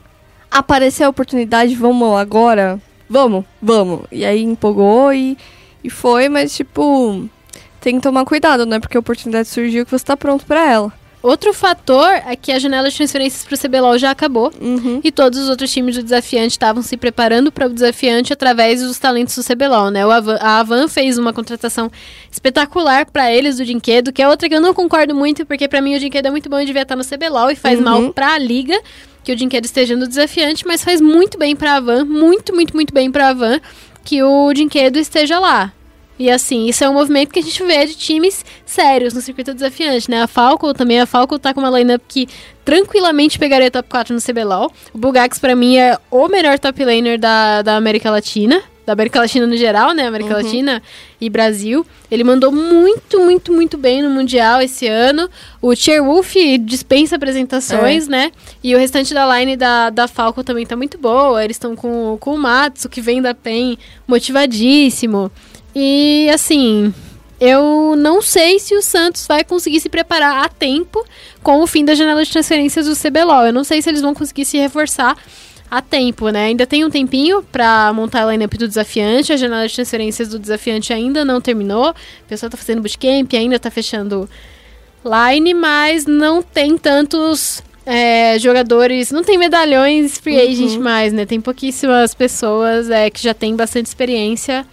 Apareceu 0.51 1.07
a 1.07 1.09
oportunidade, 1.09 1.73
vamos 1.73 2.15
agora? 2.19 2.79
Vamos, 3.09 3.43
vamos. 3.59 4.01
E 4.11 4.23
aí 4.23 4.43
empolgou 4.43 5.11
e, 5.11 5.35
e 5.83 5.89
foi, 5.89 6.29
mas, 6.29 6.55
tipo, 6.55 7.27
tem 7.81 7.95
que 7.95 8.03
tomar 8.03 8.25
cuidado, 8.25 8.63
né? 8.63 8.79
Porque 8.79 8.95
a 8.95 8.99
oportunidade 8.99 9.47
surgiu 9.47 9.83
que 9.83 9.91
você 9.91 10.05
tá 10.05 10.15
pronto 10.15 10.45
para 10.45 10.71
ela. 10.71 10.93
Outro 11.27 11.53
fator 11.53 12.07
é 12.27 12.35
que 12.35 12.51
a 12.51 12.59
janela 12.59 12.87
de 12.89 12.95
transferências 12.95 13.43
para 13.43 13.55
o 13.55 13.57
CBLOL 13.57 13.97
já 13.97 14.11
acabou 14.11 14.51
Uhum. 14.61 15.01
e 15.03 15.11
todos 15.11 15.39
os 15.39 15.49
outros 15.49 15.71
times 15.71 15.95
do 15.95 16.03
desafiante 16.03 16.51
estavam 16.51 16.83
se 16.83 16.95
preparando 16.97 17.51
para 17.51 17.65
o 17.65 17.69
desafiante 17.69 18.31
através 18.31 18.81
dos 18.81 18.99
talentos 18.99 19.35
do 19.35 19.43
CBLOL, 19.43 19.89
né? 19.89 20.05
O 20.05 20.11
Avan, 20.11 20.37
a 20.39 20.59
Avan 20.59 20.87
fez 20.87 21.17
uma 21.17 21.33
contratação 21.33 21.91
espetacular 22.31 23.05
para 23.07 23.31
eles 23.33 23.57
do 23.57 23.65
Dinquedo, 23.65 24.11
que 24.13 24.21
é 24.21 24.27
outra 24.27 24.47
que 24.47 24.53
eu 24.55 24.61
não 24.61 24.73
concordo 24.73 25.15
muito, 25.15 25.45
porque 25.45 25.67
para 25.67 25.81
mim 25.81 25.95
o 25.95 25.99
Dinquedo 25.99 26.27
é 26.27 26.31
muito 26.31 26.49
bom 26.49 26.59
e 26.59 26.65
devia 26.65 26.83
estar 26.83 26.95
no 26.95 27.03
CBLOL 27.03 27.49
e 27.49 27.55
faz 27.55 27.79
Uhum. 27.79 27.85
mal 27.85 28.13
para 28.13 28.33
a 28.33 28.37
liga 28.37 28.79
que 29.23 29.31
o 29.31 29.35
Dinquedo 29.35 29.65
esteja 29.65 29.95
no 29.95 30.07
desafiante, 30.07 30.63
mas 30.67 30.83
faz 30.83 31.01
muito 31.01 31.37
bem 31.39 31.55
para 31.55 31.71
a 31.73 31.75
Avan, 31.77 32.05
muito, 32.05 32.53
muito, 32.53 32.75
muito 32.75 32.93
bem 32.93 33.11
para 33.11 33.25
a 33.27 33.29
Avan 33.29 33.59
que 34.03 34.21
o 34.21 34.53
Dinquedo 34.53 34.99
esteja 34.99 35.39
lá. 35.39 35.73
E 36.17 36.31
assim, 36.31 36.67
isso 36.67 36.83
é 36.83 36.89
um 36.89 36.93
movimento 36.93 37.31
que 37.31 37.39
a 37.39 37.43
gente 37.43 37.61
vê 37.63 37.85
de 37.85 37.95
times 37.95 38.45
sérios 38.65 39.13
no 39.13 39.21
circuito 39.21 39.53
desafiante, 39.53 40.09
né? 40.09 40.21
A 40.21 40.27
Falco 40.27 40.73
também, 40.73 40.99
a 40.99 41.05
Falco 41.05 41.37
tá 41.37 41.53
com 41.53 41.59
uma 41.59 41.77
lineup 41.77 42.01
que 42.07 42.27
tranquilamente 42.63 43.37
pegaria 43.37 43.69
top 43.69 43.89
4 43.89 44.15
no 44.15 44.21
CBLOL. 44.21 44.71
O 44.93 44.97
Bugax, 44.97 45.37
pra 45.39 45.55
mim, 45.55 45.77
é 45.77 45.97
o 46.09 46.27
melhor 46.27 46.57
top 46.57 46.83
laner 46.85 47.19
da, 47.19 47.61
da 47.61 47.75
América 47.75 48.09
Latina. 48.09 48.61
Da 48.85 48.93
América 48.93 49.19
Latina 49.19 49.47
no 49.47 49.57
geral, 49.57 49.93
né? 49.93 50.05
América 50.05 50.35
Latina 50.35 50.81
e 51.19 51.27
Brasil. 51.27 51.83
Ele 52.09 52.23
mandou 52.23 52.51
muito, 52.51 53.19
muito, 53.19 53.51
muito 53.51 53.77
bem 53.79 54.03
no 54.03 54.11
Mundial 54.11 54.61
esse 54.61 54.87
ano. 54.87 55.27
O 55.59 55.73
Wolf 56.03 56.35
dispensa 56.61 57.15
apresentações, 57.15 58.07
né? 58.07 58.31
E 58.63 58.75
o 58.75 58.77
restante 58.77 59.11
da 59.11 59.39
line 59.39 59.57
da, 59.57 59.89
da 59.89 60.07
Falco 60.07 60.43
também 60.43 60.67
tá 60.67 60.75
muito 60.75 60.99
boa. 60.99 61.43
Eles 61.43 61.55
estão 61.55 61.75
com, 61.75 62.15
com 62.19 62.35
o 62.35 62.37
Matsu, 62.37 62.87
que 62.87 63.01
vem 63.01 63.23
da 63.23 63.33
PEN, 63.33 63.75
motivadíssimo. 64.07 65.31
E 65.75 66.29
assim, 66.33 66.93
eu 67.39 67.95
não 67.97 68.21
sei 68.21 68.59
se 68.59 68.73
o 68.75 68.81
Santos 68.81 69.27
vai 69.27 69.43
conseguir 69.43 69.81
se 69.81 69.89
preparar 69.89 70.45
a 70.45 70.49
tempo 70.49 71.05
com 71.43 71.61
o 71.61 71.67
fim 71.67 71.83
da 71.83 71.93
janela 71.93 72.23
de 72.23 72.31
transferências 72.31 72.85
do 72.85 72.95
CBLOL. 72.95 73.47
Eu 73.47 73.53
não 73.53 73.63
sei 73.63 73.81
se 73.81 73.89
eles 73.89 74.01
vão 74.01 74.13
conseguir 74.13 74.45
se 74.45 74.57
reforçar 74.57 75.17
a 75.69 75.81
tempo, 75.81 76.29
né? 76.29 76.45
Ainda 76.45 76.65
tem 76.65 76.85
um 76.85 76.89
tempinho 76.89 77.43
pra 77.43 77.91
montar 77.91 78.23
a 78.23 78.31
lineup 78.31 78.53
do 78.53 78.67
desafiante. 78.67 79.33
A 79.33 79.37
janela 79.37 79.67
de 79.67 79.75
transferências 79.75 80.29
do 80.29 80.39
desafiante 80.39 80.93
ainda 80.93 81.25
não 81.25 81.41
terminou. 81.41 81.89
O 81.89 82.25
pessoal 82.27 82.49
tá 82.49 82.55
fazendo 82.55 82.81
bootcamp, 82.81 83.33
ainda 83.33 83.59
tá 83.59 83.69
fechando 83.69 84.29
line, 85.03 85.53
mas 85.53 86.05
não 86.05 86.41
tem 86.41 86.77
tantos 86.77 87.61
é, 87.85 88.39
jogadores, 88.39 89.11
não 89.11 89.23
tem 89.23 89.37
medalhões 89.37 90.17
free 90.17 90.39
agent 90.39 90.79
mais, 90.79 91.11
né? 91.11 91.25
Tem 91.25 91.41
pouquíssimas 91.41 92.15
pessoas 92.15 92.89
é, 92.89 93.09
que 93.09 93.21
já 93.21 93.33
têm 93.33 93.55
bastante 93.55 93.87
experiência 93.87 94.65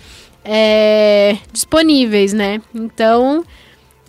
é, 0.45 1.37
disponíveis, 1.53 2.33
né? 2.33 2.61
Então, 2.75 3.45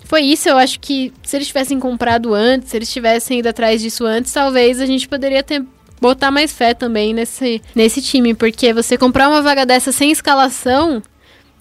foi 0.06 0.22
isso. 0.22 0.50
Eu 0.50 0.58
acho 0.58 0.80
que 0.80 1.14
se 1.24 1.38
eles 1.38 1.48
tivessem 1.48 1.80
comprado 1.80 2.34
antes, 2.34 2.70
se 2.70 2.78
eles 2.78 2.92
tivessem 2.92 3.40
ido 3.40 3.50
atrás 3.50 3.82
disso 3.82 4.06
antes, 4.06 4.32
talvez 4.32 4.80
a 4.80 4.86
gente 4.86 5.08
poderia 5.08 5.44
ter 5.44 5.64
botar 6.00 6.32
mais 6.32 6.52
fé 6.52 6.74
também 6.74 7.14
nesse, 7.14 7.62
nesse 7.74 8.02
time, 8.02 8.34
porque 8.34 8.74
você 8.74 8.98
comprar 8.98 9.30
uma 9.30 9.42
vaga 9.42 9.66
dessa 9.66 9.90
sem 9.90 10.12
escalação 10.12 11.02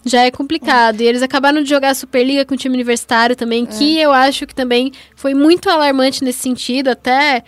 já 0.04 0.22
é 0.22 0.32
complicado. 0.32 1.00
E 1.00 1.04
eles 1.04 1.22
acabaram 1.22 1.62
de 1.62 1.68
jogar 1.68 1.90
a 1.90 1.94
Superliga 1.94 2.44
com 2.44 2.54
o 2.54 2.58
time 2.58 2.74
universitário 2.74 3.36
também, 3.36 3.64
que 3.64 4.00
eu 4.00 4.12
acho 4.12 4.44
que 4.46 4.54
também 4.54 4.92
foi 5.14 5.32
muito 5.32 5.70
alarmante 5.70 6.24
nesse 6.24 6.40
sentido, 6.40 6.88
até 6.88 7.44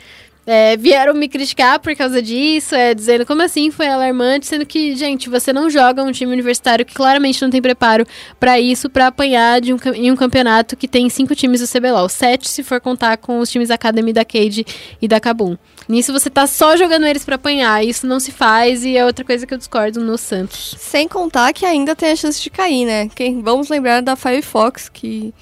É, 0.47 0.77
vieram 0.77 1.15
me 1.15 1.27
criticar 1.27 1.79
por 1.79 1.95
causa 1.97 2.21
disso, 2.21 2.75
é, 2.75 2.93
dizendo 2.95 3.25
como 3.25 3.41
assim 3.41 3.71
foi 3.71 3.89
alarmante, 3.89 4.47
sendo 4.47 4.67
que, 4.67 4.95
gente, 4.95 5.31
você 5.31 5.53
não 5.53 5.71
joga 5.71 6.03
um 6.03 6.13
time 6.13 6.33
universitário 6.33 6.85
que 6.85 6.95
claramente 6.95 7.41
não 7.41 7.51
tem 7.51 7.63
preparo 7.63 8.07
para 8.39 8.61
isso, 8.61 8.91
para 8.91 9.07
apanhar 9.07 9.61
de 9.61 9.73
um, 9.73 9.79
em 9.95 10.11
um 10.11 10.17
campeonato 10.17 10.77
que 10.77 10.87
tem 10.87 11.09
cinco 11.09 11.35
times 11.35 11.61
do 11.61 11.69
CBLOL. 11.69 12.09
Sete, 12.09 12.49
se 12.49 12.63
for 12.63 12.81
contar 12.81 13.17
com 13.17 13.39
os 13.39 13.51
times 13.51 13.71
Academy 13.71 14.13
da 14.13 14.25
Cade 14.25 14.67
e 15.01 15.09
da 15.09 15.19
Kabum. 15.19 15.57
Nisso 15.89 16.13
você 16.13 16.29
tá 16.29 16.47
só 16.47 16.77
jogando 16.77 17.07
eles 17.07 17.25
para 17.25 17.37
apanhar, 17.37 17.85
isso 17.85 18.07
não 18.07 18.19
se 18.21 18.33
faz 18.33 18.85
e 18.85 18.97
é 18.97 19.05
outra 19.05 19.25
coisa 19.25 19.47
que 19.47 19.53
eu 19.53 19.59
discordo 19.59 20.01
no 20.01 20.17
Santos. 20.17 20.77
Sem 20.79 21.09
contar 21.09 21.53
que 21.53 21.65
ainda 21.65 21.95
tem 21.95 22.13
a 22.13 22.17
chance 22.17 22.41
de 22.41 22.51
cair, 22.51 22.85
né? 22.85 23.09
Quem, 23.15 23.43
vamos 23.43 23.69
lembrar 23.69 24.01
da 24.01 24.17
Firefox, 24.17 24.89
que, 24.89 25.35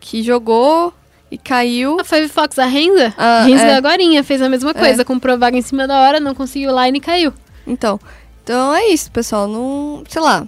que 0.00 0.22
jogou 0.22 0.92
e 1.32 1.38
caiu. 1.38 1.96
A 1.98 2.04
Five 2.04 2.28
Fox, 2.28 2.58
a 2.58 2.66
Renza, 2.66 3.14
Ah, 3.16 3.40
a 3.40 3.44
Renza 3.44 3.62
é. 3.64 3.76
agorinha 3.76 4.22
fez 4.22 4.42
a 4.42 4.48
mesma 4.50 4.74
coisa, 4.74 5.02
comprou 5.04 5.38
vaga 5.38 5.56
em 5.56 5.62
cima 5.62 5.86
da 5.88 5.98
hora, 6.02 6.20
não 6.20 6.34
conseguiu 6.34 6.70
line 6.78 6.98
e 6.98 7.00
caiu. 7.00 7.32
Então, 7.66 7.98
então 8.44 8.74
é 8.74 8.88
isso, 8.88 9.10
pessoal. 9.10 9.48
Não, 9.48 10.04
sei 10.08 10.20
lá. 10.20 10.44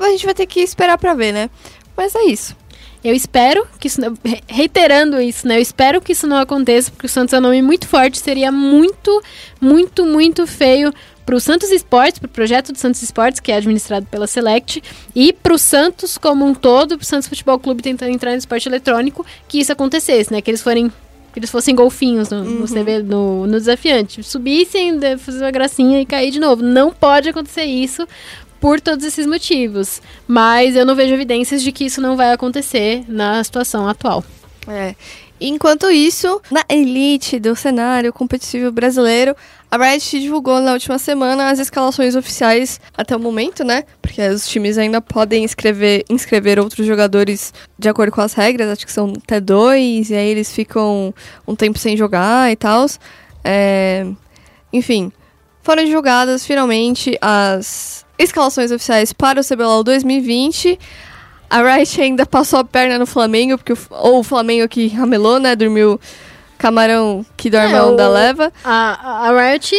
A 0.00 0.08
gente 0.10 0.24
vai 0.26 0.34
ter 0.34 0.46
que 0.46 0.60
esperar 0.60 0.98
pra 0.98 1.14
ver, 1.14 1.32
né? 1.32 1.48
Mas 1.96 2.16
é 2.16 2.24
isso. 2.24 2.56
Eu 3.04 3.14
espero 3.14 3.66
que 3.80 3.86
isso, 3.88 4.00
reiterando 4.48 5.20
isso, 5.20 5.46
né? 5.46 5.56
Eu 5.56 5.62
espero 5.62 6.00
que 6.00 6.12
isso 6.12 6.26
não 6.26 6.36
aconteça, 6.36 6.90
porque 6.90 7.06
o 7.06 7.08
Santos 7.08 7.32
é 7.32 7.38
um 7.38 7.40
nome 7.40 7.60
muito 7.62 7.86
forte, 7.86 8.18
seria 8.18 8.50
muito, 8.52 9.22
muito, 9.60 10.04
muito 10.04 10.46
feio 10.46 10.92
pro 11.24 11.40
Santos 11.40 11.70
Esportes, 11.70 12.18
pro 12.18 12.28
projeto 12.28 12.72
do 12.72 12.78
Santos 12.78 13.02
Esportes, 13.02 13.40
que 13.40 13.52
é 13.52 13.56
administrado 13.56 14.06
pela 14.06 14.26
Select, 14.26 14.82
e 15.14 15.32
pro 15.32 15.58
Santos 15.58 16.18
como 16.18 16.44
um 16.44 16.54
todo, 16.54 16.96
pro 16.96 17.06
Santos 17.06 17.28
Futebol 17.28 17.58
Clube 17.58 17.82
tentando 17.82 18.12
entrar 18.12 18.32
no 18.32 18.38
esporte 18.38 18.68
eletrônico, 18.68 19.24
que 19.48 19.60
isso 19.60 19.72
acontecesse, 19.72 20.32
né? 20.32 20.40
Que 20.40 20.50
eles 20.50 20.62
forem 20.62 20.90
que 21.32 21.38
eles 21.38 21.50
fossem 21.50 21.74
golfinhos 21.74 22.28
no, 22.28 22.44
no, 22.44 22.66
CV 22.66 23.02
no, 23.02 23.46
no 23.46 23.58
desafiante. 23.58 24.22
Subissem, 24.22 25.00
fazer 25.18 25.42
uma 25.42 25.50
gracinha 25.50 25.98
e 26.00 26.04
cair 26.04 26.30
de 26.30 26.38
novo. 26.38 26.62
Não 26.62 26.92
pode 26.92 27.30
acontecer 27.30 27.64
isso 27.64 28.06
por 28.60 28.80
todos 28.80 29.04
esses 29.04 29.26
motivos. 29.26 30.02
Mas 30.28 30.76
eu 30.76 30.84
não 30.84 30.94
vejo 30.94 31.14
evidências 31.14 31.62
de 31.62 31.72
que 31.72 31.86
isso 31.86 32.02
não 32.02 32.16
vai 32.16 32.32
acontecer 32.32 33.02
na 33.08 33.42
situação 33.42 33.88
atual. 33.88 34.22
É. 34.68 34.94
Enquanto 35.44 35.90
isso, 35.90 36.40
na 36.50 36.64
elite 36.68 37.40
do 37.40 37.56
cenário 37.56 38.12
competitivo 38.12 38.70
brasileiro, 38.70 39.34
a 39.68 39.76
Riot 39.76 40.20
divulgou 40.20 40.60
na 40.60 40.72
última 40.72 40.98
semana 40.98 41.50
as 41.50 41.58
escalações 41.58 42.14
oficiais 42.14 42.80
até 42.96 43.16
o 43.16 43.18
momento, 43.18 43.64
né? 43.64 43.82
Porque 44.00 44.20
os 44.28 44.46
times 44.46 44.78
ainda 44.78 45.00
podem 45.00 45.42
inscrever, 45.42 46.04
inscrever 46.08 46.60
outros 46.60 46.86
jogadores 46.86 47.52
de 47.76 47.88
acordo 47.88 48.12
com 48.12 48.20
as 48.20 48.34
regras, 48.34 48.68
acho 48.68 48.86
que 48.86 48.92
são 48.92 49.14
até 49.16 49.40
dois, 49.40 50.10
e 50.10 50.14
aí 50.14 50.28
eles 50.28 50.52
ficam 50.52 51.12
um 51.48 51.56
tempo 51.56 51.78
sem 51.78 51.96
jogar 51.96 52.52
e 52.52 52.56
tal. 52.56 52.86
enfim, 54.72 55.10
foram 55.62 55.84
divulgadas 55.84 56.46
finalmente 56.46 57.18
as 57.20 58.06
escalações 58.16 58.70
oficiais 58.70 59.12
para 59.12 59.40
o 59.40 59.44
CBLOL 59.44 59.82
2020. 59.82 60.78
A 61.52 61.74
Riot 61.74 62.00
ainda 62.00 62.24
passou 62.24 62.58
a 62.60 62.64
perna 62.64 62.98
no 62.98 63.06
Flamengo, 63.06 63.58
porque 63.58 63.72
o, 63.74 63.78
ou 63.90 64.20
o 64.20 64.22
Flamengo 64.22 64.66
que 64.68 64.88
ramelou, 64.88 65.38
né? 65.38 65.54
Dormiu 65.54 66.00
camarão 66.58 67.24
que 67.36 67.50
dorme 67.50 67.72
É, 67.74 67.78
a 67.78 67.84
onda 67.86 68.08
o- 68.08 68.12
leva. 68.12 68.52
A, 68.64 69.28
a 69.28 69.50
Riot 69.50 69.74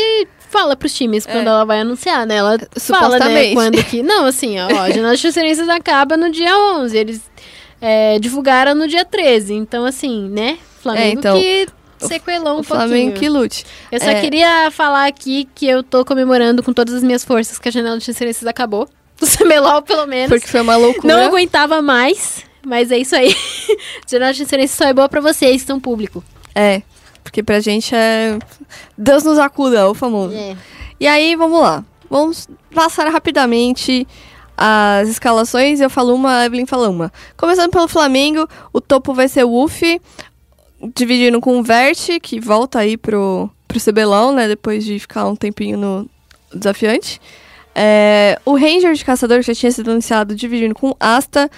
fala 0.49 0.75
pros 0.75 0.93
times 0.93 1.25
quando 1.25 1.47
É. 1.47 1.49
ela 1.49 1.65
vai 1.65 1.79
anunciar, 1.79 2.25
né? 2.27 2.35
Ela 2.35 2.59
fala, 2.79 3.17
né, 3.17 3.25
Supostamente. 3.25 3.53
quando 3.55 3.83
que... 3.85 4.03
Não, 4.03 4.25
assim, 4.25 4.59
ó, 4.59 4.67
a 4.67 4.89
janela 4.91 5.15
de 5.15 5.21
transferências 5.21 5.67
acaba 5.69 6.15
no 6.17 6.29
dia 6.31 6.55
11. 6.57 6.95
Eles 6.97 7.21
é, 7.81 8.19
divulgaram 8.19 8.75
no 8.75 8.87
dia 8.87 9.03
13. 9.05 9.53
Então, 9.53 9.83
assim, 9.85 10.29
né? 10.29 10.57
Flamengo 10.81 11.05
É, 11.07 11.11
então, 11.13 11.39
que 11.39 11.67
sequelou 11.97 12.57
um 12.57 12.59
o 12.59 12.63
Flamengo 12.63 13.13
que 13.13 13.19
pouquinho. 13.21 13.33
lute. 13.41 13.65
Eu 13.91 13.99
só 13.99 14.09
É. 14.09 14.21
queria 14.21 14.69
falar 14.69 15.07
aqui 15.07 15.47
que 15.55 15.65
eu 15.67 15.81
tô 15.81 16.03
comemorando 16.05 16.61
com 16.61 16.73
todas 16.73 16.93
as 16.93 17.01
minhas 17.03 17.23
forças 17.23 17.57
que 17.57 17.69
a 17.69 17.71
janela 17.71 17.97
de 17.97 18.03
transferências 18.05 18.45
acabou. 18.45 18.87
Do 19.19 19.27
CBLOL, 19.27 19.81
pelo 19.81 20.05
menos. 20.07 20.29
Porque 20.29 20.47
foi 20.47 20.61
uma 20.61 20.75
loucura. 20.75 21.13
Não 21.15 21.23
aguentava 21.23 21.81
mais, 21.81 22.43
mas 22.65 22.91
é 22.91 22.97
isso 22.97 23.15
aí. 23.15 23.35
janela 24.09 24.31
de 24.33 24.39
transferências 24.39 24.77
só 24.77 24.85
é 24.85 24.93
boa 24.93 25.07
pra 25.07 25.21
vocês, 25.21 25.61
que 25.61 25.67
são 25.67 25.79
público. 25.79 26.23
É, 26.55 26.81
porque 27.23 27.41
pra 27.41 27.59
gente 27.59 27.95
é. 27.95 28.37
Deus 28.97 29.23
nos 29.23 29.39
acuda, 29.39 29.89
o 29.89 29.93
famoso. 29.93 30.35
É. 30.35 30.55
E 30.99 31.07
aí, 31.07 31.35
vamos 31.35 31.61
lá. 31.61 31.83
Vamos 32.09 32.47
passar 32.73 33.07
rapidamente 33.09 34.07
as 34.57 35.09
escalações. 35.09 35.79
Eu 35.79 35.89
falo 35.89 36.13
uma, 36.13 36.39
a 36.39 36.45
Evelyn 36.45 36.65
fala 36.65 36.89
uma. 36.89 37.11
Começando 37.35 37.71
pelo 37.71 37.87
Flamengo, 37.87 38.47
o 38.71 38.79
topo 38.79 39.13
vai 39.13 39.27
ser 39.27 39.43
o 39.43 39.63
Uff, 39.63 40.01
dividindo 40.95 41.39
com 41.39 41.59
o 41.59 41.63
Vert, 41.63 42.19
que 42.21 42.39
volta 42.39 42.79
aí 42.79 42.97
pro, 42.97 43.49
pro 43.67 43.79
CBLOL, 43.79 44.31
né? 44.31 44.47
Depois 44.47 44.83
de 44.85 44.99
ficar 44.99 45.27
um 45.27 45.35
tempinho 45.35 45.77
no 45.77 46.09
desafiante. 46.53 47.19
É, 47.75 48.39
o 48.45 48.55
Ranger 48.55 48.93
de 48.93 49.03
Caçador, 49.03 49.41
já 49.41 49.53
tinha 49.53 49.71
sido 49.71 49.91
anunciado, 49.91 50.35
dividindo 50.35 50.75
com 50.75 50.95
Asta. 50.99 51.49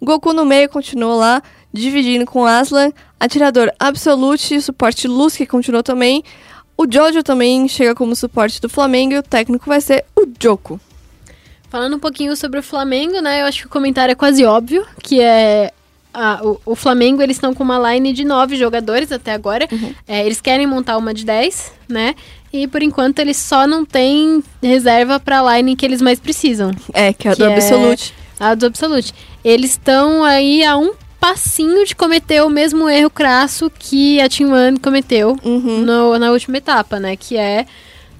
Goku 0.00 0.32
no 0.32 0.44
meio 0.44 0.68
continuou 0.68 1.16
lá, 1.16 1.42
dividindo 1.72 2.26
com 2.26 2.44
Aslan. 2.44 2.92
Atirador 3.18 3.70
Absolute, 3.78 4.60
suporte 4.60 5.06
Luz, 5.06 5.36
que 5.36 5.46
continuou 5.46 5.82
também. 5.82 6.24
O 6.76 6.86
Jojo 6.90 7.22
também 7.22 7.68
chega 7.68 7.94
como 7.94 8.16
suporte 8.16 8.60
do 8.60 8.68
Flamengo 8.68 9.14
e 9.14 9.18
o 9.18 9.22
técnico 9.22 9.66
vai 9.66 9.80
ser 9.80 10.04
o 10.16 10.26
Joko. 10.40 10.80
Falando 11.68 11.96
um 11.96 12.00
pouquinho 12.00 12.36
sobre 12.36 12.58
o 12.58 12.62
Flamengo, 12.62 13.20
né? 13.20 13.42
Eu 13.42 13.46
acho 13.46 13.60
que 13.60 13.66
o 13.66 13.70
comentário 13.70 14.12
é 14.12 14.16
quase 14.16 14.44
óbvio, 14.44 14.84
que 15.02 15.20
é 15.20 15.72
a- 16.12 16.40
o, 16.42 16.60
o 16.66 16.74
Flamengo, 16.74 17.22
eles 17.22 17.36
estão 17.36 17.54
com 17.54 17.62
uma 17.62 17.92
line 17.92 18.12
de 18.12 18.24
nove 18.24 18.56
jogadores 18.56 19.10
até 19.12 19.32
agora. 19.32 19.68
É, 20.06 20.24
eles 20.24 20.40
querem 20.40 20.66
montar 20.66 20.96
uma 20.98 21.12
de 21.14 21.24
10, 21.24 21.72
né? 21.88 22.14
E 22.52 22.66
por 22.66 22.82
enquanto 22.82 23.18
eles 23.18 23.36
só 23.38 23.66
não 23.66 23.84
têm 23.84 24.42
reserva 24.62 25.18
para 25.18 25.40
a 25.40 25.56
line 25.56 25.74
que 25.74 25.86
eles 25.86 26.02
mais 26.02 26.20
precisam. 26.20 26.70
É, 26.92 27.12
que 27.12 27.26
é 27.28 27.30
a 27.30 27.34
do 27.34 27.44
é- 27.44 27.54
Absolute. 27.54 28.14
A 28.38 28.54
do 28.54 28.66
Absolute. 28.66 29.14
Eles 29.44 29.70
estão 29.70 30.22
aí 30.22 30.64
a 30.64 30.76
um 30.76 30.92
passinho 31.18 31.84
de 31.86 31.94
cometer 31.94 32.42
o 32.42 32.50
mesmo 32.50 32.88
erro 32.88 33.08
crasso 33.08 33.70
que 33.78 34.20
a 34.20 34.28
Team 34.28 34.52
One 34.52 34.78
cometeu 34.78 35.36
Uhum. 35.44 35.78
no- 35.82 36.18
na 36.18 36.30
última 36.32 36.58
etapa, 36.58 36.98
né? 36.98 37.16
Que 37.16 37.36
é 37.36 37.64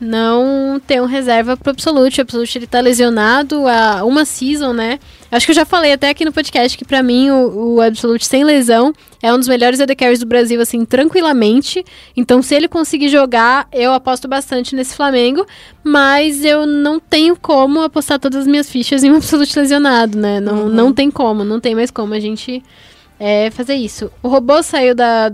não 0.03 0.81
ter 0.85 1.01
um 1.01 1.07
reserva 1.07 1.57
pro 1.57 1.71
Absolute. 1.71 2.21
O 2.21 2.23
Absolute 2.23 2.59
ele 2.59 2.67
tá 2.67 2.81
lesionado 2.81 3.69
há 3.69 4.05
uma 4.05 4.25
season, 4.25 4.73
né? 4.73 4.99
Acho 5.31 5.47
que 5.47 5.53
eu 5.53 5.57
já 5.57 5.65
falei 5.65 5.93
até 5.93 6.11
aqui 6.11 6.25
no 6.25 6.33
podcast 6.33 6.77
que 6.77 6.85
pra 6.85 7.03
mim 7.03 7.31
o, 7.31 7.75
o 7.75 7.81
Absolute 7.81 8.27
sem 8.27 8.43
lesão 8.43 8.93
é 9.23 9.33
um 9.33 9.39
dos 9.39 9.47
melhores 9.47 9.81
AD 9.81 9.95
Carries 9.95 10.19
do 10.19 10.27
Brasil, 10.27 10.61
assim, 10.61 10.85
tranquilamente. 10.85 11.85
Então, 12.17 12.43
se 12.43 12.55
ele 12.55 12.67
conseguir 12.67 13.09
jogar, 13.09 13.69
eu 13.73 13.93
aposto 13.93 14.27
bastante 14.27 14.75
nesse 14.75 14.97
Flamengo. 14.97 15.47
Mas 15.85 16.45
eu 16.45 16.67
não 16.67 16.99
tenho 16.99 17.37
como 17.37 17.81
apostar 17.81 18.19
todas 18.19 18.41
as 18.41 18.47
minhas 18.47 18.69
fichas 18.69 19.05
em 19.05 19.11
um 19.13 19.17
Absolute 19.17 19.57
lesionado, 19.57 20.19
né? 20.19 20.41
Não, 20.41 20.69
não 20.69 20.93
tem 20.93 21.11
como, 21.11 21.45
não 21.45 21.61
tem 21.61 21.75
mais 21.77 21.91
como 21.91 22.13
a 22.13 22.21
gente 22.21 22.61
é, 23.21 23.51
fazer 23.53 23.75
isso. 23.75 24.11
O 24.21 24.29
robô 24.29 24.61
saiu 24.65 24.97
da, 24.97 25.31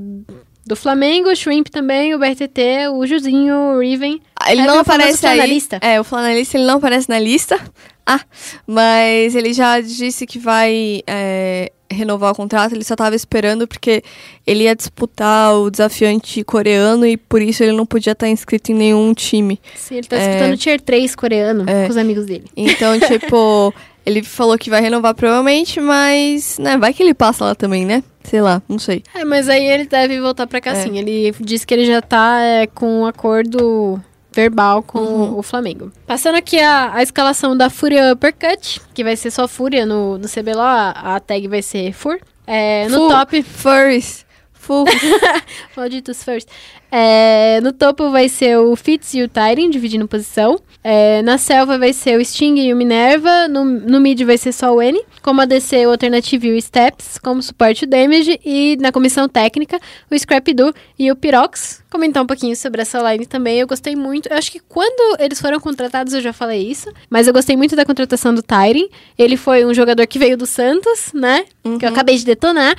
do 0.68 0.76
Flamengo, 0.76 1.30
o 1.30 1.34
Shrimp 1.34 1.68
também, 1.68 2.14
o 2.14 2.18
BRTT, 2.18 2.88
o 2.92 3.06
Juzinho, 3.06 3.54
o 3.56 3.80
Riven. 3.80 4.20
Ele 4.48 4.62
não 4.64 4.78
aparece 4.78 5.26
aí. 5.26 5.34
flanelista. 5.36 5.78
É, 5.82 6.00
o 6.00 6.04
flanelista 6.04 6.56
ele 6.56 6.66
não 6.66 6.76
aparece 6.76 7.08
na 7.08 7.18
lista. 7.18 7.58
Ah, 8.06 8.20
mas 8.66 9.34
ele 9.34 9.52
já 9.52 9.80
disse 9.80 10.26
que 10.26 10.38
vai 10.38 11.02
é, 11.06 11.70
renovar 11.90 12.32
o 12.32 12.34
contrato. 12.34 12.74
Ele 12.74 12.84
só 12.84 12.94
tava 12.96 13.14
esperando 13.16 13.66
porque 13.66 14.02
ele 14.46 14.64
ia 14.64 14.74
disputar 14.76 15.54
o 15.54 15.70
desafiante 15.70 16.42
coreano 16.44 17.06
e 17.06 17.16
por 17.16 17.42
isso 17.42 17.62
ele 17.62 17.72
não 17.72 17.84
podia 17.84 18.12
estar 18.12 18.28
inscrito 18.28 18.72
em 18.72 18.74
nenhum 18.74 19.12
time. 19.12 19.60
Sim, 19.74 19.96
ele 19.96 20.06
tá 20.06 20.16
É. 20.16 20.26
disputando 20.28 20.56
Tier 20.58 20.80
3 20.80 21.14
coreano 21.14 21.64
É. 21.68 21.84
com 21.84 21.90
os 21.90 21.96
amigos 21.96 22.24
dele. 22.26 22.44
Então, 22.56 22.98
tipo, 23.00 23.74
ele 24.08 24.22
falou 24.22 24.56
que 24.58 24.70
vai 24.70 24.80
renovar 24.80 25.14
provavelmente, 25.14 25.80
mas, 25.80 26.58
né, 26.58 26.76
vai 26.76 26.92
que 26.92 27.02
ele 27.02 27.14
passa 27.14 27.44
lá 27.44 27.54
também, 27.54 27.84
né? 27.84 28.02
Sei 28.24 28.40
lá, 28.40 28.60
não 28.68 28.78
sei. 28.78 29.02
É, 29.14 29.24
mas 29.24 29.48
aí 29.48 29.64
ele 29.66 29.86
deve 29.86 30.20
voltar 30.20 30.46
pra 30.46 30.60
cá 30.60 30.72
É. 30.72 30.74
sim. 30.76 30.98
Ele 30.98 31.32
disse 31.40 31.66
que 31.66 31.72
ele 31.74 31.84
já 31.86 32.00
tá 32.02 32.40
é, 32.42 32.66
com 32.66 33.00
um 33.02 33.06
acordo 33.06 34.00
verbal 34.32 34.82
com 34.82 34.98
Uhum. 34.98 35.38
o 35.38 35.42
Flamengo. 35.42 35.90
Passando 36.06 36.36
aqui 36.36 36.58
a, 36.60 36.92
a 36.94 37.02
escalação 37.02 37.56
da 37.56 37.70
Fúria 37.70 38.12
Uppercut, 38.12 38.80
que 38.94 39.02
vai 39.02 39.16
ser 39.16 39.30
só 39.30 39.48
Fúria 39.48 39.84
no, 39.86 40.18
no 40.18 40.28
CBLOL, 40.28 40.60
a, 40.64 41.16
a 41.16 41.20
tag 41.20 41.46
vai 41.48 41.62
ser 41.62 41.92
Fur. 41.92 42.18
É, 42.46 42.86
no 42.88 43.08
top, 43.08 43.42
Furries. 43.42 44.26
Full. 44.52 44.84
malditos 45.76 46.22
first. 46.22 46.48
É, 46.92 47.60
no 47.62 47.72
topo 47.72 48.10
vai 48.10 48.28
ser 48.28 48.58
o 48.58 48.74
Fitz 48.76 49.14
e 49.14 49.22
o 49.22 49.28
Tyrion, 49.28 49.70
dividindo 49.70 50.06
posição. 50.08 50.58
É, 50.82 51.20
na 51.22 51.36
selva 51.38 51.76
vai 51.76 51.92
ser 51.92 52.18
o 52.18 52.24
Sting 52.24 52.56
e 52.60 52.72
o 52.72 52.76
Minerva. 52.76 53.48
No, 53.48 53.64
no 53.64 54.00
mid 54.00 54.22
vai 54.22 54.38
ser 54.38 54.52
só 54.52 54.74
o 54.74 54.80
N. 54.80 55.02
Como 55.22 55.40
ADC, 55.40 55.86
o 55.86 55.90
Alternative 55.90 56.48
e 56.48 56.56
o 56.56 56.62
Steps. 56.62 57.18
Como 57.18 57.42
suporte, 57.42 57.84
o 57.84 57.86
Damage. 57.86 58.40
E 58.44 58.76
na 58.80 58.92
comissão 58.92 59.28
técnica, 59.28 59.80
o 60.10 60.18
Scrap 60.18 60.52
Do 60.54 60.74
e 60.98 61.10
o 61.10 61.16
Pyrox. 61.16 61.82
Comentar 61.90 62.22
um 62.22 62.26
pouquinho 62.26 62.54
sobre 62.54 62.80
essa 62.82 62.98
line 63.12 63.26
também. 63.26 63.58
Eu 63.58 63.66
gostei 63.66 63.96
muito. 63.96 64.28
Eu 64.28 64.36
acho 64.36 64.52
que 64.52 64.60
quando 64.60 65.20
eles 65.20 65.40
foram 65.40 65.58
contratados, 65.58 66.14
eu 66.14 66.20
já 66.20 66.32
falei 66.32 66.62
isso. 66.62 66.90
Mas 67.10 67.26
eu 67.26 67.32
gostei 67.32 67.56
muito 67.56 67.74
da 67.74 67.84
contratação 67.84 68.32
do 68.34 68.42
Tyrion. 68.42 68.86
Ele 69.18 69.36
foi 69.36 69.64
um 69.64 69.74
jogador 69.74 70.06
que 70.06 70.18
veio 70.18 70.36
do 70.36 70.46
Santos, 70.46 71.12
né? 71.12 71.44
Que 71.78 71.84
eu 71.84 71.90
acabei 71.90 72.16
de 72.16 72.24
detonar. 72.24 72.76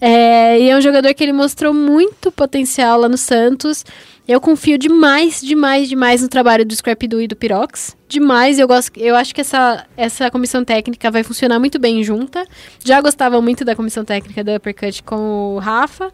É, 0.00 0.58
e 0.58 0.70
é 0.70 0.76
um 0.76 0.80
jogador 0.80 1.12
que 1.14 1.22
ele 1.22 1.32
mostrou 1.32 1.74
muito 1.74 2.32
potencial 2.32 2.98
lá 3.00 3.08
no 3.08 3.16
Santos. 3.16 3.84
Eu 4.26 4.40
confio 4.40 4.78
demais, 4.78 5.40
demais, 5.40 5.88
demais 5.88 6.22
no 6.22 6.28
trabalho 6.28 6.64
do 6.64 6.74
Scrappy-Doo 6.74 7.22
e 7.22 7.26
do 7.26 7.34
Pirox. 7.34 7.96
Demais, 8.08 8.58
eu 8.58 8.68
gosto, 8.68 8.96
eu 8.96 9.16
acho 9.16 9.34
que 9.34 9.40
essa, 9.40 9.84
essa 9.96 10.30
comissão 10.30 10.64
técnica 10.64 11.10
vai 11.10 11.24
funcionar 11.24 11.58
muito 11.58 11.78
bem 11.78 12.04
junta. 12.04 12.46
Já 12.84 13.00
gostava 13.00 13.42
muito 13.42 13.64
da 13.64 13.74
comissão 13.74 14.04
técnica 14.04 14.44
da 14.44 14.56
Uppercut 14.56 15.02
com 15.02 15.56
o 15.56 15.58
Rafa. 15.58 16.12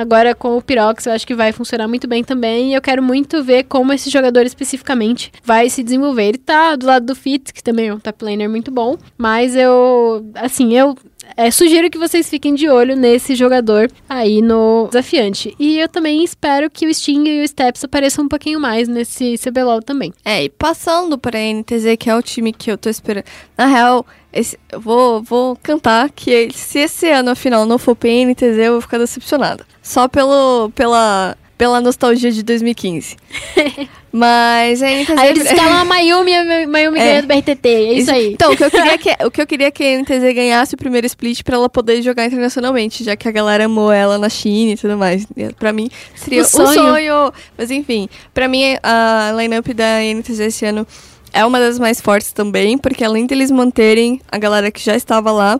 Agora 0.00 0.34
com 0.34 0.56
o 0.56 0.62
Pirox 0.62 1.06
eu 1.06 1.12
acho 1.12 1.26
que 1.26 1.34
vai 1.34 1.52
funcionar 1.52 1.88
muito 1.88 2.06
bem 2.06 2.22
também. 2.22 2.70
E 2.70 2.74
eu 2.74 2.80
quero 2.80 3.02
muito 3.02 3.42
ver 3.42 3.64
como 3.64 3.92
esse 3.92 4.10
jogador 4.10 4.46
especificamente 4.46 5.32
vai 5.42 5.68
se 5.68 5.82
desenvolver. 5.82 6.28
Ele 6.28 6.38
tá 6.38 6.76
do 6.76 6.86
lado 6.86 7.06
do 7.06 7.14
Fit, 7.14 7.52
que 7.52 7.62
também 7.62 7.88
é 7.88 7.94
um 7.94 7.98
top 7.98 8.24
laner 8.24 8.48
muito 8.48 8.70
bom. 8.70 8.96
Mas 9.16 9.56
eu, 9.56 10.30
assim, 10.34 10.76
eu 10.76 10.96
é, 11.36 11.50
sugiro 11.50 11.90
que 11.90 11.98
vocês 11.98 12.28
fiquem 12.28 12.54
de 12.54 12.68
olho 12.68 12.96
nesse 12.96 13.34
jogador 13.34 13.90
aí 14.08 14.40
no 14.40 14.86
desafiante. 14.88 15.54
E 15.58 15.78
eu 15.78 15.88
também 15.88 16.24
espero 16.24 16.70
que 16.70 16.86
o 16.86 16.94
Sting 16.94 17.24
e 17.28 17.42
o 17.42 17.48
Steps 17.48 17.84
apareçam 17.84 18.24
um 18.24 18.28
pouquinho 18.28 18.60
mais 18.60 18.88
nesse 18.88 19.36
CBLOL 19.38 19.82
também. 19.82 20.12
É, 20.24 20.44
e 20.44 20.48
passando 20.48 21.18
pra 21.18 21.38
NTZ, 21.38 21.96
que 21.98 22.10
é 22.10 22.16
o 22.16 22.22
time 22.22 22.52
que 22.52 22.70
eu 22.70 22.78
tô 22.78 22.88
esperando. 22.88 23.24
Na 23.56 23.66
real, 23.66 24.06
esse, 24.32 24.58
eu 24.70 24.80
vou, 24.80 25.22
vou 25.22 25.56
cantar 25.62 26.10
que 26.10 26.50
se 26.52 26.80
esse 26.80 27.08
ano 27.10 27.30
afinal 27.30 27.64
não 27.64 27.78
for 27.78 27.94
pra 27.94 28.10
NTZ, 28.10 28.58
eu 28.58 28.72
vou 28.72 28.80
ficar 28.80 28.98
decepcionada. 28.98 29.66
Só 29.88 30.06
pelo, 30.06 30.70
pela, 30.74 31.34
pela 31.56 31.80
nostalgia 31.80 32.30
de 32.30 32.42
2015. 32.42 33.16
Mas 34.12 34.82
a 34.82 34.86
NTZ... 34.86 35.16
Aí 35.16 35.30
eles 35.30 35.50
escalam 35.50 35.78
a 35.78 35.84
Mayumi 35.86 36.30
e 36.30 36.34
a 36.34 36.68
Mayumi 36.68 36.98
É. 36.98 37.04
ganha 37.04 37.22
do 37.22 37.28
BRTT. 37.28 37.68
É 37.68 37.92
isso, 37.94 38.10
aí. 38.10 38.32
Então, 38.34 38.52
o 38.52 38.56
que, 38.56 38.64
eu 38.64 38.70
queria 38.70 38.98
que, 39.00 39.24
o 39.24 39.30
que 39.30 39.40
eu 39.40 39.46
queria 39.46 39.70
que 39.70 39.82
a 39.82 39.98
NTZ 40.02 40.34
ganhasse 40.34 40.74
o 40.74 40.76
primeiro 40.76 41.06
split 41.06 41.42
pra 41.42 41.56
ela 41.56 41.70
poder 41.70 42.02
jogar 42.02 42.26
internacionalmente, 42.26 43.02
já 43.02 43.16
que 43.16 43.26
a 43.26 43.30
galera 43.30 43.64
amou 43.64 43.90
ela 43.90 44.18
na 44.18 44.28
China 44.28 44.72
e 44.72 44.76
tudo 44.76 44.98
mais. 44.98 45.26
Pra 45.58 45.72
mim, 45.72 45.88
seria 46.14 46.42
O 46.42 46.44
um 46.44 46.46
sonho. 46.46 46.74
sonho. 46.74 47.32
Mas 47.56 47.70
enfim, 47.70 48.10
pra 48.34 48.46
mim, 48.46 48.76
a 48.82 49.32
lineup 49.38 49.68
da 49.68 50.00
NTZ 50.02 50.40
esse 50.40 50.66
ano 50.66 50.86
é 51.32 51.46
uma 51.46 51.58
das 51.58 51.78
mais 51.78 51.98
fortes 51.98 52.30
também, 52.30 52.76
porque 52.76 53.02
além 53.02 53.24
deles 53.24 53.50
manterem 53.50 54.20
a 54.30 54.36
galera 54.36 54.70
que 54.70 54.84
já 54.84 54.94
estava 54.94 55.32
lá, 55.32 55.58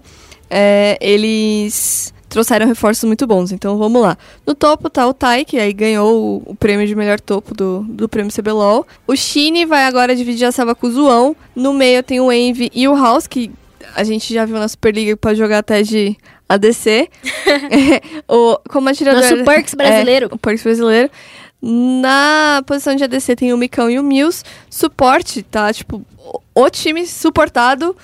é, 0.51 0.99
eles 1.01 2.13
trouxeram 2.29 2.67
reforços 2.67 3.05
muito 3.05 3.27
bons. 3.27 3.53
Então 3.53 3.79
vamos 3.79 4.01
lá. 4.01 4.17
No 4.47 4.55
topo 4.55 4.89
tá 4.91 5.07
o 5.07 5.15
Tai, 5.15 5.45
que 5.45 5.59
aí 5.59 5.73
ganhou 5.73 6.43
o, 6.47 6.53
o 6.53 6.55
prêmio 6.55 6.87
de 6.87 6.95
melhor 6.95 7.21
topo 7.21 7.55
do, 7.55 7.85
do 7.89 8.09
prêmio 8.09 8.33
CBLOL. 8.33 8.87
O 9.07 9.17
Shine 9.17 9.65
vai 9.65 9.85
agora 9.85 10.15
dividir 10.15 10.47
a 10.47 10.53
selva 10.53 10.75
com 10.75 10.87
o 10.87 10.93
Zoão. 10.93 11.37
No 11.55 11.73
meio 11.73 12.03
tem 12.03 12.21
o 12.21 12.31
Envy 12.31 12.71
e 12.75 12.87
o 12.87 12.95
House, 12.95 13.27
que 13.27 13.51
a 13.95 14.05
gente 14.05 14.33
já 14.33 14.45
viu 14.45 14.59
na 14.59 14.69
Superliga 14.69 15.13
que 15.13 15.17
pode 15.17 15.39
jogar 15.39 15.59
até 15.59 15.83
de 15.83 16.17
ADC. 16.49 17.09
o, 18.29 18.59
como 18.69 18.89
atirador... 18.89 19.23
Nosso 19.23 19.45
Perks 19.45 19.75
brasileiro. 19.77 20.29
É, 20.31 20.35
o 20.35 20.39
Perks 20.39 20.63
brasileiro. 20.63 21.11
Na 21.61 22.63
posição 22.67 22.95
de 22.95 23.03
ADC 23.03 23.35
tem 23.35 23.53
o 23.53 23.57
Micão 23.57 23.91
e 23.91 23.99
o 23.99 24.03
Mills. 24.03 24.45
Suporte, 24.71 25.43
tá? 25.43 25.73
Tipo, 25.73 26.05
o- 26.55 26.71
time 26.71 27.07
suportado 27.07 27.97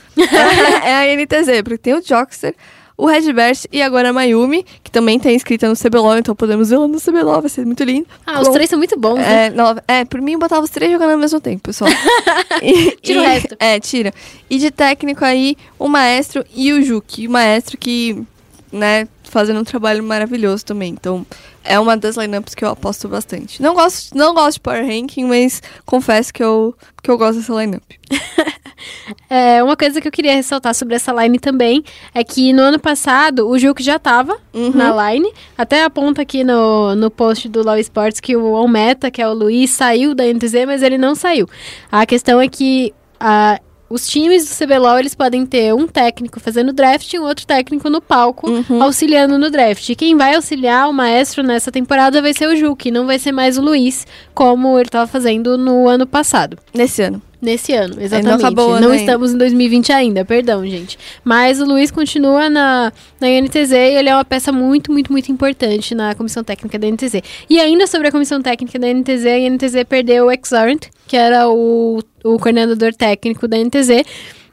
é 0.82 1.12
a 1.12 1.16
NTZ, 1.16 1.62
porque 1.62 1.78
tem 1.78 1.94
o 1.94 2.02
Joxer, 2.02 2.54
o 2.96 3.06
Redburst 3.06 3.66
e 3.72 3.82
agora 3.82 4.10
a 4.10 4.12
Mayumi, 4.12 4.64
que 4.82 4.90
também 4.90 5.18
tá 5.18 5.30
inscrita 5.32 5.68
no 5.68 5.74
CBLOL, 5.76 6.16
então 6.18 6.34
podemos 6.34 6.70
vê-la 6.70 6.86
no 6.86 7.00
CBLOL, 7.00 7.40
vai 7.40 7.50
ser 7.50 7.66
muito 7.66 7.82
lindo. 7.82 8.06
Ah, 8.26 8.40
os 8.40 8.48
três 8.48 8.70
são 8.70 8.78
muito 8.78 8.96
bons, 8.98 9.16
né? 9.16 9.46
É, 9.46 9.50
não, 9.50 9.76
é, 9.88 10.04
por 10.04 10.20
mim 10.20 10.32
eu 10.34 10.38
botava 10.38 10.62
os 10.64 10.70
três 10.70 10.92
jogando 10.92 11.10
ao 11.12 11.18
mesmo 11.18 11.40
tempo, 11.40 11.60
pessoal. 11.62 11.90
E- 12.62 12.92
Tira 13.02 13.20
o 13.20 13.24
e- 13.24 13.26
resto. 13.26 13.56
É, 13.58 13.80
tira. 13.80 14.12
E 14.48 14.58
de 14.58 14.70
técnico 14.70 15.24
aí, 15.24 15.56
o 15.78 15.88
Maestro 15.88 16.44
e 16.54 16.72
o 16.72 16.82
Juki. 16.82 17.26
O 17.26 17.30
Maestro 17.30 17.76
que, 17.76 18.22
né, 18.72 19.08
fazendo 19.34 19.60
um 19.60 19.64
trabalho 19.64 20.02
maravilhoso 20.02 20.64
também. 20.64 20.90
Então, 20.92 21.26
é 21.64 21.78
uma 21.78 21.96
das 21.96 22.16
lineups 22.16 22.54
que 22.54 22.64
eu 22.64 22.68
aposto 22.70 23.08
bastante. 23.08 23.60
Não 23.60 23.74
gosto, 23.74 24.16
não 24.16 24.32
gosto 24.32 24.54
de 24.54 24.60
Power 24.60 24.86
Ranking, 24.86 25.24
mas 25.24 25.60
confesso 25.84 26.32
que 26.32 26.42
eu, 26.42 26.74
que 27.02 27.10
eu 27.10 27.18
gosto 27.18 27.38
dessa 27.40 27.52
lineup. 27.52 27.82
É, 29.30 29.62
uma 29.62 29.76
coisa 29.76 30.00
que 30.00 30.06
eu 30.08 30.12
queria 30.12 30.34
ressaltar 30.34 30.74
sobre 30.74 30.94
essa 30.94 31.12
line 31.12 31.38
também 31.38 31.82
é 32.14 32.22
que 32.22 32.52
no 32.52 32.60
ano 32.62 32.78
passado 32.78 33.48
o 33.48 33.58
Juke 33.58 33.82
já 33.82 33.98
tava 33.98 34.36
Uhum. 34.52 34.72
na 34.74 35.10
line. 35.12 35.32
Até 35.56 35.84
aponta 35.84 36.20
aqui 36.22 36.44
no, 36.44 36.94
no 36.94 37.10
post 37.10 37.48
do 37.48 37.62
Law 37.64 37.78
Sports 37.78 38.20
que 38.20 38.36
o 38.36 38.54
Almeta, 38.56 39.10
que 39.10 39.22
é 39.22 39.28
o 39.28 39.32
Luiz, 39.32 39.70
saiu 39.70 40.14
da 40.14 40.24
NTZ, 40.26 40.66
mas 40.66 40.82
ele 40.82 40.98
não 40.98 41.14
saiu. 41.14 41.48
A 41.90 42.04
questão 42.04 42.40
é 42.40 42.48
que 42.48 42.92
a- 43.18 43.58
os 43.88 44.06
times 44.08 44.48
do 44.48 44.54
CBLOL 44.66 44.98
eles 44.98 45.14
podem 45.14 45.44
ter 45.46 45.74
um 45.74 45.86
técnico 45.86 46.40
fazendo 46.40 46.72
draft 46.72 47.12
e 47.12 47.18
um 47.18 47.22
outro 47.24 47.46
técnico 47.46 47.88
no 47.90 48.00
palco 48.00 48.50
Uhum. 48.50 48.82
auxiliando 48.82 49.38
no 49.38 49.50
draft. 49.50 49.88
E 49.88 49.94
quem 49.94 50.16
vai 50.16 50.34
auxiliar 50.34 50.88
o 50.88 50.92
maestro 50.92 51.42
nessa 51.42 51.70
temporada 51.70 52.20
vai 52.22 52.32
ser 52.32 52.48
o 52.48 52.56
Juke, 52.56 52.90
não 52.90 53.06
vai 53.06 53.18
ser 53.18 53.32
mais 53.32 53.58
o 53.58 53.62
Luiz, 53.62 54.06
como 54.34 54.76
ele 54.78 54.88
estava 54.88 55.06
fazendo 55.06 55.56
no 55.58 55.86
ano 55.88 56.06
passado. 56.06 56.58
Nesse 56.72 57.02
ano. 57.02 57.20
Nesse 57.44 57.74
ano, 57.74 58.00
exatamente. 58.00 58.42
acabou 58.42 58.70
o 58.70 58.80
Não, 58.80 58.90
ainda. 58.90 58.96
estamos 58.96 59.34
em 59.34 59.36
2020 59.38 59.92
ainda, 59.92 60.24
perdão, 60.24 60.66
gente. 60.66 60.98
Mas 61.22 61.60
o 61.60 61.66
Luiz 61.66 61.90
continua 61.90 62.48
na, 62.48 62.90
na 63.20 63.28
NTZ 63.28 63.72
e 63.72 63.96
ele 63.96 64.08
é 64.08 64.14
uma 64.14 64.24
peça 64.24 64.50
muito, 64.50 64.90
muito, 64.90 65.12
muito 65.12 65.30
importante 65.30 65.94
na 65.94 66.14
comissão 66.14 66.42
técnica 66.42 66.78
da 66.78 66.90
NTZ. 66.90 67.20
E 67.50 67.60
ainda 67.60 67.86
sobre 67.86 68.08
a 68.08 68.10
comissão 68.10 68.40
técnica 68.40 68.78
da 68.78 68.86
NTZ, 68.88 69.26
a 69.26 69.50
NTZ 69.50 69.84
perdeu 69.86 70.26
o 70.26 70.32
Exarnt, 70.32 70.86
que 71.06 71.18
era 71.18 71.48
o, 71.50 72.02
o 72.24 72.38
coordenador 72.38 72.94
técnico 72.94 73.46
da 73.46 73.58
NTZ. 73.58 74.04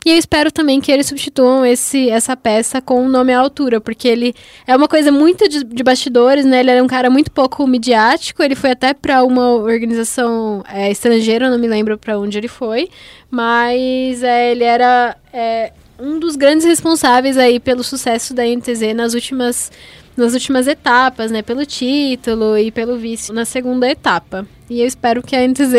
E 0.04 0.10
eu 0.10 0.18
espero 0.18 0.52
também 0.52 0.82
que 0.82 0.92
eles 0.92 1.06
substituam 1.06 1.64
esse, 1.64 2.10
essa 2.10 2.36
peça 2.36 2.82
com 2.82 3.04
um 3.04 3.08
nome 3.08 3.32
à 3.32 3.40
altura, 3.40 3.80
porque 3.80 4.08
ele 4.08 4.34
é 4.66 4.76
uma 4.76 4.88
coisa 4.88 5.12
muito 5.12 5.48
de, 5.48 5.64
de 5.64 5.84
bastidores, 5.84 6.44
né? 6.44 6.62
Ele 6.62 6.72
era 6.72 6.84
um 6.84 6.88
cara 6.88 7.08
muito 7.08 7.30
pouco 7.30 7.68
midiático, 7.68 8.42
ele 8.42 8.56
foi 8.56 8.72
até 8.72 8.96
para 8.96 9.24
uma 9.24 9.52
organização 9.52 10.64
é, 10.68 10.90
estrangeira, 10.90 11.52
não 11.52 11.60
me 11.60 11.68
lembro 11.68 12.00
para 12.00 12.18
onde 12.18 12.36
ele 12.36 12.48
foi, 12.48 12.90
mas 13.30 14.24
é, 14.24 14.52
ele 14.52 14.64
era 14.64 15.16
é, 15.32 15.72
um 16.00 16.18
dos 16.18 16.36
grandes 16.36 16.66
responsáveis 16.66 17.38
aí 17.38 17.60
pelo 17.60 17.84
sucesso 17.84 18.34
da 18.34 18.44
NTZ 18.44 18.96
nas 18.96 19.14
últimas 19.14 19.72
nas 20.18 20.34
últimas 20.34 20.68
etapas, 20.68 21.32
né, 21.32 21.42
pelo 21.42 21.66
título 21.66 22.58
e 22.58 22.70
pelo 22.70 22.98
vice 22.98 23.32
na 23.32 23.46
segunda 23.46 23.90
etapa. 23.90 24.46
E 24.70 24.82
eu 24.82 24.86
espero 24.86 25.24
que 25.24 25.36
a 25.36 25.48
NTZ 25.48 25.74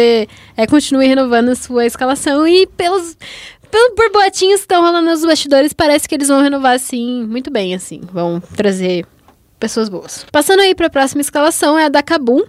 é, 0.57 0.66
continue 0.66 1.07
renovando 1.07 1.51
a 1.51 1.55
sua 1.55 1.85
escalação 1.85 2.49
e 2.49 2.66
pelos 2.66 3.16
pelo, 3.73 3.95
por 3.95 4.12
boatinhos 4.12 4.61
que 4.61 4.64
estão 4.64 4.83
rolando 4.83 5.09
nos 5.09 5.25
bastidores, 5.25 5.73
parece 5.73 6.07
que 6.07 6.14
eles 6.14 6.29
vão 6.29 6.43
renovar, 6.43 6.75
assim, 6.75 7.25
muito 7.25 7.51
bem, 7.51 7.75
assim. 7.75 8.03
Vão 8.12 8.39
trazer 8.55 9.07
pessoas 9.59 9.89
boas. 9.89 10.27
Passando 10.31 10.61
aí 10.61 10.75
para 10.75 10.89
a 10.89 10.91
próxima 10.91 11.23
escalação, 11.23 11.79
é 11.79 11.87
a 11.87 11.89
da 11.89 12.03
Kabum. 12.03 12.43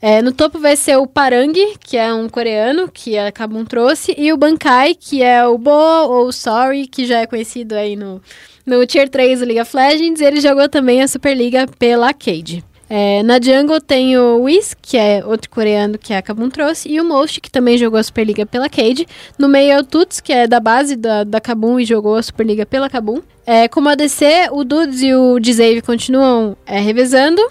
É, 0.00 0.22
no 0.22 0.30
topo 0.30 0.58
vai 0.58 0.76
ser 0.76 0.96
o 0.98 1.06
Parang, 1.06 1.52
que 1.80 1.96
é 1.96 2.12
um 2.14 2.28
coreano, 2.28 2.88
que 2.88 3.18
a 3.18 3.32
Kabum 3.32 3.64
trouxe, 3.64 4.14
e 4.16 4.32
o 4.32 4.36
Bankai, 4.36 4.94
que 4.94 5.22
é 5.22 5.44
o 5.46 5.58
Bo 5.58 5.70
ou 5.70 6.30
Sorry, 6.30 6.86
que 6.86 7.06
já 7.06 7.20
é 7.20 7.26
conhecido 7.26 7.74
aí 7.74 7.96
no, 7.96 8.22
no 8.64 8.86
Tier 8.86 9.08
3 9.08 9.40
do 9.40 9.46
League 9.46 9.60
of 9.60 9.74
Legends. 9.74 10.20
Ele 10.20 10.40
jogou 10.40 10.68
também 10.68 11.02
a 11.02 11.08
Superliga 11.08 11.66
pela 11.78 12.14
Cade. 12.14 12.62
É, 12.88 13.22
na 13.24 13.40
Jungle 13.40 13.80
tem 13.80 14.16
o 14.16 14.42
Whis, 14.42 14.74
que 14.80 14.96
é 14.96 15.24
outro 15.24 15.50
coreano 15.50 15.98
que 15.98 16.14
a 16.14 16.22
Kabum 16.22 16.48
trouxe, 16.48 16.88
e 16.88 17.00
o 17.00 17.04
Most, 17.04 17.40
que 17.40 17.50
também 17.50 17.76
jogou 17.76 17.98
a 17.98 18.02
Superliga 18.02 18.46
pela 18.46 18.68
Cade. 18.68 19.06
No 19.36 19.48
meio 19.48 19.72
é 19.72 19.78
o 19.78 19.84
Tuts, 19.84 20.20
que 20.20 20.32
é 20.32 20.46
da 20.46 20.60
base 20.60 20.94
da, 20.94 21.24
da 21.24 21.40
Kabum 21.40 21.80
e 21.80 21.84
jogou 21.84 22.14
a 22.14 22.22
Superliga 22.22 22.64
pela 22.64 22.88
Kabum. 22.88 23.20
É, 23.44 23.66
como 23.66 23.88
ADC, 23.88 24.50
o 24.52 24.64
Dudes 24.64 25.02
e 25.02 25.14
o 25.14 25.38
Dzave 25.40 25.82
continuam 25.82 26.56
é, 26.64 26.78
revezando. 26.78 27.42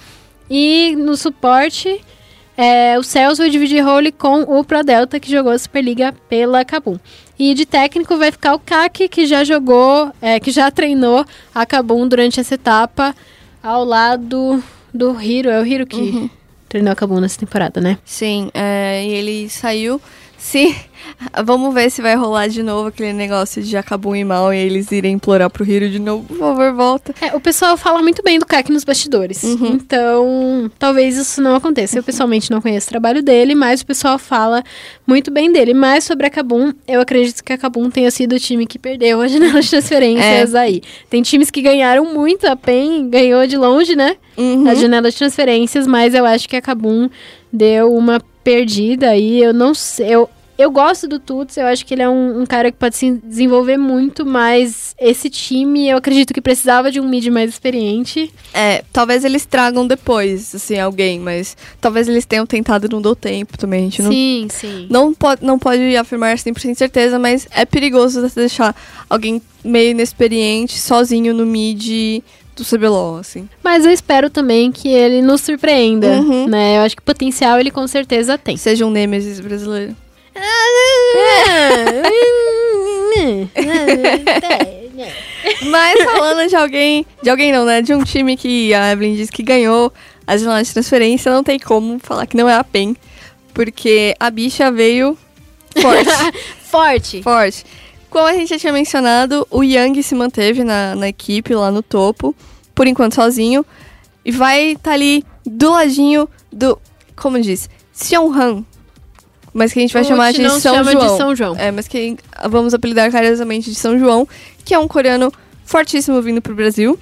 E 0.50 0.96
no 0.98 1.18
suporte, 1.18 2.02
é, 2.58 2.98
o 2.98 3.04
Celso 3.04 3.42
vai 3.42 3.50
dividir 3.50 3.84
role 3.84 4.12
com 4.12 4.42
o 4.42 4.64
Pro 4.64 4.84
Delta, 4.84 5.20
que 5.20 5.30
jogou 5.30 5.52
a 5.52 5.60
Superliga 5.60 6.14
pela 6.30 6.64
Kabum. 6.64 6.98
E 7.38 7.54
de 7.54 7.66
técnico 7.66 8.18
vai 8.18 8.32
ficar 8.32 8.54
o 8.54 8.60
Kaki, 8.60 9.10
que 9.10 9.26
já 9.26 9.44
jogou, 9.44 10.12
é, 10.22 10.40
que 10.40 10.52
já 10.52 10.72
treinou 10.72 11.26
a 11.54 11.66
Kabum 11.66 12.08
durante 12.08 12.40
essa 12.40 12.56
etapa, 12.56 13.14
ao 13.62 13.84
lado 13.84 14.64
do 14.96 15.20
Hiro. 15.22 15.50
É 15.50 15.60
o 15.60 15.66
Hiro 15.66 15.86
que 15.86 16.30
treinou 16.70 16.92
a 16.92 16.96
Kabum 16.96 17.20
nessa 17.20 17.40
temporada, 17.40 17.80
né? 17.80 17.98
Sim, 18.04 18.50
é, 18.54 19.06
e 19.06 19.12
ele 19.14 19.50
saiu. 19.50 20.02
Se. 20.46 20.76
Vamos 21.44 21.74
ver 21.74 21.90
se 21.90 22.04
vai 22.04 22.16
rolar 22.16 22.48
de 22.48 22.62
novo 22.62 22.90
aquele 22.90 23.14
negócio 23.14 23.64
de 23.64 23.76
acabou 23.76 24.16
em 24.16 24.24
mal 24.24 24.54
e 24.54 24.58
eles 24.58 24.92
irem 24.92 25.14
implorar 25.14 25.50
pro 25.50 25.66
Hiro 25.66 25.90
de 25.90 25.98
novo. 25.98 26.24
Por 26.26 26.38
favor, 26.38 26.72
volta. 26.72 27.16
É, 27.20 27.36
o 27.36 27.40
pessoal 27.40 27.76
fala 27.76 28.00
muito 28.02 28.22
bem 28.22 28.38
do 28.38 28.46
Kaki 28.46 28.72
nos 28.72 28.84
bastidores. 28.84 29.44
Então, 29.44 30.72
talvez 30.78 31.18
isso 31.18 31.42
não 31.42 31.56
aconteça. 31.56 31.98
Eu 31.98 32.04
pessoalmente 32.04 32.52
não 32.52 32.62
conheço 32.62 32.86
o 32.86 32.90
trabalho 32.90 33.24
dele, 33.24 33.56
mas 33.56 33.82
o 33.82 33.86
pessoal 33.88 34.20
fala 34.20 34.64
muito 35.08 35.32
bem 35.32 35.52
dele. 35.52 35.74
Mas 35.74 36.04
sobre 36.04 36.28
a 36.28 36.30
Kabum, 36.30 36.72
eu 36.88 37.02
acredito 37.02 37.44
que 37.44 37.52
a 37.52 37.58
Kabum 37.58 37.90
tenha 37.90 38.12
sido 38.12 38.36
o 38.36 38.40
time 38.40 38.68
que 38.68 38.78
perdeu 38.78 39.22
a 39.22 39.28
janela 39.28 39.60
de 39.60 39.70
transferências 39.70 40.54
aí. 40.54 40.82
Tem 41.10 41.24
times 41.24 41.50
que 41.50 41.62
ganharam 41.62 42.14
muito, 42.14 42.46
a 42.46 42.56
PEN 42.56 43.10
ganhou 43.10 43.48
de 43.48 43.58
longe, 43.58 43.96
né? 43.96 44.16
Uhum. 44.38 44.68
A 44.68 44.76
janela 44.76 45.10
de 45.10 45.18
transferências, 45.18 45.88
mas 45.88 46.14
eu 46.14 46.24
acho 46.24 46.48
que 46.48 46.56
a 46.56 46.62
Kabum 46.62 47.10
deu 47.52 47.92
uma 47.96 48.22
perdida 48.46 49.10
aí. 49.10 49.42
Eu 49.42 49.54
não 49.54 49.74
sei. 49.74 50.14
Eu, 50.14 50.30
eu 50.58 50.72
gosto 50.72 51.08
do 51.08 51.20
Tuts, 51.20 51.58
eu 51.58 51.66
acho 51.66 51.86
que 51.86 51.94
ele 51.94 52.02
é 52.02 52.10
um, 52.10 52.42
um, 52.42 52.46
cara 52.46 52.72
que 52.72 52.78
pode 52.78 52.96
se 52.96 53.12
desenvolver 53.24 53.78
muito, 53.78 54.26
mas 54.26 54.96
esse 55.00 55.30
time 55.30 55.90
eu 55.90 55.98
acredito 55.98 56.34
que 56.34 56.42
precisava 56.42 56.90
de 56.92 57.00
um 57.00 57.08
mid 57.08 57.28
mais 57.28 57.50
experiente. 57.50 58.32
É, 58.54 58.84
talvez 58.94 59.26
eles 59.26 59.46
tragam 59.46 59.86
depois, 59.86 60.56
assim, 60.56 60.80
alguém, 60.80 61.20
mas 61.20 61.58
talvez 61.82 62.08
eles 62.08 62.26
tenham 62.26 62.46
tentado 62.46 62.86
e 62.88 62.90
não 62.90 63.02
deu 63.02 63.16
tempo 63.16 63.58
também. 63.58 63.82
A 63.82 63.84
gente 63.84 64.02
não, 64.02 64.12
sim, 64.12 64.48
sim. 64.50 64.88
Não 64.90 65.14
pode, 65.14 65.46
não 65.46 65.60
pode 65.60 65.96
afirmar 65.98 66.36
100% 66.36 66.76
certeza, 66.76 67.20
mas 67.20 67.48
é 67.52 67.66
perigoso 67.66 68.22
você 68.22 68.40
deixar 68.40 68.76
alguém 69.10 69.42
meio 69.64 69.92
inexperiente 69.92 70.80
sozinho 70.80 71.34
no 71.34 71.46
mid 71.46 72.22
do 72.56 72.64
CBLOL, 72.64 73.18
assim. 73.18 73.50
Mas 73.62 73.86
eu 73.86 73.92
espero 73.92 74.30
também 74.30 74.72
que 74.72 74.88
ele 74.88 75.22
nos 75.22 75.42
surpreenda, 75.42 76.08
uhum. 76.08 76.48
né? 76.48 76.78
Eu 76.78 76.82
acho 76.84 76.96
que 76.96 77.02
potencial 77.02 77.60
ele 77.60 77.70
com 77.70 77.86
certeza 77.86 78.38
tem. 78.38 78.56
Seja 78.56 78.86
um 78.86 78.90
Nemesis 78.90 79.42
brasileiro. 79.42 79.96
Mas 85.70 86.04
falando 86.04 86.50
de 86.50 86.56
alguém, 86.56 87.06
de 87.22 87.30
alguém 87.30 87.52
não, 87.52 87.66
né? 87.66 87.82
De 87.82 87.94
um 87.94 88.04
time 88.04 88.36
que 88.36 88.74
a 88.74 88.92
Evelyn 88.92 89.16
disse 89.16 89.32
que 89.32 89.44
ganhou 89.44 89.94
a 90.26 90.38
janela 90.38 90.64
de 90.64 90.74
transferência, 90.74 91.32
não 91.32 91.44
tem 91.44 91.60
como 91.60 92.00
falar 92.00 92.26
que 92.26 92.36
não 92.36 92.50
é 92.50 92.56
a 92.56 92.64
PEN. 92.64 92.96
Porque 93.54 94.16
a 94.20 94.30
bicha 94.30 94.72
veio 94.72 95.18
forte. 95.80 96.10
forte. 96.64 97.24
Forte. 97.24 97.66
Como 98.10 98.26
a 98.26 98.34
gente 98.34 98.50
já 98.50 98.60
tinha 98.60 98.74
mencionado, 98.74 99.48
o 99.50 99.64
Yang 99.64 100.04
se 100.04 100.16
manteve 100.16 100.64
na, 100.64 100.96
na 100.96 101.08
equipe 101.08 101.54
lá 101.54 101.72
no 101.72 101.84
topo, 101.84 102.36
por 102.74 102.88
enquanto 102.88 103.16
sozinho. 103.16 103.66
E 104.24 104.32
vai 104.32 104.72
estar 104.72 104.84
tá 104.84 104.94
ali 104.94 105.24
do 105.46 105.72
ladinho 105.72 106.28
do. 106.52 106.80
Como 107.16 107.40
diz? 107.40 107.70
Xion 107.94 108.34
Han, 108.34 108.66
mas 109.56 109.72
que 109.72 109.80
a 109.80 109.82
gente 109.82 109.94
vai 109.94 110.04
chamar 110.04 110.34
de 110.34 110.50
São 110.50 110.76
chama 110.76 110.92
João. 110.92 111.08
de 111.08 111.18
São 111.18 111.36
João. 111.36 111.56
É, 111.58 111.72
mas 111.72 111.88
que 111.88 112.18
vamos 112.50 112.74
apelidar 112.74 113.10
carinhosamente 113.10 113.70
de 113.70 113.76
São 113.78 113.98
João, 113.98 114.28
que 114.66 114.74
é 114.74 114.78
um 114.78 114.86
coreano 114.86 115.32
fortíssimo 115.64 116.22
vindo 116.22 116.42
pro 116.42 116.54
Brasil. 116.54 117.00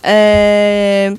É... 0.00 1.12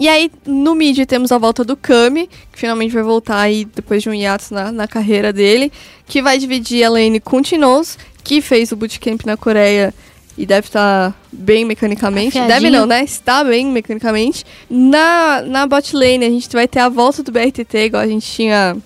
E 0.00 0.08
aí, 0.08 0.28
no 0.44 0.74
mid, 0.74 0.98
temos 1.06 1.30
a 1.30 1.38
volta 1.38 1.64
do 1.64 1.76
Kami, 1.76 2.28
que 2.52 2.58
finalmente 2.58 2.92
vai 2.92 3.04
voltar 3.04 3.38
aí 3.38 3.64
depois 3.64 4.02
de 4.02 4.10
um 4.10 4.14
hiatus 4.14 4.50
na, 4.50 4.72
na 4.72 4.88
carreira 4.88 5.32
dele, 5.32 5.72
que 6.06 6.20
vai 6.20 6.36
dividir 6.38 6.82
a 6.82 6.90
lane 6.90 7.20
com 7.20 7.36
o 7.36 7.42
Tinoz, 7.42 7.96
que 8.24 8.40
fez 8.40 8.72
o 8.72 8.76
bootcamp 8.76 9.24
na 9.24 9.36
Coreia 9.36 9.94
e 10.36 10.44
deve 10.44 10.66
estar 10.66 11.12
tá 11.12 11.16
bem 11.32 11.64
mecanicamente. 11.64 12.36
Afiadinho. 12.36 12.60
Deve 12.60 12.70
não, 12.76 12.84
né? 12.84 13.04
Está 13.04 13.44
bem 13.44 13.66
mecanicamente. 13.66 14.44
Na, 14.68 15.40
na 15.42 15.66
bot 15.68 15.94
lane, 15.94 16.26
a 16.26 16.30
gente 16.30 16.48
vai 16.50 16.66
ter 16.66 16.80
a 16.80 16.88
volta 16.88 17.22
do 17.22 17.30
BRTT, 17.30 17.78
igual 17.78 18.02
a 18.02 18.08
gente 18.08 18.26
tinha 18.26 18.76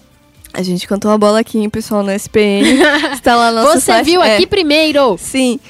a 0.52 0.62
gente 0.62 0.86
cantou 0.86 1.10
a 1.10 1.18
bola 1.18 1.40
aqui, 1.40 1.58
hein, 1.58 1.70
pessoal, 1.70 2.02
no 2.02 2.10
SPN. 2.12 2.64
Está 3.14 3.36
lá 3.36 3.50
no 3.50 3.62
nosso 3.62 3.80
Você 3.80 3.92
site. 3.92 4.06
viu 4.06 4.22
é. 4.22 4.36
aqui 4.36 4.46
primeiro! 4.46 5.16
Sim. 5.18 5.60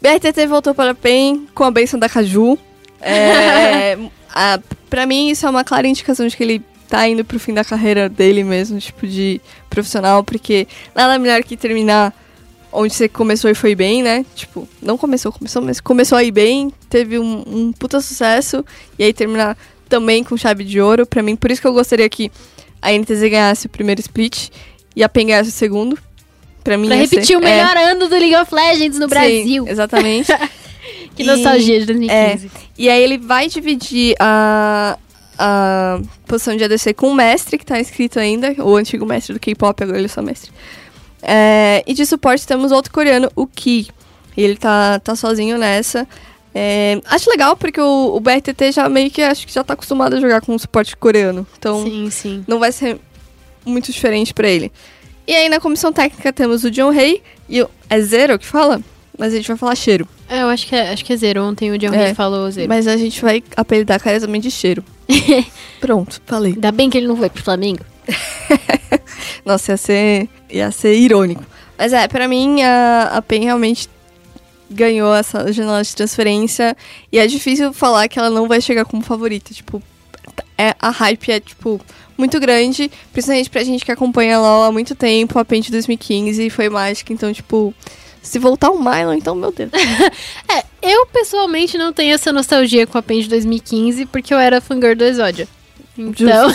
BRTT 0.00 0.46
voltou 0.46 0.74
para 0.74 0.94
PEN 0.94 1.46
com 1.54 1.64
a 1.64 1.70
benção 1.70 1.98
da 1.98 2.08
Caju. 2.08 2.58
É, 3.00 3.96
a, 4.34 4.58
pra 4.90 5.06
mim, 5.06 5.30
isso 5.30 5.46
é 5.46 5.50
uma 5.50 5.64
clara 5.64 5.86
indicação 5.86 6.26
de 6.26 6.36
que 6.36 6.42
ele 6.42 6.62
tá 6.88 7.08
indo 7.08 7.24
pro 7.24 7.40
fim 7.40 7.54
da 7.54 7.64
carreira 7.64 8.08
dele 8.08 8.44
mesmo, 8.44 8.78
tipo, 8.78 9.06
de 9.06 9.40
profissional, 9.70 10.22
porque 10.22 10.68
nada 10.94 11.18
melhor 11.18 11.42
que 11.42 11.56
terminar 11.56 12.12
onde 12.70 12.92
você 12.92 13.08
começou 13.08 13.50
e 13.50 13.54
foi 13.54 13.74
bem, 13.74 14.02
né? 14.02 14.24
Tipo, 14.34 14.68
não 14.82 14.98
começou, 14.98 15.32
começou, 15.32 15.62
mas 15.62 15.80
começou 15.80 16.18
aí 16.18 16.30
bem, 16.30 16.72
teve 16.90 17.18
um, 17.18 17.42
um 17.46 17.72
puta 17.72 18.00
sucesso, 18.00 18.64
e 18.98 19.04
aí 19.04 19.12
terminar 19.12 19.56
também 19.88 20.24
com 20.24 20.36
chave 20.36 20.64
de 20.64 20.80
ouro, 20.80 21.06
pra 21.06 21.22
mim, 21.22 21.36
por 21.36 21.50
isso 21.50 21.60
que 21.60 21.66
eu 21.66 21.72
gostaria 21.72 22.08
que 22.08 22.30
a 22.84 22.92
NTZ 22.92 23.22
ganhasse 23.30 23.66
o 23.66 23.70
primeiro 23.70 24.00
split 24.00 24.50
e 24.94 25.02
a 25.02 25.08
PEN 25.08 25.28
ganhasse 25.28 25.48
o 25.48 25.52
segundo. 25.52 25.98
Pra 26.62 26.76
mim 26.76 26.86
Pra 26.86 26.96
repetir 26.96 27.26
ser, 27.26 27.36
o 27.36 27.40
melhor 27.40 27.76
é... 27.76 27.90
ano 27.90 28.08
do 28.08 28.14
League 28.14 28.36
of 28.36 28.54
Legends 28.54 28.98
no 28.98 29.06
Sim, 29.06 29.10
Brasil. 29.10 29.68
exatamente. 29.68 30.32
que 31.16 31.22
e, 31.22 31.26
nostalgia 31.26 31.80
de 31.80 31.86
2015. 31.86 32.46
É, 32.46 32.50
e 32.76 32.88
aí 32.90 33.02
ele 33.02 33.18
vai 33.18 33.48
dividir 33.48 34.14
a, 34.20 34.98
a 35.38 36.00
posição 36.26 36.56
de 36.56 36.64
ADC 36.64 36.94
com 36.94 37.08
o 37.08 37.14
mestre, 37.14 37.56
que 37.58 37.64
tá 37.64 37.80
inscrito 37.80 38.18
ainda, 38.18 38.54
o 38.58 38.76
antigo 38.76 39.06
mestre 39.06 39.32
do 39.32 39.40
K-pop, 39.40 39.82
agora 39.82 39.98
ele 39.98 40.06
é 40.06 40.08
só 40.08 40.22
mestre. 40.22 40.50
É, 41.22 41.82
e 41.86 41.94
de 41.94 42.04
suporte 42.04 42.46
temos 42.46 42.70
outro 42.70 42.92
coreano, 42.92 43.30
o 43.34 43.46
Ki. 43.46 43.88
Ele 44.36 44.56
tá, 44.56 44.98
tá 44.98 45.16
sozinho 45.16 45.56
nessa. 45.56 46.06
É, 46.54 47.00
acho 47.06 47.28
legal 47.28 47.56
porque 47.56 47.80
o, 47.80 48.14
o, 48.14 48.20
BRTT 48.20 48.70
já 48.72 48.88
meio 48.88 49.10
que 49.10 49.20
acho 49.20 49.44
que 49.44 49.52
já 49.52 49.64
tá 49.64 49.74
acostumado 49.74 50.14
a 50.14 50.20
jogar 50.20 50.40
com 50.40 50.56
suporte 50.56 50.96
coreano. 50.96 51.44
Então 51.58 51.82
sim, 51.82 52.10
sim. 52.10 52.44
não 52.46 52.60
vai 52.60 52.70
ser 52.70 53.00
muito 53.66 53.90
diferente 53.90 54.32
para 54.32 54.48
ele. 54.48 54.70
E 55.26 55.34
aí 55.34 55.48
na 55.48 55.58
comissão 55.58 55.92
técnica 55.92 56.32
temos 56.32 56.62
o 56.62 56.70
John 56.70 56.90
Rey 56.90 57.22
e 57.48 57.60
o. 57.60 57.68
É 57.90 58.00
Zero 58.00 58.38
que 58.38 58.46
fala? 58.46 58.80
Mas 59.18 59.32
a 59.32 59.36
gente 59.36 59.48
vai 59.48 59.56
falar 59.56 59.74
cheiro. 59.74 60.08
É, 60.28 60.42
eu 60.42 60.48
acho 60.48 60.66
que 60.66 60.76
é, 60.76 60.92
acho 60.92 61.04
que 61.04 61.12
é 61.12 61.16
Zero. 61.16 61.42
Ontem 61.42 61.72
o 61.72 61.78
John 61.78 61.92
é, 61.92 62.06
Rey 62.06 62.14
falou 62.14 62.48
Zero. 62.50 62.68
Mas 62.68 62.86
a 62.86 62.96
gente 62.96 63.20
vai 63.20 63.42
apelidar 63.56 64.00
carinhosamente 64.00 64.48
de 64.48 64.54
cheiro. 64.54 64.84
Pronto, 65.80 66.22
falei. 66.24 66.52
Ainda 66.52 66.70
bem 66.70 66.88
que 66.88 66.98
ele 66.98 67.08
não 67.08 67.16
foi 67.16 67.30
pro 67.30 67.42
Flamengo. 67.42 67.84
Nossa, 69.44 69.72
ia 69.72 69.76
ser, 69.76 70.28
ia 70.50 70.70
ser 70.70 70.94
irônico. 70.94 71.44
Mas 71.76 71.92
é, 71.92 72.06
pra 72.06 72.28
mim 72.28 72.62
a, 72.62 73.10
a 73.14 73.22
PEN 73.22 73.44
realmente 73.44 73.88
ganhou 74.74 75.14
essa 75.14 75.52
janela 75.52 75.82
de 75.82 75.94
transferência. 75.94 76.76
E 77.10 77.18
é 77.18 77.26
difícil 77.26 77.72
falar 77.72 78.08
que 78.08 78.18
ela 78.18 78.30
não 78.30 78.48
vai 78.48 78.60
chegar 78.60 78.84
como 78.84 79.02
favorita. 79.02 79.54
Tipo, 79.54 79.82
é, 80.58 80.74
a 80.80 80.90
hype 80.90 81.30
é, 81.30 81.40
tipo, 81.40 81.80
muito 82.18 82.38
grande. 82.40 82.90
Principalmente 83.12 83.50
pra 83.50 83.64
gente 83.64 83.84
que 83.84 83.92
acompanha 83.92 84.38
LOL 84.38 84.64
há 84.64 84.72
muito 84.72 84.94
tempo. 84.94 85.38
A 85.38 85.44
Paint 85.44 85.70
2015 85.70 86.50
foi 86.50 86.68
mágica. 86.68 87.12
Então, 87.12 87.32
tipo, 87.32 87.74
se 88.20 88.38
voltar 88.38 88.70
o 88.70 88.78
Mylon, 88.78 89.14
então, 89.14 89.34
meu 89.34 89.52
Deus. 89.52 89.70
é, 90.52 90.64
eu 90.82 91.06
pessoalmente 91.06 91.78
não 91.78 91.92
tenho 91.92 92.14
essa 92.14 92.32
nostalgia 92.32 92.86
com 92.86 92.98
a 92.98 93.02
Paint 93.02 93.28
2015, 93.28 94.06
porque 94.06 94.34
eu 94.34 94.38
era 94.38 94.60
fangirl 94.60 94.96
do 94.96 95.04
Exódia. 95.04 95.48
Então. 95.96 96.54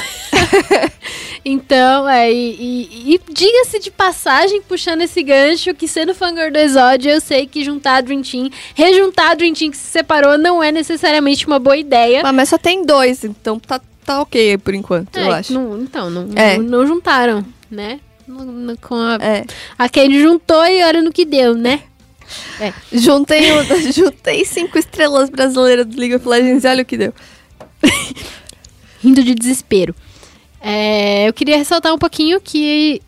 então, 1.45 2.09
é, 2.09 2.31
e, 2.31 2.51
e, 2.59 3.15
e 3.15 3.21
diga-se 3.31 3.79
de 3.79 3.89
passagem, 3.89 4.61
puxando 4.61 5.01
esse 5.01 5.23
gancho, 5.23 5.73
que 5.73 5.87
sendo 5.87 6.13
fangirl 6.13 6.51
do 6.51 6.57
Exódio, 6.57 7.11
eu 7.11 7.21
sei 7.21 7.47
que 7.47 7.63
juntar 7.63 7.97
a 7.97 8.01
Dream 8.01 8.21
Team, 8.21 8.49
rejuntar 8.75 9.31
a 9.31 9.33
Dream 9.35 9.53
Team 9.53 9.71
que 9.71 9.77
se 9.77 9.87
separou 9.87 10.37
não 10.37 10.61
é 10.61 10.71
necessariamente 10.71 11.47
uma 11.47 11.59
boa 11.59 11.77
ideia. 11.77 12.21
Ah, 12.23 12.33
mas 12.33 12.49
só 12.49 12.57
tem 12.57 12.85
dois, 12.85 13.23
então 13.23 13.57
tá, 13.59 13.79
tá 14.05 14.21
ok 14.21 14.57
por 14.57 14.73
enquanto, 14.73 15.17
é, 15.17 15.23
eu 15.23 15.31
acho. 15.31 15.53
Não, 15.53 15.81
então, 15.81 16.09
não, 16.09 16.27
é. 16.35 16.57
não, 16.57 16.63
não, 16.63 16.87
juntaram, 16.87 17.45
né? 17.71 17.99
com 18.81 18.95
a, 18.95 19.15
é. 19.15 19.43
a 19.77 19.89
Candy 19.89 20.21
juntou 20.21 20.63
e 20.67 20.83
olha 20.83 21.01
no 21.01 21.11
que 21.11 21.25
deu, 21.25 21.55
né? 21.55 21.81
É. 22.59 22.71
Juntei, 22.91 23.41
juntei 23.91 24.45
cinco 24.45 24.77
estrelas 24.77 25.29
brasileiras 25.29 25.85
do 25.85 25.99
League 25.99 26.13
of 26.13 26.27
Legends 26.27 26.63
e 26.63 26.67
olha 26.67 26.83
o 26.83 26.85
que 26.85 26.97
deu. 26.97 27.13
rindo 29.01 29.23
de 29.23 29.33
desespero. 29.33 29.95
É, 30.61 31.27
eu 31.27 31.33
queria 31.33 31.57
ressaltar 31.57 31.93
um 31.93 31.97
pouquinho 31.97 32.39
que 32.41 33.01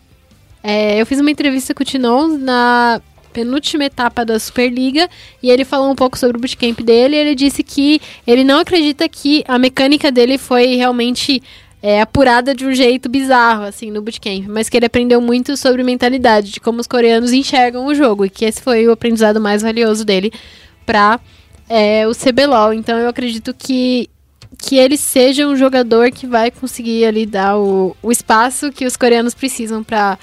é, 0.64 1.02
eu 1.02 1.06
fiz 1.06 1.20
uma 1.20 1.32
entrevista 1.32 1.74
com 1.74 1.84
o 1.84 1.86
Tinon 1.86 2.38
na 2.38 3.02
penúltima 3.34 3.86
etapa 3.86 4.26
da 4.26 4.38
Superliga 4.40 5.10
e 5.42 5.50
ele 5.50 5.64
falou 5.64 5.90
um 5.90 5.96
pouco 5.96 6.18
sobre 6.18 6.38
o 6.38 6.40
bootcamp 6.40 6.80
dele. 6.82 7.16
ele 7.16 7.34
disse 7.34 7.64
que 7.64 8.02
ele 8.28 8.44
não 8.44 8.60
acredita 8.60 9.08
que 9.08 9.44
a 9.48 9.58
mecânica 9.58 10.12
dele 10.12 10.38
foi 10.38 10.76
realmente 10.76 11.42
é, 11.82 12.02
apurada 12.02 12.54
de 12.54 12.66
um 12.66 12.74
jeito 12.74 13.10
bizarro, 13.10 13.64
assim, 13.64 13.90
no 13.90 14.02
bootcamp, 14.02 14.46
mas 14.48 14.70
que 14.70 14.78
ele 14.78 14.86
aprendeu 14.86 15.20
muito 15.20 15.58
sobre 15.58 15.82
mentalidade, 15.84 16.52
de 16.52 16.60
como 16.60 16.80
os 16.80 16.88
coreanos 16.88 17.34
enxergam 17.34 17.88
o 17.88 17.96
jogo, 17.96 18.26
e 18.26 18.30
que 18.30 18.46
esse 18.46 18.62
foi 18.62 18.88
o 18.88 18.92
aprendizado 18.92 19.42
mais 19.42 19.64
valioso 19.64 20.06
dele 20.06 20.32
para 20.86 21.20
é, 21.68 22.08
o 22.08 22.12
CBLOL. 22.12 22.74
Então 22.74 23.00
eu 23.00 23.10
acredito 23.10 23.54
que 23.54 24.08
que 24.62 24.78
ele 24.78 24.96
seja 24.96 25.48
um 25.48 25.56
jogador 25.56 26.12
que 26.12 26.28
vai 26.28 26.52
conseguir 26.52 27.04
ali 27.04 27.26
dar 27.26 27.58
o, 27.58 27.98
o 28.02 28.12
espaço 28.12 28.72
que 28.72 28.86
os 28.86 28.96
coreanos 28.96 29.34
precisam 29.34 29.84
para 29.84 30.18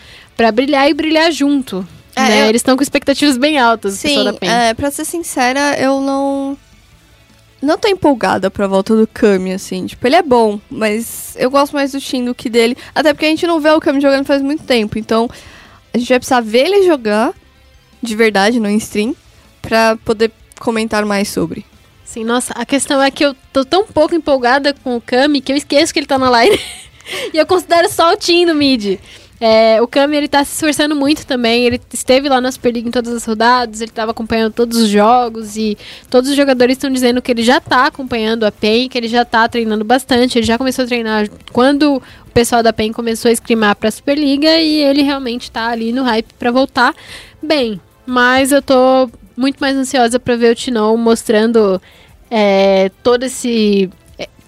brilhar 0.54 0.88
e 0.88 0.94
brilhar 0.94 1.32
junto. 1.32 1.86
É, 2.14 2.20
né? 2.22 2.42
eu... 2.44 2.48
Eles 2.48 2.60
estão 2.60 2.76
com 2.76 2.82
expectativas 2.82 3.36
bem 3.36 3.58
altas, 3.58 3.94
Sim, 3.94 4.08
pessoal 4.08 4.24
da 4.24 4.32
PEN. 4.32 4.48
É, 4.48 4.74
pra 4.74 4.90
ser 4.90 5.04
sincera, 5.04 5.76
eu 5.78 6.00
não. 6.00 6.56
Não 7.60 7.76
tô 7.76 7.88
empolgada 7.88 8.48
pra 8.48 8.68
volta 8.68 8.94
do 8.94 9.08
Kami, 9.08 9.52
assim. 9.52 9.86
Tipo, 9.86 10.06
ele 10.06 10.14
é 10.14 10.22
bom, 10.22 10.60
mas 10.70 11.34
eu 11.36 11.50
gosto 11.50 11.72
mais 11.72 11.90
do 11.90 12.00
Shin 12.00 12.24
do 12.24 12.32
que 12.32 12.48
dele. 12.48 12.76
Até 12.94 13.12
porque 13.12 13.26
a 13.26 13.30
gente 13.30 13.48
não 13.48 13.58
vê 13.58 13.70
o 13.70 13.80
Kami 13.80 14.00
jogando 14.00 14.24
faz 14.24 14.40
muito 14.40 14.62
tempo. 14.62 14.96
Então, 14.96 15.28
a 15.92 15.98
gente 15.98 16.08
vai 16.08 16.20
precisar 16.20 16.40
ver 16.40 16.66
ele 16.66 16.86
jogar 16.86 17.34
de 18.00 18.14
verdade, 18.14 18.60
no 18.60 18.70
stream, 18.70 19.14
pra 19.60 19.96
poder 20.04 20.30
comentar 20.58 21.04
mais 21.04 21.28
sobre. 21.28 21.64
Sim, 22.08 22.24
nossa, 22.24 22.54
a 22.54 22.64
questão 22.64 23.02
é 23.02 23.10
que 23.10 23.22
eu 23.22 23.36
tô 23.52 23.66
tão 23.66 23.84
pouco 23.84 24.14
empolgada 24.14 24.72
com 24.72 24.96
o 24.96 25.00
Kami 25.00 25.42
que 25.42 25.52
eu 25.52 25.56
esqueço 25.58 25.92
que 25.92 26.00
ele 26.00 26.06
tá 26.06 26.18
na 26.18 26.42
line. 26.42 26.58
e 27.34 27.36
eu 27.36 27.44
considero 27.44 27.86
só 27.92 28.14
o 28.14 28.16
Tim 28.16 28.46
no 28.46 28.54
mid. 28.54 28.98
É, 29.38 29.80
o 29.82 29.86
Kami, 29.86 30.16
ele 30.16 30.26
tá 30.26 30.42
se 30.42 30.54
esforçando 30.54 30.96
muito 30.96 31.26
também. 31.26 31.64
Ele 31.64 31.78
esteve 31.92 32.26
lá 32.26 32.40
na 32.40 32.50
Superliga 32.50 32.88
em 32.88 32.90
todas 32.90 33.12
as 33.12 33.26
rodadas, 33.26 33.82
ele 33.82 33.90
tava 33.90 34.12
acompanhando 34.12 34.54
todos 34.54 34.78
os 34.78 34.88
jogos 34.88 35.58
e 35.58 35.76
todos 36.08 36.30
os 36.30 36.34
jogadores 36.34 36.78
estão 36.78 36.90
dizendo 36.90 37.20
que 37.20 37.30
ele 37.30 37.42
já 37.42 37.60
tá 37.60 37.88
acompanhando 37.88 38.44
a 38.44 38.50
PEN, 38.50 38.88
que 38.88 38.96
ele 38.96 39.06
já 39.06 39.22
tá 39.22 39.46
treinando 39.46 39.84
bastante. 39.84 40.38
Ele 40.38 40.46
já 40.46 40.56
começou 40.56 40.86
a 40.86 40.88
treinar 40.88 41.28
quando 41.52 41.96
o 41.96 42.30
pessoal 42.32 42.62
da 42.62 42.72
PEN 42.72 42.90
começou 42.90 43.28
a 43.28 43.32
escrimar 43.32 43.76
pra 43.76 43.90
Superliga 43.90 44.56
e 44.56 44.82
ele 44.82 45.02
realmente 45.02 45.50
tá 45.50 45.68
ali 45.68 45.92
no 45.92 46.04
hype 46.04 46.32
para 46.38 46.50
voltar 46.50 46.94
bem. 47.42 47.78
Mas 48.06 48.50
eu 48.50 48.62
tô 48.62 49.10
muito 49.38 49.58
mais 49.58 49.76
ansiosa 49.76 50.18
para 50.18 50.36
ver 50.36 50.52
o 50.52 50.54
Tinão 50.54 50.96
mostrando 50.96 51.80
é, 52.30 52.90
todo 53.02 53.22
esse 53.22 53.88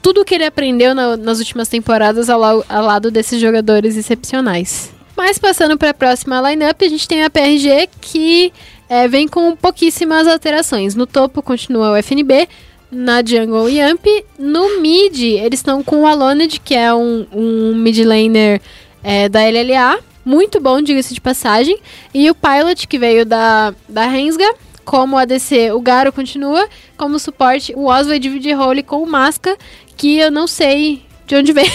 tudo 0.03 0.25
que 0.25 0.35
ele 0.35 0.45
aprendeu 0.45 0.95
na, 0.95 1.17
nas 1.17 1.39
últimas 1.39 1.69
temporadas 1.69 2.31
ao, 2.31 2.43
ao, 2.43 2.85
lado 2.85 3.11
desses 3.11 3.41
jogadores 3.41 3.97
excepcionais. 3.97 4.91
Mas 5.17 5.39
passando 5.39 5.77
para 5.77 5.91
a 5.91 5.95
próxima 5.95 6.41
lineup, 6.41 6.81
a 6.83 6.89
gente 6.89 7.07
tem 7.07 7.23
a 7.23 7.31
PRG 7.31 7.89
que 8.01 8.53
é, 8.89 9.07
vem 9.07 9.29
com 9.29 9.55
pouquíssimas 9.55 10.27
alterações. 10.27 10.95
No 10.95 11.07
topo 11.07 11.43
continua 11.43 11.93
o 11.93 11.97
FNB, 11.97 12.49
na 12.91 13.23
jungle 13.25 13.69
Yamp. 13.69 14.05
No 14.39 14.81
mid, 14.81 15.21
eles 15.21 15.61
estão 15.61 15.83
com 15.83 16.03
o 16.03 16.07
Aloned, 16.07 16.61
que 16.61 16.75
é 16.75 16.93
um, 16.93 17.27
um 17.33 17.75
mid 17.75 17.99
laner 17.99 18.61
é, 19.03 19.29
da 19.29 19.41
LLA. 19.41 19.99
Muito 20.25 20.61
bom, 20.61 20.81
diga-se 20.83 21.15
de 21.15 21.21
passagem. 21.21 21.79
E 22.13 22.31
o 22.31 22.35
Pilot, 22.35 22.89
que 22.89 22.99
veio 22.99 23.25
da, 23.25 23.75
da 23.89 24.07
Rensga. 24.07 24.55
Como 24.91 25.17
ADC, 25.17 25.71
o 25.73 25.81
Garo 25.81 26.13
continua. 26.13 26.69
Como 26.97 27.17
suporte, 27.21 27.73
o 27.77 27.85
Oz 27.87 28.09
vai 28.09 28.19
dividir 28.19 28.55
role 28.57 28.83
com 28.83 29.01
o 29.01 29.07
Masca, 29.07 29.57
que 29.97 30.19
eu 30.19 30.33
não 30.33 30.49
sei 30.49 31.03
de 31.29 31.37
onde 31.37 31.53
vem. 31.53 31.71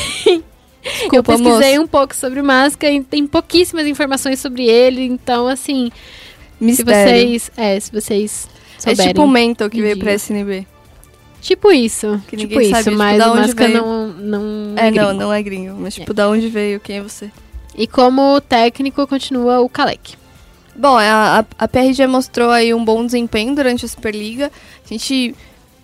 Desculpa, 0.84 1.16
eu 1.16 1.24
pesquisei 1.24 1.72
moço. 1.76 1.82
um 1.82 1.88
pouco 1.88 2.14
sobre 2.14 2.42
o 2.42 2.44
Masca 2.44 2.90
e 2.92 3.02
tem 3.02 3.26
pouquíssimas 3.26 3.88
informações 3.88 4.40
sobre 4.42 4.66
ele, 4.70 5.04
então 5.06 5.48
assim, 5.48 5.90
Mistério. 6.60 7.40
se 7.40 7.50
vocês, 7.50 7.52
é, 7.56 7.80
se 7.80 7.92
vocês 7.92 8.50
É 8.80 8.90
souberem. 8.90 9.08
tipo 9.14 9.24
o 9.24 9.28
Mental 9.30 9.70
que 9.70 9.82
veio 9.82 9.98
pra 9.98 10.14
SNB. 10.14 10.68
Tipo 11.42 11.72
isso, 11.72 12.22
Que 12.28 12.36
tipo 12.36 12.60
isso, 12.60 12.72
sabe, 12.72 12.84
tipo, 12.86 12.98
mas 12.98 13.18
da 13.18 13.32
o 13.32 13.36
Masca 13.36 13.66
veio. 13.68 13.78
não 13.78 14.08
não 14.10 14.74
É, 14.76 14.92
gringo. 14.92 15.06
não, 15.06 15.14
não 15.14 15.34
é 15.34 15.42
gringo. 15.42 15.76
Mas, 15.80 15.94
tipo, 15.96 16.14
da 16.14 16.28
onde 16.28 16.50
veio, 16.50 16.80
quem 16.82 16.98
é 16.98 17.02
você? 17.02 17.32
E 17.78 17.88
como 17.88 18.42
técnico 18.42 19.08
continua 19.08 19.62
o 19.62 19.70
Kalec. 19.70 20.16
Bom, 20.76 20.98
a, 20.98 21.40
a, 21.40 21.46
a 21.58 21.68
PRG 21.68 22.06
mostrou 22.08 22.50
aí 22.52 22.74
um 22.74 22.84
bom 22.84 23.06
desempenho 23.06 23.56
durante 23.56 23.86
a 23.86 23.88
Superliga. 23.88 24.52
A 24.84 24.88
gente. 24.94 25.36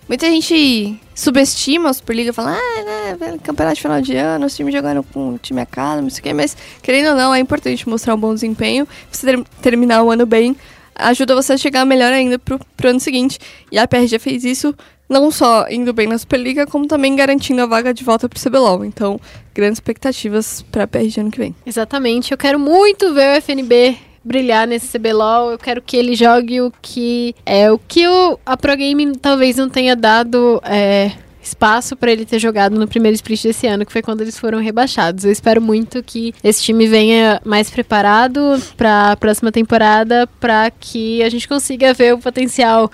Muita 0.08 0.26
gente 0.26 1.00
subestima 1.14 1.88
a 1.88 1.92
Superliga, 1.92 2.32
fala, 2.32 2.56
ah, 2.58 3.16
né, 3.18 3.38
campeonato 3.42 3.76
de 3.76 3.82
final 3.82 4.00
de 4.02 4.16
ano, 4.16 4.46
os 4.46 4.54
times 4.54 4.74
jogando 4.74 5.02
com 5.04 5.34
o 5.34 5.38
time 5.38 5.60
a 5.60 5.64
cada, 5.64 6.02
não 6.02 6.10
sei 6.10 6.20
o 6.20 6.22
quê, 6.24 6.34
mas 6.34 6.56
querendo 6.82 7.10
ou 7.10 7.14
não, 7.14 7.32
é 7.32 7.38
importante 7.38 7.88
mostrar 7.88 8.14
um 8.14 8.18
bom 8.18 8.34
desempenho. 8.34 8.86
Você 9.10 9.26
ter- 9.26 9.44
terminar 9.62 10.02
o 10.02 10.10
ano 10.10 10.26
bem 10.26 10.56
ajuda 10.94 11.34
você 11.34 11.54
a 11.54 11.56
chegar 11.56 11.84
melhor 11.86 12.12
ainda 12.12 12.38
pro, 12.38 12.60
pro 12.76 12.90
ano 12.90 13.00
seguinte. 13.00 13.38
E 13.70 13.78
a 13.78 13.86
PRG 13.86 14.18
fez 14.18 14.44
isso 14.44 14.74
não 15.08 15.30
só 15.30 15.66
indo 15.70 15.92
bem 15.92 16.08
na 16.08 16.18
Superliga, 16.18 16.66
como 16.66 16.86
também 16.86 17.14
garantindo 17.14 17.62
a 17.62 17.66
vaga 17.66 17.94
de 17.94 18.02
volta 18.02 18.28
pro 18.28 18.40
CBLOL. 18.40 18.84
Então, 18.84 19.20
grandes 19.54 19.76
expectativas 19.76 20.62
pra 20.70 20.86
PRG 20.86 21.20
ano 21.20 21.30
que 21.30 21.38
vem. 21.38 21.54
Exatamente, 21.64 22.32
eu 22.32 22.38
quero 22.38 22.58
muito 22.58 23.14
ver 23.14 23.34
o 23.34 23.36
FNB 23.40 23.96
brilhar 24.24 24.66
nesse 24.66 24.96
CBLOL, 24.96 25.50
eu 25.50 25.58
quero 25.58 25.82
que 25.82 25.96
ele 25.96 26.14
jogue 26.14 26.60
o 26.60 26.72
que 26.80 27.34
é 27.44 27.70
o 27.70 27.78
que 27.78 28.06
o, 28.06 28.38
a 28.44 28.56
Pro 28.56 28.76
Game 28.76 29.16
talvez 29.16 29.56
não 29.56 29.68
tenha 29.68 29.96
dado 29.96 30.60
é, 30.64 31.12
espaço 31.42 31.96
pra 31.96 32.12
ele 32.12 32.24
ter 32.24 32.38
jogado 32.38 32.78
no 32.78 32.86
primeiro 32.86 33.14
split 33.14 33.42
desse 33.42 33.66
ano, 33.66 33.84
que 33.84 33.92
foi 33.92 34.02
quando 34.02 34.20
eles 34.20 34.38
foram 34.38 34.60
rebaixados. 34.60 35.24
Eu 35.24 35.32
espero 35.32 35.60
muito 35.60 36.02
que 36.02 36.32
esse 36.42 36.62
time 36.62 36.86
venha 36.86 37.40
mais 37.44 37.68
preparado 37.68 38.62
pra 38.76 39.16
próxima 39.16 39.50
temporada, 39.50 40.26
pra 40.38 40.70
que 40.70 41.22
a 41.22 41.28
gente 41.28 41.48
consiga 41.48 41.92
ver 41.92 42.14
o 42.14 42.18
potencial 42.18 42.90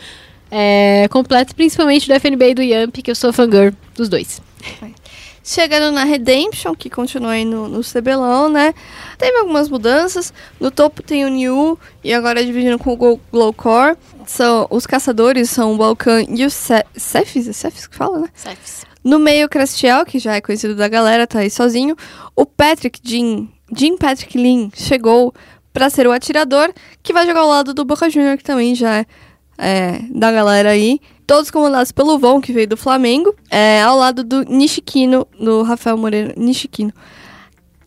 é, 0.51 1.07
completo, 1.11 1.55
principalmente 1.55 2.09
do 2.09 2.15
FNB 2.15 2.51
e 2.51 2.55
do 2.55 2.63
Yamp, 2.63 2.97
que 2.97 3.11
eu 3.11 3.15
sou 3.15 3.33
fangirl 3.33 3.75
dos 3.95 4.09
dois. 4.09 4.41
Chegando 5.51 5.91
na 5.91 6.05
Redemption, 6.05 6.75
que 6.75 6.91
continua 6.91 7.31
aí 7.31 7.43
no, 7.43 7.69
no 7.69 7.81
CBLOL, 7.81 8.51
né? 8.51 8.75
Teve 9.17 9.39
algumas 9.39 9.67
mudanças. 9.71 10.31
No 10.61 10.71
topo 10.71 11.03
tem 11.03 11.25
o 11.25 11.29
New 11.31 11.79
e 12.05 12.13
agora 12.13 12.45
dividindo 12.45 12.79
com 12.79 12.93
o 12.93 13.19
Glowcore. 13.33 13.97
São, 14.27 14.67
os 14.69 14.87
caçadores 14.87 15.49
são 15.49 15.73
o 15.73 15.77
Balkan 15.79 16.23
e 16.29 16.45
o 16.45 16.51
Ce- 16.51 16.85
Cephis. 16.95 17.49
É 17.49 17.53
Cephis 17.55 17.87
que 17.87 17.97
fala, 17.97 18.19
né? 18.19 18.29
No 19.03 19.19
meio, 19.19 19.47
o 19.47 19.49
Crastiel, 19.49 20.05
que 20.05 20.19
já 20.19 20.35
é 20.35 20.41
conhecido 20.43 20.75
da 20.75 20.87
galera, 20.87 21.27
tá 21.27 21.39
aí 21.39 21.49
sozinho. 21.49 21.97
O 22.37 22.45
Patrick 22.45 23.01
Jean, 23.03 23.49
Jean 23.75 23.97
Patrick 23.97 24.37
Lin, 24.37 24.71
chegou 24.75 25.33
pra 25.73 25.89
ser 25.89 26.07
o 26.07 26.13
atirador, 26.13 26.71
que 27.03 27.13
vai 27.15 27.25
jogar 27.27 27.41
ao 27.41 27.49
lado 27.49 27.73
do 27.73 27.87
Boca 27.87 28.11
Junior, 28.11 28.37
que 28.37 28.45
também 28.45 28.75
já 28.75 28.99
é, 28.99 29.07
é, 29.57 30.01
da 30.11 30.31
galera 30.31 30.69
aí. 30.73 31.01
Todos 31.29 31.51
comandados 31.51 31.93
pelo 31.93 32.19
Von, 32.19 32.41
que 32.41 32.55
veio 32.55 32.67
do 32.67 32.77
Flamengo, 32.77 33.35
é, 33.51 33.83
ao 33.83 33.99
lado 33.99 34.25
do 34.25 34.45
Nishikino, 34.45 35.29
do 35.39 35.63
Rafael 35.63 35.99
Moreira 35.99 36.33
Nishikino. 36.35 36.91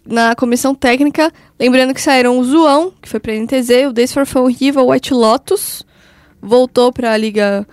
Na 0.06 0.36
comissão 0.36 0.76
técnica, 0.76 1.34
lembrando 1.60 1.92
que 1.92 2.00
saíram 2.00 2.38
o 2.38 2.44
Zuão, 2.44 2.94
que 3.02 3.10
foi 3.10 3.20
pra 3.20 3.34
NTZ, 3.34 3.88
o 3.90 3.94
Days 3.94 4.14
for 4.14 4.28
Fun 4.28 4.46
Rival, 4.46 4.86
o 4.86 4.92
White 4.92 5.12
Lotus, 5.16 5.84
voltou 6.40 6.94
pra 6.94 7.18
liga 7.18 7.68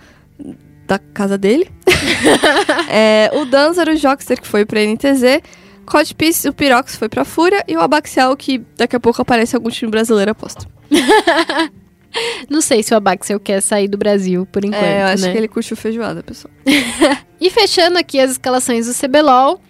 da 0.87 0.97
casa 0.97 1.37
dele. 1.37 1.69
É, 2.91 3.29
o 3.35 3.45
Danzar, 3.45 3.87
o 3.87 3.95
Jockster, 3.95 4.41
que 4.41 4.47
foi 4.47 4.65
pra 4.65 4.83
NTZ. 4.83 5.43
Codpiece, 5.85 6.49
o 6.49 6.53
Pirox 6.53 6.95
foi 6.95 7.07
pra 7.07 7.23
Fúria. 7.23 7.63
E 7.67 7.77
o 7.77 7.81
Abaxial, 7.81 8.35
que 8.35 8.57
daqui 8.75 8.95
a 8.95 8.99
pouco 8.99 9.21
aparece 9.21 9.55
algum 9.55 9.69
time 9.69 9.91
brasileiro, 9.91 10.31
aposto. 10.31 10.67
Não 12.49 12.61
sei 12.61 12.83
se 12.83 12.93
o 12.93 12.97
Abaxel 12.97 13.39
quer 13.39 13.61
sair 13.61 13.87
do 13.87 13.97
Brasil 13.97 14.45
por 14.51 14.63
enquanto, 14.65 14.83
é, 14.83 15.03
eu 15.03 15.07
acho 15.07 15.25
né? 15.25 15.31
que 15.31 15.37
ele 15.37 15.47
curtiu 15.47 15.77
feijoada, 15.77 16.23
pessoal. 16.23 16.53
E 17.41 17.49
fechando 17.49 17.97
aqui 17.97 18.19
as 18.19 18.31
escalações 18.31 18.85
do 18.85 18.93
CBLOL, 18.93 19.61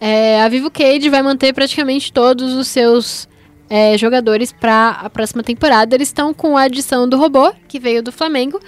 é, 0.00 0.40
a 0.40 0.48
Vivo 0.48 0.70
Cage 0.70 1.10
vai 1.10 1.22
manter 1.22 1.52
praticamente 1.52 2.10
todos 2.10 2.54
os 2.54 2.68
seus 2.68 3.28
é, 3.68 3.98
jogadores 3.98 4.50
para 4.50 4.90
a 4.92 5.10
próxima 5.10 5.42
temporada. 5.42 5.94
Eles 5.94 6.08
estão 6.08 6.32
com 6.32 6.56
a 6.56 6.62
adição 6.62 7.06
do 7.06 7.18
robô, 7.18 7.52
que 7.68 7.78
veio 7.78 8.02
do 8.02 8.10
Flamengo 8.10 8.58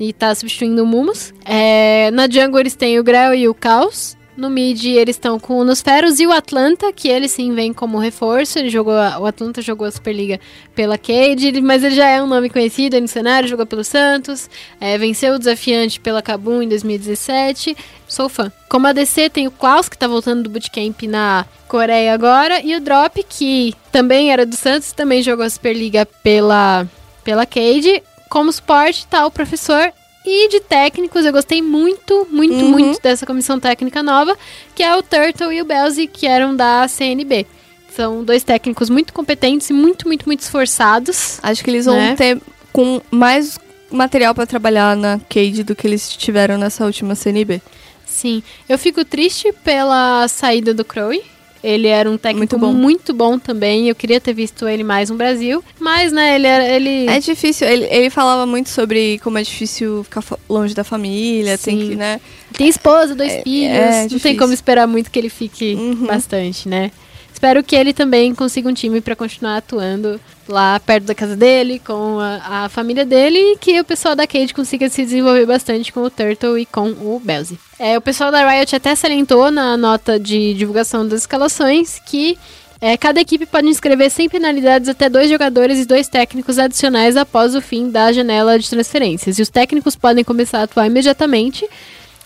e 0.00 0.12
tá 0.12 0.34
substituindo 0.34 0.82
o 0.82 0.86
Mumus. 0.86 1.34
É, 1.44 2.10
na 2.12 2.28
jungle 2.28 2.60
eles 2.60 2.74
têm 2.74 2.98
o 2.98 3.04
Grell 3.04 3.34
e 3.34 3.48
o 3.48 3.54
Caos. 3.54 4.16
No 4.36 4.50
mid 4.50 4.84
eles 4.84 5.16
estão 5.16 5.38
com 5.40 5.54
o 5.58 5.64
Nosferos 5.64 6.20
e 6.20 6.26
o 6.26 6.32
Atlanta, 6.32 6.92
que 6.92 7.08
ele 7.08 7.26
sim 7.26 7.54
vem 7.54 7.72
como 7.72 7.96
reforço. 7.98 8.58
Ele 8.58 8.68
jogou, 8.68 8.92
a- 8.92 9.18
o 9.18 9.24
Atlanta 9.24 9.62
jogou 9.62 9.86
a 9.86 9.90
Superliga 9.90 10.38
pela 10.74 10.98
Cade, 10.98 11.58
mas 11.62 11.82
ele 11.82 11.94
já 11.94 12.06
é 12.08 12.22
um 12.22 12.26
nome 12.26 12.50
conhecido 12.50 13.00
no 13.00 13.08
cenário, 13.08 13.48
jogou 13.48 13.64
pelo 13.64 13.82
Santos, 13.82 14.50
é, 14.78 14.98
venceu 14.98 15.34
o 15.34 15.38
desafiante 15.38 15.98
pela 15.98 16.20
Kabum 16.20 16.60
em 16.60 16.68
2017. 16.68 17.74
Sou 18.06 18.28
fã. 18.28 18.52
Como 18.68 18.86
ADC 18.86 19.30
tem 19.30 19.46
o 19.46 19.50
Klaus, 19.50 19.88
que 19.88 19.96
tá 19.96 20.06
voltando 20.06 20.42
do 20.42 20.50
bootcamp 20.50 21.02
na 21.04 21.46
Coreia 21.66 22.12
agora, 22.12 22.60
e 22.62 22.76
o 22.76 22.80
Drop, 22.80 23.24
que 23.28 23.74
também 23.90 24.30
era 24.32 24.44
do 24.44 24.54
Santos, 24.54 24.92
também 24.92 25.22
jogou 25.22 25.44
a 25.46 25.50
Superliga 25.50 26.06
pela, 26.22 26.86
pela 27.24 27.46
Cade. 27.46 28.02
Como 28.28 28.52
suporte 28.52 29.06
tá 29.06 29.24
o 29.26 29.30
professor. 29.30 29.92
E 30.26 30.48
de 30.48 30.58
técnicos, 30.60 31.24
eu 31.24 31.32
gostei 31.32 31.62
muito, 31.62 32.26
muito, 32.30 32.64
Uhum. 32.64 32.70
muito 32.70 33.00
dessa 33.00 33.24
comissão 33.24 33.60
técnica 33.60 34.02
nova, 34.02 34.36
que 34.74 34.82
é 34.82 34.96
o 34.96 35.02
Turtle 35.02 35.52
e 35.52 35.62
o 35.62 35.64
Belzy, 35.64 36.06
que 36.08 36.26
eram 36.26 36.54
da 36.56 36.86
CNB. 36.88 37.46
São 37.94 38.24
dois 38.24 38.42
técnicos 38.42 38.90
muito 38.90 39.12
competentes 39.12 39.70
e 39.70 39.72
muito, 39.72 40.06
muito, 40.08 40.26
muito 40.26 40.40
esforçados. 40.40 41.38
Acho 41.42 41.62
que 41.64 41.70
eles 41.70 41.86
vão 41.86 41.94
Né? 41.96 42.14
ter 42.16 42.40
com 42.72 43.00
mais 43.10 43.58
material 43.90 44.34
pra 44.34 44.44
trabalhar 44.46 44.96
na 44.96 45.18
Cade 45.30 45.62
do 45.62 45.74
que 45.76 45.86
eles 45.86 46.08
tiveram 46.14 46.58
nessa 46.58 46.84
última 46.84 47.14
CNB. 47.14 47.62
Sim, 48.04 48.42
eu 48.68 48.76
fico 48.78 49.04
triste 49.04 49.52
pela 49.64 50.26
saída 50.28 50.74
do 50.74 50.84
Crowe. 50.84 51.22
Ele 51.62 51.88
era 51.88 52.10
um 52.10 52.16
técnico 52.16 52.58
Muito 52.58 52.76
muito 52.76 53.14
bom. 53.14 53.32
bom, 53.32 53.38
também. 53.38 53.88
Eu 53.88 53.94
queria 53.94 54.20
ter 54.20 54.32
visto 54.32 54.68
ele 54.68 54.84
mais 54.84 55.10
no 55.10 55.16
Brasil. 55.16 55.62
Mas, 55.80 56.12
né, 56.12 56.34
ele 56.36 56.46
era. 56.46 56.68
Ele... 56.68 57.06
É 57.08 57.18
difícil, 57.18 57.66
ele, 57.66 57.84
ele 57.90 58.10
falava 58.10 58.46
muito 58.46 58.68
sobre 58.68 59.18
como 59.20 59.38
é 59.38 59.42
difícil 59.42 60.04
ficar 60.04 60.22
longe 60.48 60.74
da 60.74 60.84
família, 60.84 61.56
tem 61.58 61.80
Sim. 61.80 61.88
que, 61.90 61.94
né? 61.96 62.20
Tem 62.52 62.68
esposa, 62.68 63.14
dois 63.14 63.32
É- 63.32 63.42
filhos. 63.42 63.70
é 63.76 64.08
não 64.10 64.18
tem 64.18 64.36
como 64.36 64.52
esperar 64.52 64.86
muito 64.86 65.10
que 65.10 65.18
ele 65.18 65.28
fique 65.28 65.74
Uhum. 65.74 66.06
bastante, 66.06 66.68
né? 66.68 66.90
Espero 67.36 67.62
que 67.62 67.76
ele 67.76 67.92
também 67.92 68.34
consiga 68.34 68.66
um 68.66 68.72
time 68.72 68.98
pra 69.02 69.14
continuar 69.14 69.58
atuando 69.58 70.18
lá 70.48 70.80
perto 70.80 71.04
da 71.04 71.14
casa 71.14 71.36
dele, 71.36 71.78
com 71.78 72.18
a, 72.18 72.64
a 72.64 72.68
família 72.70 73.04
dele, 73.04 73.38
e 73.38 73.58
que 73.58 73.78
o 73.78 73.84
pessoal 73.84 74.16
da 74.16 74.26
Cade 74.26 74.54
consiga 74.54 74.88
se 74.88 75.04
desenvolver 75.04 75.44
bastante 75.44 75.92
com 75.92 76.00
o 76.00 76.08
Turtle 76.08 76.58
e 76.58 76.64
com 76.64 76.88
o 76.88 77.20
Belzy. 77.22 77.58
É, 77.78 77.98
o 77.98 78.00
pessoal 78.00 78.32
da 78.32 78.48
Riot 78.48 78.74
até 78.74 78.94
salientou 78.94 79.50
na 79.50 79.76
nota 79.76 80.18
de 80.18 80.54
divulgação 80.54 81.06
das 81.06 81.20
escalações 81.20 82.00
que 82.06 82.38
é, 82.80 82.96
cada 82.96 83.20
equipe 83.20 83.44
pode 83.44 83.68
inscrever 83.68 84.10
sem 84.10 84.30
penalidades 84.30 84.88
até 84.88 85.10
dois 85.10 85.28
jogadores 85.28 85.78
e 85.78 85.84
dois 85.84 86.08
técnicos 86.08 86.58
adicionais 86.58 87.18
após 87.18 87.54
o 87.54 87.60
fim 87.60 87.90
da 87.90 88.12
janela 88.12 88.58
de 88.58 88.70
transferências. 88.70 89.38
E 89.38 89.42
os 89.42 89.50
técnicos 89.50 89.94
podem 89.94 90.24
começar 90.24 90.60
a 90.60 90.62
atuar 90.62 90.86
imediatamente. 90.86 91.68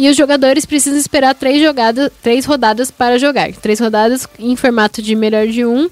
E 0.00 0.08
os 0.08 0.16
jogadores 0.16 0.64
precisam 0.64 0.98
esperar 0.98 1.34
três, 1.34 1.60
jogadas, 1.60 2.10
três 2.22 2.46
rodadas 2.46 2.90
para 2.90 3.18
jogar. 3.18 3.52
Três 3.52 3.78
rodadas 3.78 4.26
em 4.38 4.56
formato 4.56 5.02
de 5.02 5.14
melhor 5.14 5.46
de 5.46 5.62
um. 5.66 5.90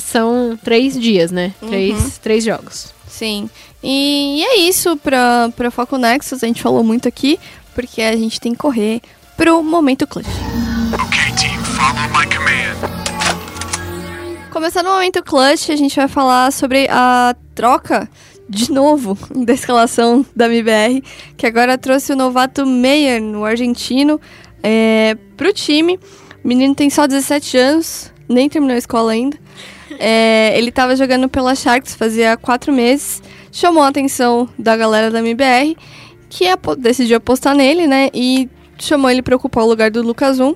são 0.00 0.58
três 0.64 0.98
dias, 0.98 1.30
né? 1.30 1.52
Três, 1.60 2.16
três 2.16 2.42
jogos. 2.44 2.94
Sim. 3.06 3.50
E, 3.84 4.42
é 4.42 4.60
isso 4.60 4.96
pra, 4.96 5.52
pra 5.54 5.70
Foco 5.70 5.98
Nexus. 5.98 6.42
A 6.42 6.46
gente 6.46 6.62
falou 6.62 6.82
muito 6.82 7.06
aqui, 7.06 7.38
porque 7.74 8.00
a 8.00 8.16
gente 8.16 8.40
tem 8.40 8.52
que 8.52 8.58
correr 8.58 9.02
pro 9.36 9.62
momento 9.62 10.06
clutch. 10.06 10.26
Okay, 10.94 11.32
team, 11.36 11.62
follow 11.62 12.08
my 12.08 12.24
command. 12.34 12.62
Começando 14.50 14.86
o 14.86 14.94
momento 14.94 15.22
clutch, 15.22 15.68
a 15.68 15.76
gente 15.76 15.94
vai 15.94 16.08
falar 16.08 16.50
sobre 16.52 16.88
a 16.90 17.36
troca, 17.54 18.08
de 18.48 18.70
novo, 18.72 19.16
da 19.44 19.52
escalação 19.52 20.24
da 20.34 20.46
MBR, 20.46 21.02
que 21.36 21.46
agora 21.46 21.78
trouxe 21.78 22.12
o 22.12 22.16
novato 22.16 22.66
Meyer, 22.66 23.22
o 23.22 23.44
argentino, 23.44 24.20
é, 24.62 25.16
pro 25.36 25.52
time. 25.52 25.98
O 26.44 26.48
menino 26.48 26.74
tem 26.74 26.90
só 26.90 27.06
17 27.06 27.56
anos, 27.56 28.12
nem 28.28 28.48
terminou 28.48 28.74
a 28.74 28.78
escola 28.78 29.12
ainda. 29.12 29.36
É, 29.98 30.52
ele 30.56 30.72
tava 30.72 30.96
jogando 30.96 31.28
pela 31.28 31.54
Sharks 31.54 31.94
fazia 31.94 32.36
quatro 32.36 32.72
meses, 32.72 33.22
chamou 33.50 33.82
a 33.82 33.88
atenção 33.88 34.48
da 34.58 34.76
galera 34.76 35.10
da 35.10 35.18
MBR, 35.20 35.76
que 36.28 36.48
apo- 36.48 36.74
decidiu 36.74 37.18
apostar 37.18 37.54
nele, 37.54 37.86
né? 37.86 38.08
E 38.12 38.48
chamou 38.78 39.10
ele 39.10 39.22
para 39.22 39.36
ocupar 39.36 39.64
o 39.64 39.68
lugar 39.68 39.90
do 39.90 40.02
Lucas 40.02 40.40
1, 40.40 40.54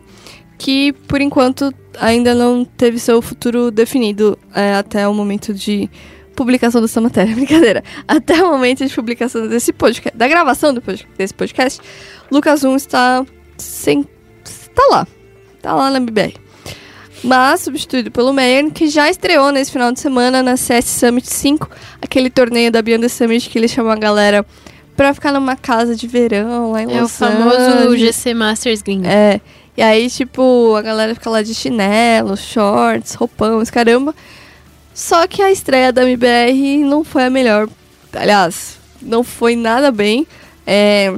que 0.59 0.93
por 1.07 1.21
enquanto 1.21 1.73
ainda 2.01 2.35
não 2.35 2.65
teve 2.65 2.99
seu 2.99 3.21
futuro 3.23 3.71
definido 3.71 4.39
é, 4.55 4.75
até 4.75 5.07
o 5.07 5.15
momento 5.15 5.53
de 5.53 5.89
publicação 6.37 6.81
dessa 6.81 7.01
matéria. 7.01 7.35
Brincadeira. 7.35 7.83
Até 8.07 8.43
o 8.43 8.51
momento 8.53 8.87
de 8.87 8.95
publicação 8.95 9.49
desse 9.49 9.73
podcast, 9.73 10.17
da 10.17 10.29
gravação 10.29 10.73
do 10.73 10.83
desse 11.17 11.35
podcast, 11.35 11.81
Lucas 12.31 12.63
1 12.63 12.77
está 12.77 13.25
sem. 13.59 14.07
está 14.45 14.83
lá. 14.91 15.07
Tá 15.61 15.75
lá 15.75 15.91
na 15.91 15.97
MBR. 15.97 16.35
Mas 17.25 17.63
substituído 17.63 18.11
pelo 18.11 18.33
Meyer, 18.33 18.71
que 18.71 18.89
já 18.89 19.11
estreou 19.11 19.51
nesse 19.51 19.73
final 19.73 19.91
de 19.91 19.99
semana 19.99 20.43
na 20.43 20.57
CS 20.57 20.85
Summit 20.85 21.27
5, 21.27 21.69
aquele 22.01 22.31
torneio 22.31 22.71
da 22.71 22.83
Beyond 22.83 23.03
the 23.03 23.09
Summit 23.09 23.49
que 23.49 23.59
ele 23.59 23.67
chamou 23.67 23.91
a 23.91 23.97
galera 23.97 24.45
pra 24.97 25.13
ficar 25.13 25.33
numa 25.33 25.57
casa 25.57 25.97
de 25.97 26.07
verão 26.07 26.73
lá 26.73 26.83
em 26.83 26.93
É 26.93 26.99
o 26.99 27.03
Los 27.03 27.17
famoso 27.17 27.57
Angeles. 27.57 28.15
GC 28.17 28.35
Masters 28.35 28.83
gringo. 28.83 29.07
É. 29.07 29.41
E 29.77 29.83
aí, 29.83 30.09
tipo, 30.09 30.75
a 30.77 30.83
galera 30.83 31.15
fica 31.15 31.29
lá 31.29 31.43
de 31.43 31.55
chinelo, 31.55 32.37
shorts, 32.37 33.15
roupão, 33.15 33.61
esse 33.61 33.73
caramba. 33.73 34.15
Só 34.97 35.27
que 35.27 35.43
a 35.43 35.53
estreia 35.53 35.93
da 35.93 36.09
MBR 36.09 36.79
não 36.79 37.05
foi 37.05 37.25
a 37.25 37.31
melhor. 37.31 37.69
Aliás, 38.15 38.79
não 39.03 39.23
foi 39.23 39.55
nada 39.55 39.93
bem. 39.93 40.27
É, 40.67 41.15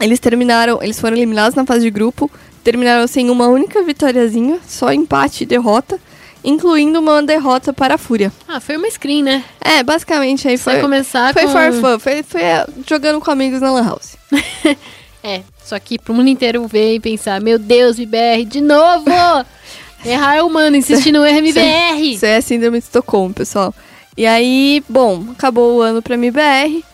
eles 0.00 0.18
terminaram, 0.18 0.82
eles 0.82 0.98
foram 0.98 1.16
eliminados 1.16 1.54
na 1.54 1.64
fase 1.64 1.82
de 1.82 1.90
grupo, 1.90 2.28
terminaram 2.64 3.06
sem 3.06 3.30
uma 3.30 3.46
única 3.46 3.80
vitóriazinha, 3.84 4.58
só 4.66 4.92
empate 4.92 5.44
e 5.44 5.46
derrota, 5.46 6.00
incluindo 6.42 6.98
uma 6.98 7.22
derrota 7.22 7.72
para 7.72 7.94
a 7.94 7.98
Fúria. 7.98 8.32
Ah, 8.48 8.58
foi 8.58 8.76
uma 8.76 8.90
screen, 8.90 9.22
né? 9.22 9.44
É, 9.60 9.84
basicamente 9.84 10.48
aí 10.48 10.58
Foi 10.58 10.72
foi. 10.72 10.82
começar 10.82 11.32
Foi 11.32 11.44
com... 11.44 11.52
for 11.52 11.72
fun, 11.74 11.98
foi, 12.00 12.24
foi 12.24 12.42
é, 12.42 12.66
jogando 12.84 13.20
com 13.20 13.30
amigos 13.30 13.60
na 13.60 13.70
Lan 13.70 13.84
House. 13.84 14.16
É, 15.24 15.42
só 15.64 15.78
que 15.78 16.00
pro 16.00 16.12
mundo 16.12 16.26
inteiro 16.26 16.66
ver 16.66 16.96
e 16.96 16.98
pensar, 16.98 17.40
meu 17.40 17.56
Deus, 17.56 17.96
MBR, 17.96 18.44
de 18.44 18.60
novo! 18.60 19.04
Errar 20.04 20.36
é 20.36 20.42
humano, 20.42 20.76
insistir 20.76 21.12
no 21.12 21.24
é 21.24 21.38
MBR! 21.38 22.14
Isso 22.14 22.26
é 22.26 22.40
síndrome 22.40 22.78
de 22.78 22.84
Estocolmo, 22.84 23.32
pessoal. 23.32 23.72
E 24.16 24.26
aí, 24.26 24.82
bom, 24.88 25.26
acabou 25.30 25.76
o 25.76 25.80
ano 25.80 26.02
pra 26.02 26.14
MBR. 26.14 26.84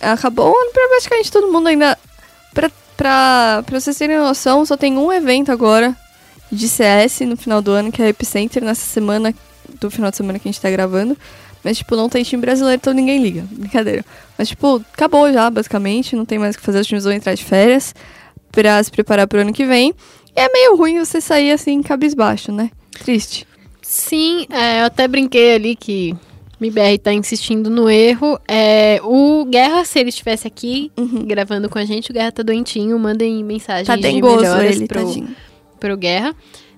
Acabou 0.00 0.46
o 0.46 0.56
ano 0.56 0.72
pra 0.72 0.88
praticamente 0.88 1.30
todo 1.30 1.50
mundo 1.52 1.68
ainda. 1.68 1.96
Pra, 2.52 2.70
pra, 2.96 3.62
pra 3.64 3.80
vocês 3.80 3.96
terem 3.96 4.18
noção, 4.18 4.66
só 4.66 4.76
tem 4.76 4.98
um 4.98 5.12
evento 5.12 5.52
agora 5.52 5.96
de 6.50 6.68
CS 6.68 7.20
no 7.20 7.36
final 7.36 7.62
do 7.62 7.70
ano, 7.70 7.92
que 7.92 8.02
é 8.02 8.06
a 8.06 8.08
Epicenter, 8.08 8.64
nessa 8.64 8.84
semana, 8.84 9.34
do 9.80 9.90
final 9.90 10.10
de 10.10 10.16
semana 10.16 10.38
que 10.38 10.48
a 10.48 10.52
gente 10.52 10.60
tá 10.60 10.70
gravando. 10.70 11.16
Mas, 11.62 11.78
tipo, 11.78 11.96
não 11.96 12.08
tem 12.08 12.22
time 12.22 12.40
brasileiro, 12.40 12.80
então 12.80 12.92
ninguém 12.92 13.22
liga. 13.22 13.44
Brincadeira. 13.50 14.04
Mas, 14.36 14.48
tipo, 14.48 14.84
acabou 14.92 15.32
já, 15.32 15.48
basicamente. 15.50 16.14
Não 16.14 16.24
tem 16.24 16.38
mais 16.38 16.54
o 16.54 16.58
que 16.58 16.64
fazer. 16.64 16.80
Os 16.80 16.86
times 16.86 17.04
vão 17.04 17.12
entrar 17.12 17.34
de 17.34 17.44
férias 17.44 17.94
pra 18.52 18.82
se 18.82 18.90
preparar 18.90 19.26
pro 19.26 19.40
ano 19.40 19.52
que 19.52 19.64
vem. 19.64 19.94
E 20.36 20.40
é 20.40 20.52
meio 20.52 20.76
ruim 20.76 20.98
você 20.98 21.20
sair 21.20 21.50
assim, 21.50 21.82
cabisbaixo, 21.82 22.52
né? 22.52 22.70
Triste. 23.02 23.46
Sim, 23.80 24.46
é, 24.50 24.82
eu 24.82 24.86
até 24.86 25.08
brinquei 25.08 25.54
ali 25.54 25.74
que 25.74 26.14
o 26.60 26.64
MBR 26.64 26.98
tá 26.98 27.12
insistindo 27.12 27.70
no 27.70 27.88
erro. 27.88 28.38
É, 28.46 29.00
o 29.02 29.44
Guerra, 29.46 29.84
se 29.84 29.98
ele 29.98 30.10
estivesse 30.10 30.46
aqui 30.46 30.92
gravando 31.24 31.68
com 31.68 31.78
a 31.78 31.84
gente, 31.84 32.10
o 32.10 32.14
Guerra 32.14 32.32
tá 32.32 32.42
doentinho, 32.42 32.98
mandem 32.98 33.42
mensagens 33.42 33.86
Tá 33.86 33.96
de 33.96 34.02
melhoras 34.02 34.76
ele, 34.76 34.86
pro, 34.86 35.06
tadinho. 35.06 35.36
pro 35.80 35.96
Guerra. 35.96 36.34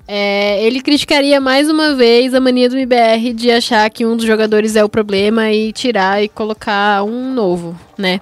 É, 0.07 0.65
ele 0.65 0.81
criticaria 0.81 1.39
mais 1.41 1.69
uma 1.69 1.95
vez 1.95 2.33
a 2.33 2.41
mania 2.41 2.69
do 2.69 2.77
MBR 2.79 3.35
de 3.35 3.51
achar 3.51 3.91
que 3.91 4.07
um 4.07 4.17
dos 4.17 4.25
jogadores 4.25 4.75
é 4.75 4.83
o 4.83 4.89
problema 4.89 5.53
e 5.53 5.73
tirar 5.73 6.23
e 6.23 6.29
colocar 6.29 7.03
um 7.03 7.33
novo, 7.35 7.79
né? 7.99 8.21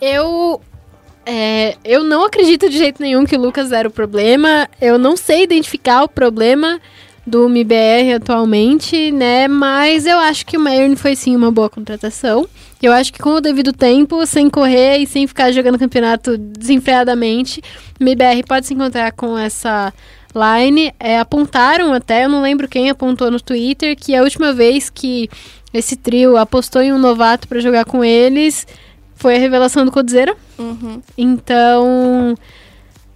Eu 0.00 0.60
é, 1.24 1.76
eu 1.84 2.02
não 2.02 2.24
acredito 2.24 2.68
de 2.68 2.76
jeito 2.76 3.00
nenhum 3.00 3.24
que 3.24 3.36
o 3.36 3.40
Lucas 3.40 3.72
era 3.72 3.86
o 3.88 3.90
problema. 3.90 4.68
Eu 4.80 4.98
não 4.98 5.16
sei 5.16 5.44
identificar 5.44 6.02
o 6.02 6.08
problema 6.08 6.80
do 7.26 7.46
MBR 7.46 8.14
atualmente, 8.14 9.12
né? 9.12 9.46
Mas 9.46 10.06
eu 10.06 10.18
acho 10.18 10.44
que 10.44 10.56
o 10.56 10.60
Mayern 10.60 10.96
foi 10.96 11.14
sim 11.14 11.36
uma 11.36 11.50
boa 11.50 11.70
contratação. 11.70 12.48
Eu 12.82 12.92
acho 12.92 13.12
que 13.12 13.20
com 13.20 13.30
o 13.30 13.40
devido 13.40 13.72
tempo, 13.72 14.26
sem 14.26 14.50
correr 14.50 14.98
e 14.98 15.06
sem 15.06 15.26
ficar 15.26 15.52
jogando 15.52 15.78
campeonato 15.78 16.36
desenfreadamente, 16.36 17.62
o 18.00 18.02
MBR 18.02 18.42
pode 18.42 18.66
se 18.66 18.74
encontrar 18.74 19.12
com 19.12 19.38
essa 19.38 19.92
line. 20.34 20.92
É, 20.98 21.20
apontaram 21.20 21.92
até, 21.92 22.24
eu 22.24 22.28
não 22.28 22.42
lembro 22.42 22.68
quem 22.68 22.90
apontou 22.90 23.30
no 23.30 23.40
Twitter, 23.40 23.96
que 23.96 24.16
a 24.16 24.22
última 24.22 24.52
vez 24.52 24.90
que 24.90 25.30
esse 25.72 25.94
trio 25.94 26.36
apostou 26.36 26.82
em 26.82 26.92
um 26.92 26.98
novato 26.98 27.46
para 27.46 27.60
jogar 27.60 27.84
com 27.84 28.04
eles 28.04 28.66
foi 29.22 29.36
a 29.36 29.38
revelação 29.38 29.84
do 29.84 29.92
Codzeira. 29.92 30.36
Uhum. 30.58 31.00
Então, 31.16 32.34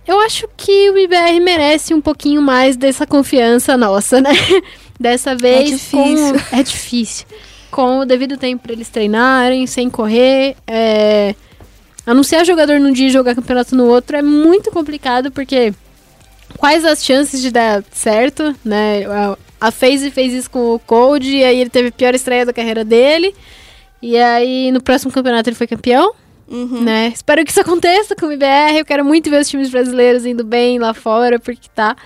eu 0.07 0.21
acho 0.21 0.49
que 0.57 0.89
o 0.91 0.97
IBR 0.97 1.41
merece 1.41 1.93
um 1.93 2.01
pouquinho 2.01 2.41
mais 2.41 2.77
dessa 2.77 3.05
confiança 3.05 3.77
nossa, 3.77 4.21
né? 4.21 4.31
Dessa 4.99 5.35
vez. 5.35 5.69
difícil. 5.69 6.33
Com, 6.33 6.57
é 6.57 6.63
difícil. 6.63 7.27
Com 7.71 7.99
o 7.99 8.05
devido 8.07 8.39
tempo 8.39 8.63
para 8.63 8.73
eles 8.73 8.89
treinarem, 8.89 9.67
sem 9.67 9.91
correr. 9.91 10.57
É, 10.65 11.35
anunciar 12.07 12.47
jogador 12.47 12.79
num 12.79 12.93
dia 12.93 13.09
e 13.09 13.11
jogar 13.11 13.35
campeonato 13.35 13.75
no 13.75 13.87
outro 13.87 14.17
é 14.17 14.23
muito 14.23 14.71
complicado, 14.71 15.31
porque 15.33 15.75
quais 16.57 16.85
as 16.85 17.05
chances 17.05 17.43
de 17.43 17.51
dar 17.51 17.85
certo, 17.93 18.55
né? 18.65 19.05
A, 19.05 19.37
a 19.61 19.71
FaZe 19.71 20.11
fez 20.11 20.33
isso 20.33 20.51
com 20.51 20.75
o 20.75 20.79
Cold, 20.79 21.29
e 21.29 21.45
aí 21.45 21.61
ele 21.61 21.69
teve 21.69 21.89
a 21.89 21.93
pior 21.93 22.15
estreia 22.15 22.47
da 22.47 22.53
carreira 22.53 22.85
dele. 22.85 23.35
E 24.03 24.17
aí, 24.17 24.71
no 24.73 24.83
próximo 24.83 25.11
campeonato, 25.13 25.49
ele 25.49 25.57
foi 25.57 25.67
campeão 25.67 26.13
Uhum. 26.49 26.83
né? 26.83 27.09
Espero 27.09 27.45
que 27.45 27.51
isso 27.51 27.61
aconteça 27.61 28.15
com 28.15 28.27
o 28.27 28.33
IBR. 28.33 28.77
Eu 28.79 28.85
quero 28.85 29.05
muito 29.05 29.29
ver 29.29 29.41
os 29.41 29.49
times 29.49 29.69
brasileiros 29.69 30.25
indo 30.25 30.45
bem 30.45 30.79
lá 30.79 30.95
fora, 30.95 31.41
porque 31.41 31.69
tá, 31.75 31.97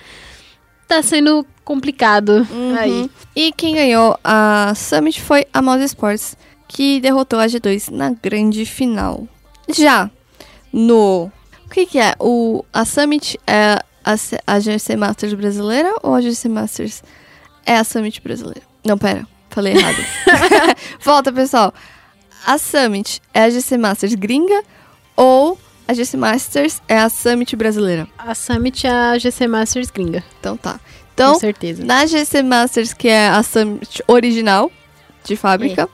tá 0.89 1.03
sendo 1.03 1.45
complicado 1.65 2.47
Uhum. 2.51 2.75
aí. 2.79 3.11
E 3.37 3.53
quem 3.53 3.75
ganhou 3.75 4.19
a 4.25 4.73
Summit 4.75 5.21
foi 5.21 5.45
a 5.53 5.61
Mouse 5.61 5.85
Sports, 5.85 6.37
que 6.67 7.01
derrotou 7.01 7.39
a 7.39 7.47
G2 7.47 7.91
na 7.91 8.11
grande 8.11 8.65
final. 8.65 9.29
Já 9.69 10.11
no. 10.73 11.31
O 11.67 11.71
que, 11.71 11.85
que 11.87 11.99
é? 11.99 12.15
O, 12.19 12.65
a 12.73 12.85
Summit 12.87 13.39
é 13.47 13.79
a, 14.05 14.15
a 14.47 14.59
GC 14.59 14.97
Masters 14.97 15.35
brasileira 15.35 15.95
ou 16.03 16.15
a 16.15 16.21
GC 16.21 16.49
Masters 16.49 17.03
é 17.67 17.77
a 17.77 17.85
Summit 17.85 18.21
brasileira? 18.23 18.63
Não, 18.85 18.97
pera, 18.97 19.27
falei 19.51 19.75
errado. 19.75 19.97
Volta, 21.03 21.33
pessoal. 21.33 21.75
A 22.47 22.57
Summit 22.59 23.21
é 23.35 23.43
a 23.43 23.51
GC 23.51 23.77
Masters 23.77 24.15
gringa 24.15 24.63
ou 25.17 25.59
a 25.87 25.93
GC 25.93 26.17
Masters 26.17 26.81
é 26.89 26.99
a 26.99 27.09
Summit 27.09 27.55
brasileira? 27.57 28.09
A 28.17 28.35
Summit 28.35 28.87
é 28.87 28.91
a 28.91 29.19
GC 29.19 29.47
Masters 29.47 29.91
gringa, 29.91 30.25
Então 30.39 30.57
tá. 30.57 30.81
Então, 31.13 31.35
com 31.35 31.39
certeza. 31.41 31.85
na 31.85 32.07
GC 32.07 32.43
Masters, 32.43 32.95
que 32.95 33.09
é 33.09 33.29
a 33.29 33.43
Summit 33.43 34.03
original 34.07 34.71
de 35.25 35.37
fábrica, 35.37 35.87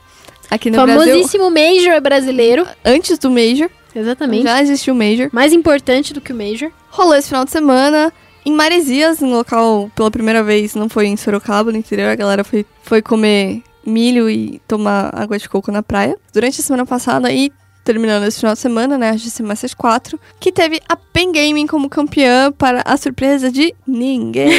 aqui 0.49 0.71
no 0.71 0.81
Brasil, 0.81 1.01
Famosíssimo 1.01 1.49
Major 1.51 1.99
brasileiro. 1.99 2.65
antes 2.85 3.17
do 3.19 3.29
Major, 3.29 3.69
Exatamente. 3.93 4.43
já 4.43 4.61
existiu 4.61 4.93
o 4.93 4.97
Major. 4.97 5.29
Mais 5.33 5.51
importante 5.51 6.13
do 6.13 6.21
que 6.21 6.31
o 6.31 6.35
Major. 6.35 6.71
Rolou 6.89 7.15
esse 7.15 7.27
final 7.27 7.43
de 7.43 7.51
semana 7.51 8.13
em 8.45 8.53
Maresias, 8.53 9.21
um 9.21 9.31
local 9.31 9.91
pela 9.95 10.11
primeira 10.11 10.43
vez, 10.43 10.75
não 10.75 10.89
foi 10.89 11.07
em 11.07 11.17
Sorocaba, 11.17 11.71
no 11.71 11.77
interior, 11.77 12.09
a 12.09 12.15
galera 12.15 12.43
foi, 12.43 12.65
foi 12.83 13.01
comer 13.01 13.61
milho 13.85 14.29
e 14.29 14.61
tomar 14.67 15.11
água 15.15 15.37
de 15.37 15.47
coco 15.47 15.71
na 15.71 15.81
praia. 15.81 16.17
Durante 16.33 16.59
a 16.59 16.63
semana 16.63 16.85
passada 16.85 17.31
e 17.31 17.51
terminando 17.87 18.25
esse 18.25 18.39
final 18.39 18.53
de 18.53 18.59
semana, 18.59 18.97
né, 18.97 19.11
a 19.11 19.15
GC 19.15 19.41
Masters 19.43 19.73
4, 19.73 20.19
que 20.41 20.51
teve 20.51 20.81
a 20.89 20.97
Pen 20.97 21.31
Gaming 21.31 21.65
como 21.65 21.89
campeã 21.89 22.51
para 22.51 22.81
a 22.83 22.97
surpresa 22.97 23.49
de 23.49 23.73
ninguém. 23.87 24.49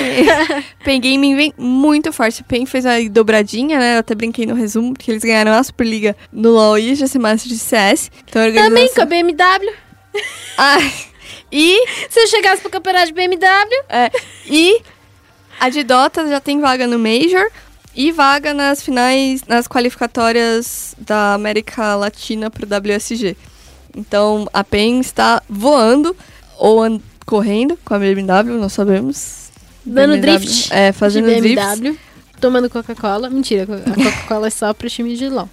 Pen 0.83 0.99
Gaming 0.99 1.37
vem 1.37 1.53
muito 1.59 2.11
forte. 2.11 2.43
Pen 2.43 2.65
fez 2.65 2.87
a 2.87 2.95
dobradinha, 3.11 3.79
né, 3.79 3.97
eu 3.97 3.99
até 4.01 4.15
brinquei 4.15 4.47
no 4.47 4.55
resumo, 4.55 4.95
porque 4.95 5.11
eles 5.11 5.23
ganharam 5.23 5.53
a 5.53 5.63
Superliga 5.63 6.17
no 6.33 6.53
LoL 6.53 6.79
e 6.79 6.93
a 6.93 6.95
GC 6.95 7.19
Masters 7.19 7.53
de 7.53 7.59
CS. 7.59 8.11
Então, 8.27 8.41
a 8.41 8.47
Também 8.47 8.65
organização... 8.65 8.95
com 8.95 9.03
a 9.03 9.07
BMW. 9.07 9.73
Ai, 10.57 10.93
e 11.51 11.87
Se 12.09 12.21
eu 12.21 12.27
chegasse 12.29 12.61
pro 12.63 12.71
campeonato 12.71 13.07
de 13.07 13.13
BMW. 13.13 13.85
É, 13.89 14.11
e 14.47 14.81
a 15.61 15.69
de 15.69 15.83
Dota 15.83 16.27
já 16.29 16.41
tem 16.41 16.61
vaga 16.61 16.87
no 16.87 16.99
Major. 16.99 17.51
e 17.95 18.13
vaga 18.13 18.55
nas 18.55 18.83
finais, 18.83 19.43
nas 19.47 19.67
qualificatórias 19.67 20.95
da 20.99 21.35
América 21.35 21.97
Latina 21.97 22.51
para 22.51 22.65
o 22.65 22.69
WSG. 22.69 23.37
Então 23.97 24.49
a 24.53 24.63
PEN 24.63 25.01
está 25.01 25.43
voando 25.49 26.15
ou 26.57 27.01
correndo 27.27 27.79
com 27.85 27.95
a 27.95 27.99
BMW, 27.99 28.59
não 28.59 28.69
sabemos. 28.69 29.51
Dando 29.85 30.17
BMW, 30.19 30.39
drift 30.39 30.73
É, 30.73 30.93
fazendo. 30.93 31.27
BMW, 31.27 31.97
tomando 32.41 32.71
Coca-Cola. 32.71 33.29
Mentira, 33.29 33.65
a 33.65 33.67
Coca-Cola 33.67 34.47
é 34.47 34.51
só 34.51 34.73
pro 34.73 34.89
time 34.89 35.17
de 35.17 35.29
LOL. 35.29 35.49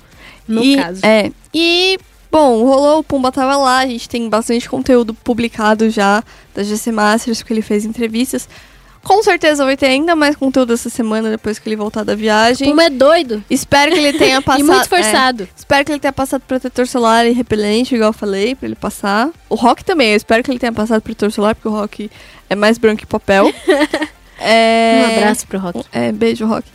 No 0.48 0.64
e, 0.64 0.76
caso. 0.78 1.06
É. 1.06 1.32
E, 1.54 1.98
bom, 2.36 2.66
rolou, 2.66 3.00
o 3.00 3.04
Pumba 3.04 3.32
tava 3.32 3.56
lá, 3.56 3.78
a 3.78 3.88
gente 3.88 4.10
tem 4.10 4.28
bastante 4.28 4.68
conteúdo 4.70 5.14
publicado 5.14 5.90
já 5.90 6.22
da 6.54 6.64
GC 6.64 6.92
Masters, 6.92 7.38
porque 7.38 7.54
ele 7.54 7.62
fez 7.62 7.86
entrevistas. 7.86 8.50
Com 9.02 9.24
certeza 9.24 9.64
vai 9.64 9.78
ter 9.78 9.86
ainda 9.86 10.18
mais 10.18 10.36
conteúdo 10.36 10.74
essa 10.74 10.90
semana 10.90 11.30
depois 11.30 11.58
que 11.58 11.70
ele 11.70 11.78
voltar 11.78 12.04
da 12.04 12.14
viagem. 12.14 12.68
Puma 12.68 12.86
é 12.86 12.90
doido 12.90 13.42
Espero 13.50 13.94
que 13.94 14.00
ele 14.00 14.12
tenha 14.20 14.42
passado. 14.42 14.60
e 14.60 14.64
muito 14.64 14.80
é, 14.80 14.82
esforçado. 14.82 15.48
espero 15.56 15.86
que 15.86 15.92
ele 15.94 16.00
tenha 16.00 16.12
passado 16.12 16.42
protetor 16.42 16.86
solar 16.88 17.26
e 17.26 17.32
repelente, 17.32 17.96
igual 17.96 18.10
eu 18.10 18.14
falei, 18.14 18.54
pra 18.54 18.68
ele 18.68 18.76
passar. 18.76 19.30
O 19.48 19.56
Rock 19.56 19.86
também, 19.86 20.10
eu 20.10 20.18
espero 20.18 20.44
que 20.44 20.52
ele 20.52 20.60
tenha 20.60 20.74
passado 20.74 21.02
protetor 21.02 21.32
solar, 21.32 21.56
porque 21.56 21.70
o 21.70 21.72
Rock 21.72 22.12
é 22.50 22.56
mais 22.56 22.78
branco 22.78 23.00
que 23.00 23.08
papel. 23.08 23.50
É... 24.38 25.02
Um 25.02 25.16
abraço 25.16 25.48
pro 25.48 25.58
Rock. 25.58 25.86
É, 25.94 26.12
beijo, 26.12 26.46
Rock. 26.46 26.68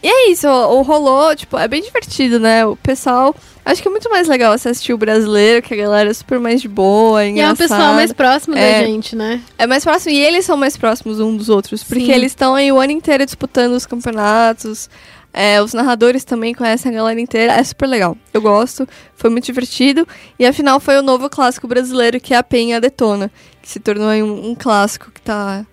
E 0.00 0.06
é 0.06 0.30
isso, 0.30 0.46
o, 0.46 0.78
o 0.78 0.82
rolou, 0.82 1.34
tipo, 1.34 1.58
é 1.58 1.66
bem 1.66 1.82
divertido, 1.82 2.38
né? 2.38 2.64
O 2.64 2.76
pessoal. 2.76 3.34
Acho 3.70 3.82
que 3.82 3.88
é 3.88 3.90
muito 3.90 4.08
mais 4.08 4.26
legal 4.26 4.56
você 4.56 4.70
assistir 4.70 4.94
o 4.94 4.98
brasileiro, 4.98 5.60
que 5.60 5.74
a 5.74 5.76
galera 5.76 6.08
é 6.08 6.14
super 6.14 6.40
mais 6.40 6.58
de 6.62 6.68
boa, 6.68 7.22
E 7.26 7.38
é 7.38 7.52
um 7.52 7.54
pessoal 7.54 7.92
mais 7.92 8.14
próximo 8.14 8.56
É. 8.56 8.80
da 8.80 8.86
gente, 8.86 9.14
né? 9.14 9.42
É 9.58 9.66
mais 9.66 9.84
próximo, 9.84 10.14
e 10.14 10.18
eles 10.18 10.46
são 10.46 10.56
mais 10.56 10.74
próximos 10.74 11.20
um 11.20 11.36
dos 11.36 11.50
outros, 11.50 11.84
porque 11.84 12.06
Sim. 12.06 12.12
eles 12.12 12.32
estão 12.32 12.54
aí 12.54 12.72
o 12.72 12.80
ano 12.80 12.92
inteiro 12.92 13.26
disputando 13.26 13.72
os 13.74 13.84
campeonatos. 13.84 14.88
É, 15.34 15.60
os 15.62 15.74
narradores 15.74 16.24
também 16.24 16.54
conhecem 16.54 16.90
a 16.90 16.94
galera 16.94 17.20
inteira, 17.20 17.52
é 17.52 17.62
super 17.62 17.86
legal. 17.86 18.16
Eu 18.32 18.40
gosto, 18.40 18.88
foi 19.14 19.28
muito 19.28 19.44
divertido. 19.44 20.08
E 20.38 20.46
afinal 20.46 20.80
foi 20.80 20.98
o 20.98 21.02
novo 21.02 21.28
clássico 21.28 21.68
brasileiro, 21.68 22.18
que 22.18 22.32
é 22.32 22.38
a 22.38 22.42
Penha 22.42 22.80
Detona, 22.80 23.30
que 23.60 23.68
se 23.68 23.78
tornou 23.78 24.08
um, 24.08 24.50
um 24.50 24.54
clássico 24.54 25.10
que 25.10 25.20
tá 25.20 25.66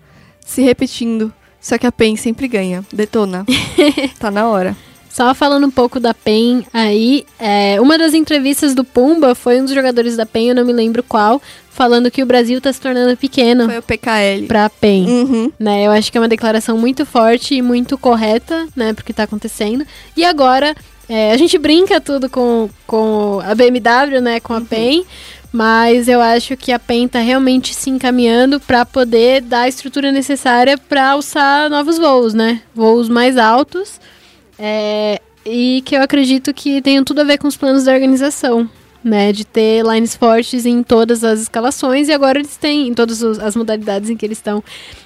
se 0.44 0.60
repetindo. 0.60 1.32
Só 1.58 1.78
que 1.78 1.86
a 1.86 1.90
PEN 1.90 2.14
sempre 2.16 2.46
ganha. 2.46 2.84
Detona. 2.92 3.44
tá 4.20 4.30
na 4.30 4.46
hora. 4.46 4.76
Só 5.16 5.32
falando 5.32 5.66
um 5.66 5.70
pouco 5.70 5.98
da 5.98 6.12
PEN 6.12 6.66
aí, 6.74 7.24
é, 7.38 7.80
uma 7.80 7.96
das 7.96 8.12
entrevistas 8.12 8.74
do 8.74 8.84
Pumba 8.84 9.34
foi 9.34 9.58
um 9.58 9.64
dos 9.64 9.72
jogadores 9.72 10.14
da 10.14 10.26
PEN, 10.26 10.50
eu 10.50 10.54
não 10.54 10.62
me 10.62 10.74
lembro 10.74 11.02
qual, 11.02 11.40
falando 11.70 12.10
que 12.10 12.22
o 12.22 12.26
Brasil 12.26 12.60
tá 12.60 12.70
se 12.70 12.78
tornando 12.78 13.16
pequeno 13.16 13.64
Foi 13.64 13.78
o 13.78 13.82
PKL. 13.82 14.46
pra 14.46 14.68
PEN. 14.68 15.06
Uhum. 15.06 15.52
Né, 15.58 15.86
eu 15.86 15.90
acho 15.90 16.12
que 16.12 16.18
é 16.18 16.20
uma 16.20 16.28
declaração 16.28 16.76
muito 16.76 17.06
forte 17.06 17.54
e 17.54 17.62
muito 17.62 17.96
correta, 17.96 18.68
né, 18.76 18.92
porque 18.92 19.14
tá 19.14 19.22
acontecendo. 19.22 19.86
E 20.14 20.22
agora, 20.22 20.74
é, 21.08 21.32
a 21.32 21.36
gente 21.38 21.56
brinca 21.56 21.98
tudo 21.98 22.28
com, 22.28 22.68
com 22.86 23.40
a 23.42 23.54
BMW, 23.54 24.20
né, 24.20 24.38
com 24.38 24.52
a 24.52 24.60
PEN, 24.60 25.02
mas 25.50 26.08
eu 26.08 26.20
acho 26.20 26.58
que 26.58 26.72
a 26.72 26.78
PEN 26.78 27.08
tá 27.08 27.20
realmente 27.20 27.72
se 27.72 27.88
encaminhando 27.88 28.60
para 28.60 28.84
poder 28.84 29.40
dar 29.40 29.60
a 29.60 29.68
estrutura 29.68 30.12
necessária 30.12 30.76
para 30.76 31.12
alçar 31.12 31.70
novos 31.70 31.96
voos, 31.96 32.34
né, 32.34 32.60
voos 32.74 33.08
mais 33.08 33.38
altos, 33.38 33.98
é, 34.58 35.20
e 35.44 35.82
que 35.84 35.96
eu 35.96 36.02
acredito 36.02 36.52
que 36.52 36.82
tenham 36.82 37.04
tudo 37.04 37.20
a 37.20 37.24
ver 37.24 37.38
com 37.38 37.46
os 37.46 37.56
planos 37.56 37.84
da 37.84 37.92
organização. 37.92 38.68
Né, 39.04 39.30
de 39.30 39.44
ter 39.44 39.84
lines 39.84 40.16
fortes 40.16 40.66
em 40.66 40.82
todas 40.82 41.22
as 41.22 41.42
escalações 41.42 42.08
e 42.08 42.12
agora 42.12 42.40
eles 42.40 42.56
têm 42.56 42.88
em 42.88 42.94
todas 42.94 43.22
as 43.22 43.54
modalidades 43.54 44.10
em 44.10 44.16
que 44.16 44.26
eles 44.26 44.38
estão 44.38 44.64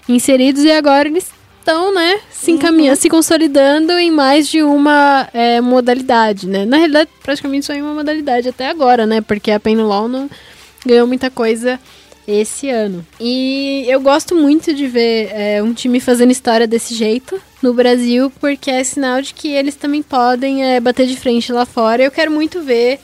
inseridos 0.09 0.65
e 0.65 0.71
agora 0.71 1.07
eles 1.07 1.31
estão, 1.59 1.95
né, 1.95 2.19
se 2.31 2.51
encaminhando, 2.51 2.97
se 2.97 3.11
consolidando 3.11 3.93
em 3.93 4.11
mais 4.11 4.49
de 4.49 4.63
uma 4.63 5.29
é, 5.35 5.61
modalidade, 5.61 6.49
né? 6.49 6.65
Na 6.65 6.79
realidade, 6.79 7.11
praticamente 7.23 7.67
só 7.67 7.75
em 7.75 7.83
uma 7.83 7.93
modalidade 7.93 8.49
até 8.49 8.71
agora, 8.71 9.05
né? 9.05 9.21
Porque 9.21 9.51
a 9.51 9.61
Pain 9.61 9.77
Law 9.77 10.09
não 10.09 10.31
ganhou 10.87 11.07
muita 11.07 11.31
coisa 11.31 11.79
esse 12.27 12.71
ano. 12.71 13.07
E 13.21 13.85
eu 13.87 14.01
gosto 14.01 14.35
muito 14.35 14.73
de 14.73 14.87
ver 14.87 15.31
é, 15.33 15.63
um 15.63 15.75
time 15.75 16.01
fazendo 16.01 16.31
história 16.31 16.67
desse 16.67 16.95
jeito 16.95 17.39
no 17.63 17.75
Brasil, 17.75 18.33
porque 18.41 18.71
é 18.71 18.83
sinal 18.85 19.21
de 19.21 19.35
que 19.35 19.49
eles 19.49 19.75
também 19.75 20.03
podem 20.03 20.65
é, 20.65 20.81
bater 20.81 21.07
de 21.07 21.17
frente 21.17 21.53
lá 21.53 21.67
fora. 21.67 22.03
Eu 22.03 22.11
quero 22.11 22.31
muito 22.31 22.63
ver 22.63 22.99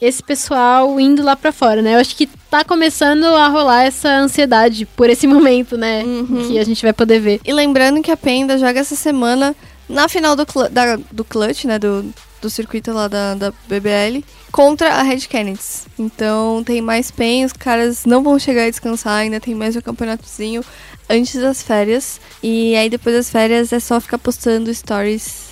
esse 0.00 0.22
pessoal 0.22 0.98
indo 0.98 1.22
lá 1.22 1.36
pra 1.36 1.52
fora, 1.52 1.80
né? 1.80 1.94
Eu 1.94 1.98
acho 2.00 2.16
que 2.16 2.26
tá 2.50 2.64
começando 2.64 3.24
a 3.24 3.46
rolar 3.48 3.84
essa 3.84 4.08
ansiedade 4.08 4.84
por 4.84 5.08
esse 5.08 5.26
momento, 5.28 5.76
né? 5.76 6.02
Que 6.48 6.58
a 6.58 6.64
gente 6.64 6.82
vai 6.82 6.92
poder 6.92 7.20
ver. 7.20 7.40
E 7.44 7.52
lembrando 7.52 8.02
que 8.02 8.10
a 8.10 8.16
PEN 8.16 8.42
ainda 8.42 8.58
joga 8.58 8.80
essa 8.80 8.96
semana 8.96 9.54
na 9.88 10.08
final 10.08 10.34
do, 10.34 10.44
clu- 10.46 10.68
da- 10.68 10.98
do 11.10 11.24
clutch, 11.24 11.64
né? 11.66 11.78
Do, 11.78 12.04
do 12.40 12.50
circuito 12.50 12.92
lá 12.92 13.06
da, 13.06 13.34
da 13.36 13.52
BBL, 13.68 14.24
contra 14.50 14.88
a 14.94 15.02
Red 15.02 15.20
Kennedy. 15.20 15.60
Então 15.96 16.64
tem 16.64 16.80
mais 16.80 17.08
PEN, 17.12 17.44
os 17.44 17.52
caras 17.52 18.04
não 18.04 18.20
vão 18.24 18.36
chegar 18.40 18.64
a 18.64 18.70
descansar, 18.70 19.18
ainda 19.18 19.38
tem 19.38 19.54
mais 19.54 19.76
um 19.76 19.80
campeonatozinho 19.80 20.64
antes 21.08 21.40
das 21.40 21.62
férias. 21.62 22.20
E 22.42 22.74
aí 22.76 22.88
depois 22.88 23.14
das 23.14 23.30
férias 23.30 23.72
é 23.72 23.80
só 23.80 24.00
ficar 24.00 24.18
postando 24.18 24.72
stories 24.72 25.50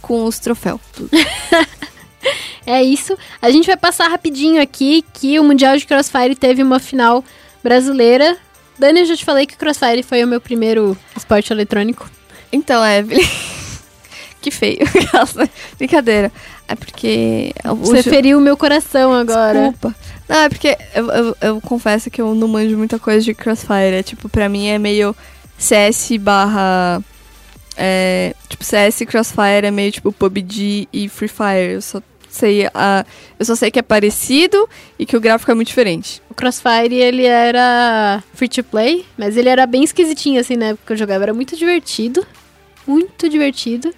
com 0.00 0.24
os 0.24 0.38
troféus. 0.38 0.80
É 2.66 2.82
isso. 2.82 3.16
A 3.40 3.50
gente 3.50 3.66
vai 3.66 3.78
passar 3.78 4.08
rapidinho 4.08 4.60
aqui 4.60 5.02
que 5.14 5.40
o 5.40 5.44
Mundial 5.44 5.74
de 5.78 5.86
Crossfire 5.86 6.34
teve 6.36 6.62
uma 6.62 6.78
final 6.78 7.24
brasileira. 7.64 8.36
Dani, 8.78 9.00
eu 9.00 9.06
já 9.06 9.16
te 9.16 9.24
falei 9.24 9.46
que 9.46 9.56
Crossfire 9.56 10.02
foi 10.02 10.22
o 10.22 10.26
meu 10.26 10.38
primeiro 10.38 10.94
esporte 11.16 11.50
eletrônico. 11.50 12.10
Então, 12.52 12.84
Evelyn. 12.84 13.26
que 14.42 14.50
feio. 14.50 14.80
Brincadeira. 15.78 16.30
É 16.68 16.76
porque. 16.76 17.54
Você 17.80 18.02
feriu 18.02 18.38
o 18.38 18.40
meu 18.40 18.56
coração 18.56 19.12
agora. 19.12 19.70
Desculpa. 19.70 19.96
Não, 20.28 20.36
é 20.36 20.48
porque 20.50 20.76
eu, 20.94 21.10
eu, 21.10 21.36
eu 21.40 21.60
confesso 21.62 22.10
que 22.10 22.20
eu 22.20 22.34
não 22.34 22.46
manjo 22.46 22.76
muita 22.76 22.98
coisa 22.98 23.24
de 23.24 23.32
Crossfire. 23.32 23.94
É, 23.94 24.02
tipo, 24.02 24.28
pra 24.28 24.48
mim 24.48 24.66
é 24.66 24.78
meio 24.78 25.16
CS 25.56 26.10
barra. 26.20 27.02
É, 27.74 28.34
tipo, 28.48 28.62
CS 28.62 29.00
e 29.00 29.06
Crossfire 29.06 29.66
é 29.66 29.70
meio 29.70 29.90
tipo 29.90 30.12
PUBG 30.12 30.88
e 30.92 31.08
Free 31.08 31.28
Fire. 31.28 31.72
Eu 31.72 31.80
só 31.80 32.02
sei 32.28 32.68
a, 32.74 33.06
eu 33.38 33.46
só 33.46 33.54
sei 33.54 33.70
que 33.70 33.78
é 33.78 33.82
parecido 33.82 34.68
e 34.98 35.06
que 35.06 35.16
o 35.16 35.20
gráfico 35.20 35.50
é 35.50 35.54
muito 35.54 35.68
diferente. 35.68 36.20
O 36.28 36.34
Crossfire, 36.34 36.94
ele 36.94 37.24
era 37.24 38.22
free 38.34 38.48
to 38.48 38.62
play, 38.62 39.06
mas 39.16 39.38
ele 39.38 39.48
era 39.48 39.66
bem 39.66 39.82
esquisitinho, 39.82 40.38
assim, 40.38 40.56
na 40.56 40.66
época 40.66 40.84
que 40.86 40.92
eu 40.92 40.96
jogava. 40.98 41.24
Era 41.24 41.32
muito 41.32 41.56
divertido. 41.56 42.26
Muito 42.86 43.28
divertido. 43.28 43.92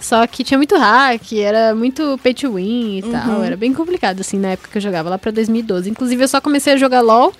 Só 0.00 0.26
que 0.26 0.44
tinha 0.44 0.56
muito 0.56 0.76
hack, 0.76 1.32
era 1.32 1.74
muito 1.74 2.18
pay 2.22 2.32
to 2.32 2.54
win 2.54 2.98
e 2.98 3.02
tal. 3.02 3.42
Era 3.42 3.56
bem 3.56 3.72
complicado, 3.74 4.20
assim, 4.20 4.38
na 4.38 4.50
época 4.50 4.70
que 4.70 4.78
eu 4.78 4.82
jogava, 4.82 5.10
lá 5.10 5.18
pra 5.18 5.30
2012. 5.32 5.90
Inclusive, 5.90 6.22
eu 6.22 6.28
só 6.28 6.40
comecei 6.40 6.72
a 6.74 6.76
jogar 6.76 7.00
LOL 7.00 7.32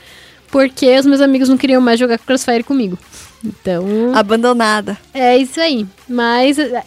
porque 0.50 0.98
os 0.98 1.06
meus 1.06 1.20
amigos 1.20 1.48
não 1.48 1.56
queriam 1.56 1.80
mais 1.80 2.00
jogar 2.00 2.18
Crossfire 2.18 2.64
comigo. 2.64 2.98
Então, 3.44 3.84
Abandonada. 4.14 4.98
é 5.14 5.36
isso 5.38 5.60
aí. 5.60 5.86
Mas 6.08 6.58
é, 6.58 6.82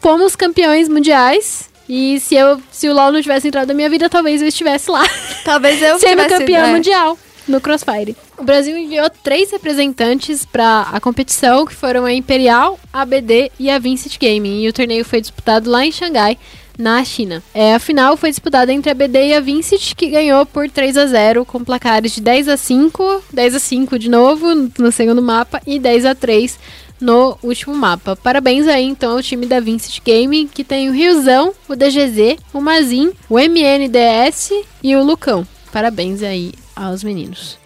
fomos 0.00 0.36
campeões 0.36 0.88
mundiais. 0.88 1.68
E 1.88 2.20
se, 2.20 2.34
eu, 2.34 2.60
se 2.70 2.86
o 2.88 2.92
LoL 2.92 3.10
não 3.12 3.22
tivesse 3.22 3.48
entrado 3.48 3.68
na 3.68 3.74
minha 3.74 3.88
vida, 3.88 4.10
talvez 4.10 4.42
eu 4.42 4.48
estivesse 4.48 4.90
lá. 4.90 5.02
Talvez 5.42 5.80
eu 5.82 5.96
sendo 6.00 6.10
tivesse- 6.22 6.38
campeã 6.38 6.66
é. 6.66 6.72
mundial 6.72 7.18
no 7.48 7.60
Crossfire. 7.60 8.16
O 8.36 8.44
Brasil 8.44 8.76
enviou 8.76 9.08
três 9.10 9.50
representantes 9.50 10.44
para 10.44 10.82
a 10.92 11.00
competição, 11.00 11.66
que 11.66 11.74
foram 11.74 12.04
a 12.04 12.12
Imperial, 12.12 12.78
a 12.92 13.04
BD 13.04 13.50
e 13.58 13.70
a 13.70 13.78
Vincent 13.78 14.18
Gaming. 14.18 14.62
E 14.62 14.68
o 14.68 14.72
torneio 14.72 15.04
foi 15.04 15.20
disputado 15.20 15.70
lá 15.70 15.84
em 15.84 15.92
Xangai, 15.92 16.38
na 16.78 17.04
China. 17.04 17.42
É, 17.52 17.74
a 17.74 17.78
final 17.80 18.16
foi 18.16 18.30
disputada 18.30 18.72
entre 18.72 18.90
a 18.90 18.94
BD 18.94 19.28
e 19.28 19.34
a 19.34 19.40
Vincent, 19.40 19.94
que 19.94 20.08
ganhou 20.08 20.46
por 20.46 20.70
3 20.70 20.96
a 20.96 21.06
0 21.06 21.44
com 21.44 21.64
placares 21.64 22.12
de 22.12 22.20
10 22.20 22.48
a 22.48 22.56
5, 22.56 23.24
10 23.32 23.54
a 23.56 23.58
5 23.58 23.98
de 23.98 24.08
novo 24.08 24.54
no 24.78 24.92
segundo 24.92 25.20
mapa 25.20 25.60
e 25.66 25.78
10 25.78 26.04
a 26.06 26.14
3 26.14 26.58
no 27.00 27.36
último 27.42 27.74
mapa. 27.74 28.16
Parabéns 28.16 28.68
aí 28.68 28.84
então 28.84 29.12
ao 29.12 29.22
time 29.22 29.46
da 29.46 29.60
Vincent 29.60 30.00
Gaming, 30.04 30.46
que 30.46 30.64
tem 30.64 30.88
o 30.88 30.92
Riozão, 30.92 31.52
o 31.68 31.74
DGZ, 31.74 32.38
o 32.52 32.60
Mazin, 32.60 33.12
o 33.28 33.38
MNDS 33.38 34.52
e 34.82 34.94
o 34.94 35.02
Lucão. 35.02 35.46
Parabéns 35.72 36.22
aí 36.22 36.52
aos 36.84 37.02
meninos. 37.02 37.58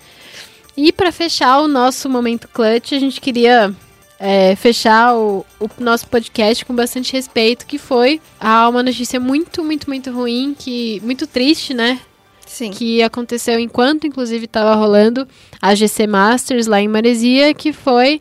E 0.77 0.93
para 0.93 1.13
fechar 1.13 1.61
o 1.61 1.69
nosso 1.69 2.09
momento 2.09 2.49
clutch, 2.49 2.93
a 2.93 2.99
gente 2.99 3.21
queria 3.21 3.75
é, 4.19 4.57
fechar 4.57 5.15
o, 5.15 5.45
o 5.61 5.69
nosso 5.79 6.07
podcast 6.07 6.65
com 6.65 6.75
bastante 6.75 7.13
respeito, 7.13 7.67
que 7.67 7.79
foi 7.79 8.21
a 8.41 8.69
uma 8.69 8.83
notícia 8.83 9.21
muito, 9.21 9.63
muito, 9.63 9.89
muito 9.89 10.11
ruim, 10.11 10.57
que 10.59 11.01
muito 11.05 11.27
triste, 11.27 11.75
né? 11.75 12.01
Sim. 12.47 12.71
que 12.71 13.03
aconteceu 13.03 13.59
enquanto, 13.59 14.07
inclusive, 14.07 14.45
estava 14.45 14.75
rolando 14.75 15.27
a 15.61 15.75
GC 15.75 16.07
Masters 16.07 16.67
lá 16.67 16.83
em 16.83 16.89
Maresia, 16.89 17.55
que 17.55 17.73
foi 17.73 18.21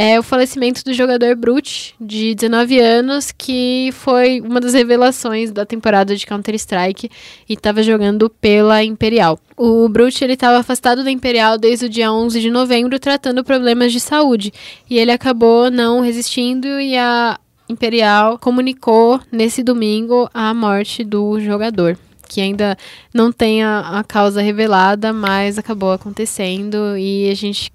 é, 0.00 0.16
o 0.16 0.22
falecimento 0.22 0.84
do 0.84 0.94
jogador 0.94 1.34
Brute, 1.34 1.92
de 2.00 2.32
19 2.32 2.78
anos, 2.78 3.32
que 3.36 3.90
foi 3.94 4.40
uma 4.40 4.60
das 4.60 4.72
revelações 4.72 5.50
da 5.50 5.66
temporada 5.66 6.14
de 6.14 6.24
Counter-Strike 6.24 7.10
e 7.48 7.54
estava 7.54 7.82
jogando 7.82 8.30
pela 8.30 8.84
Imperial. 8.84 9.40
O 9.56 9.88
Brute 9.88 10.24
estava 10.24 10.58
afastado 10.58 11.02
da 11.02 11.10
Imperial 11.10 11.58
desde 11.58 11.86
o 11.86 11.88
dia 11.88 12.12
11 12.12 12.40
de 12.40 12.48
novembro, 12.48 12.96
tratando 13.00 13.42
problemas 13.42 13.90
de 13.90 13.98
saúde, 13.98 14.52
e 14.88 14.96
ele 15.00 15.10
acabou 15.10 15.68
não 15.68 16.00
resistindo 16.00 16.80
e 16.80 16.96
a 16.96 17.36
Imperial 17.68 18.38
comunicou 18.38 19.20
nesse 19.32 19.64
domingo 19.64 20.30
a 20.32 20.54
morte 20.54 21.02
do 21.02 21.40
jogador. 21.40 21.98
Que 22.28 22.40
ainda 22.40 22.78
não 23.12 23.32
tem 23.32 23.64
a, 23.64 23.98
a 23.98 24.04
causa 24.04 24.40
revelada, 24.40 25.12
mas 25.12 25.58
acabou 25.58 25.90
acontecendo 25.90 26.96
e 26.96 27.28
a 27.28 27.34
gente 27.34 27.72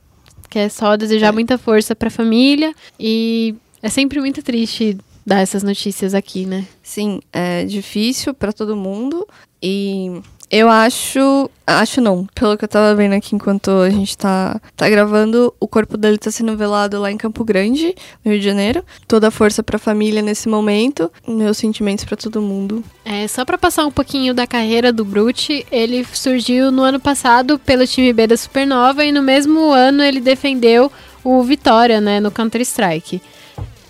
quer 0.54 0.70
só 0.70 0.95
desejar 0.95 1.34
muita 1.34 1.58
força 1.58 1.95
para 1.95 2.10
a 2.10 2.12
família. 2.12 2.76
E 2.99 3.56
é 3.82 3.89
sempre 3.89 4.20
muito 4.20 4.43
triste 4.43 4.95
dar 5.26 5.39
essas 5.39 5.64
notícias 5.64 6.14
aqui, 6.14 6.45
né? 6.45 6.68
Sim, 6.84 7.22
é 7.32 7.66
difícil 7.66 8.36
para 8.36 8.54
todo 8.54 8.76
mundo. 8.76 9.28
E 9.62 10.22
eu 10.54 10.70
acho. 10.70 11.49
Acho 11.66 11.99
não. 11.99 12.28
Pelo 12.36 12.56
que 12.56 12.66
eu 12.66 12.70
tava 12.70 12.93
vendo 12.93 13.14
aqui 13.14 13.36
enquanto 13.36 13.72
a 13.72 13.89
gente 13.89 14.16
tá, 14.16 14.62
tá 14.76 14.88
gravando, 14.88 15.51
o 15.60 15.68
corpo 15.68 15.97
dele 15.97 16.18
tá 16.18 16.30
sendo 16.30 16.56
velado 16.56 16.99
lá 16.99 17.10
em 17.10 17.18
Campo 17.18 17.43
Grande, 17.43 17.95
no 18.24 18.32
Rio 18.32 18.39
de 18.39 18.45
Janeiro. 18.45 18.86
Toda 19.08 19.30
a 19.30 19.32
força 19.32 19.64
pra 19.64 19.80
família 19.80 20.22
nesse 20.22 20.47
momento. 20.47 21.12
Meus 21.28 21.58
sentimentos 21.58 22.06
para 22.06 22.16
todo 22.16 22.39
mundo. 22.41 22.84
É, 23.04 23.28
só 23.28 23.43
para 23.43 23.58
passar 23.58 23.88
um 23.88 23.91
pouquinho 23.91 24.34
da 24.34 24.45
carreira 24.45 24.93
do 24.93 25.04
Brute, 25.04 25.66
ele 25.72 26.06
surgiu 26.14 26.72
no 26.72 26.84
ano 26.84 26.99
passado 26.99 27.58
pelo 27.58 27.88
time 27.88 28.14
B 28.14 28.28
da 28.28 28.38
Supernova 28.38 29.04
e 29.04 29.12
no 29.12 29.24
mesmo 29.24 29.72
ano 29.72 30.04
ele 30.04 30.22
defendeu 30.22 30.91
o 31.24 31.41
Vitória, 31.41 31.99
né, 31.99 32.20
no 32.20 32.30
Counter-Strike. 32.30 33.22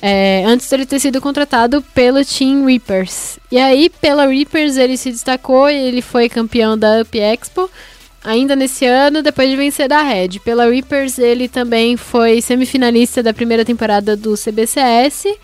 É, 0.05 0.43
antes 0.45 0.69
dele 0.69 0.85
ter 0.85 0.99
sido 0.99 1.21
contratado 1.21 1.81
pelo 1.93 2.25
Team 2.25 2.65
Reapers. 2.65 3.39
E 3.49 3.57
aí, 3.57 3.89
pela 3.89 4.27
Reapers, 4.27 4.75
ele 4.75 4.97
se 4.97 5.09
destacou 5.09 5.69
e 5.69 5.77
ele 5.77 6.01
foi 6.01 6.27
campeão 6.27 6.77
da 6.77 6.99
Up 6.99 7.17
Expo. 7.17 7.71
Ainda 8.21 8.53
nesse 8.53 8.85
ano, 8.85 9.23
depois 9.23 9.49
de 9.49 9.55
vencer 9.55 9.87
da 9.87 10.01
Red. 10.01 10.39
Pela 10.43 10.69
Reapers, 10.69 11.17
ele 11.17 11.47
também 11.47 11.95
foi 11.95 12.41
semifinalista 12.41 13.23
da 13.23 13.33
primeira 13.33 13.63
temporada 13.63 14.17
do 14.17 14.35
CBCS. 14.35 15.37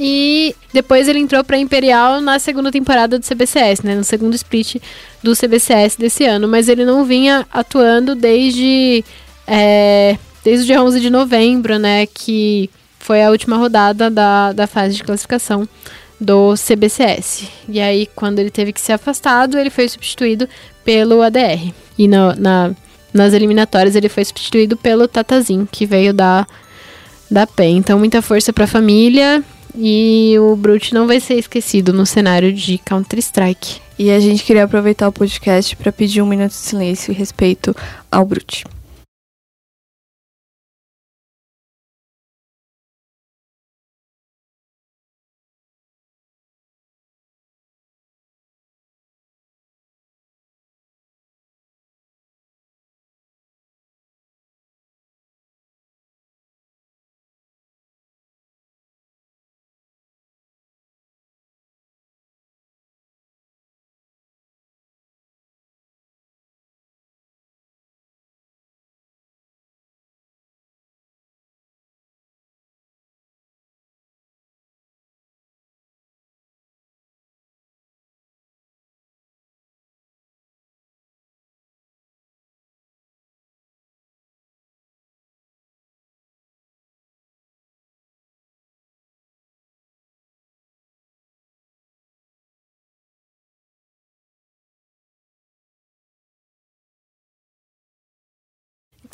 E 0.00 0.56
depois 0.72 1.06
ele 1.06 1.20
entrou 1.20 1.44
para 1.44 1.56
Imperial 1.56 2.20
na 2.20 2.40
segunda 2.40 2.72
temporada 2.72 3.16
do 3.16 3.24
CBCS, 3.24 3.82
né, 3.84 3.94
no 3.94 4.02
segundo 4.02 4.34
split 4.34 4.82
do 5.22 5.36
CBCS 5.36 5.94
desse 5.94 6.24
ano. 6.24 6.48
Mas 6.48 6.68
ele 6.68 6.84
não 6.84 7.04
vinha 7.04 7.46
atuando 7.48 8.16
desde, 8.16 9.04
é, 9.46 10.18
desde 10.42 10.64
o 10.64 10.66
dia 10.66 10.82
11 10.82 10.98
de 10.98 11.10
novembro, 11.10 11.78
né, 11.78 12.06
que 12.06 12.68
foi 13.04 13.22
a 13.22 13.30
última 13.30 13.58
rodada 13.58 14.10
da, 14.10 14.54
da 14.54 14.66
fase 14.66 14.96
de 14.96 15.04
classificação 15.04 15.68
do 16.18 16.54
CBCS. 16.54 17.46
E 17.68 17.78
aí, 17.78 18.08
quando 18.16 18.38
ele 18.38 18.48
teve 18.48 18.72
que 18.72 18.80
ser 18.80 18.92
afastado, 18.92 19.58
ele 19.58 19.68
foi 19.68 19.86
substituído 19.86 20.48
pelo 20.82 21.20
ADR. 21.20 21.70
E 21.98 22.08
no, 22.08 22.34
na, 22.34 22.74
nas 23.12 23.34
eliminatórias 23.34 23.94
ele 23.94 24.08
foi 24.08 24.24
substituído 24.24 24.74
pelo 24.74 25.06
Tatazin, 25.06 25.68
que 25.70 25.84
veio 25.84 26.14
da, 26.14 26.46
da 27.30 27.46
PEN. 27.46 27.76
Então, 27.76 27.98
muita 27.98 28.22
força 28.22 28.54
para 28.54 28.64
a 28.64 28.68
família. 28.68 29.44
E 29.76 30.36
o 30.38 30.56
Brute 30.56 30.94
não 30.94 31.06
vai 31.06 31.20
ser 31.20 31.34
esquecido 31.34 31.92
no 31.92 32.06
cenário 32.06 32.54
de 32.54 32.78
Counter-Strike. 32.78 33.82
E 33.98 34.10
a 34.10 34.18
gente 34.18 34.44
queria 34.44 34.64
aproveitar 34.64 35.08
o 35.08 35.12
podcast 35.12 35.76
para 35.76 35.92
pedir 35.92 36.22
um 36.22 36.26
minuto 36.26 36.52
de 36.52 36.56
silêncio 36.56 37.12
e 37.12 37.14
respeito 37.14 37.76
ao 38.10 38.24
Brute. 38.24 38.64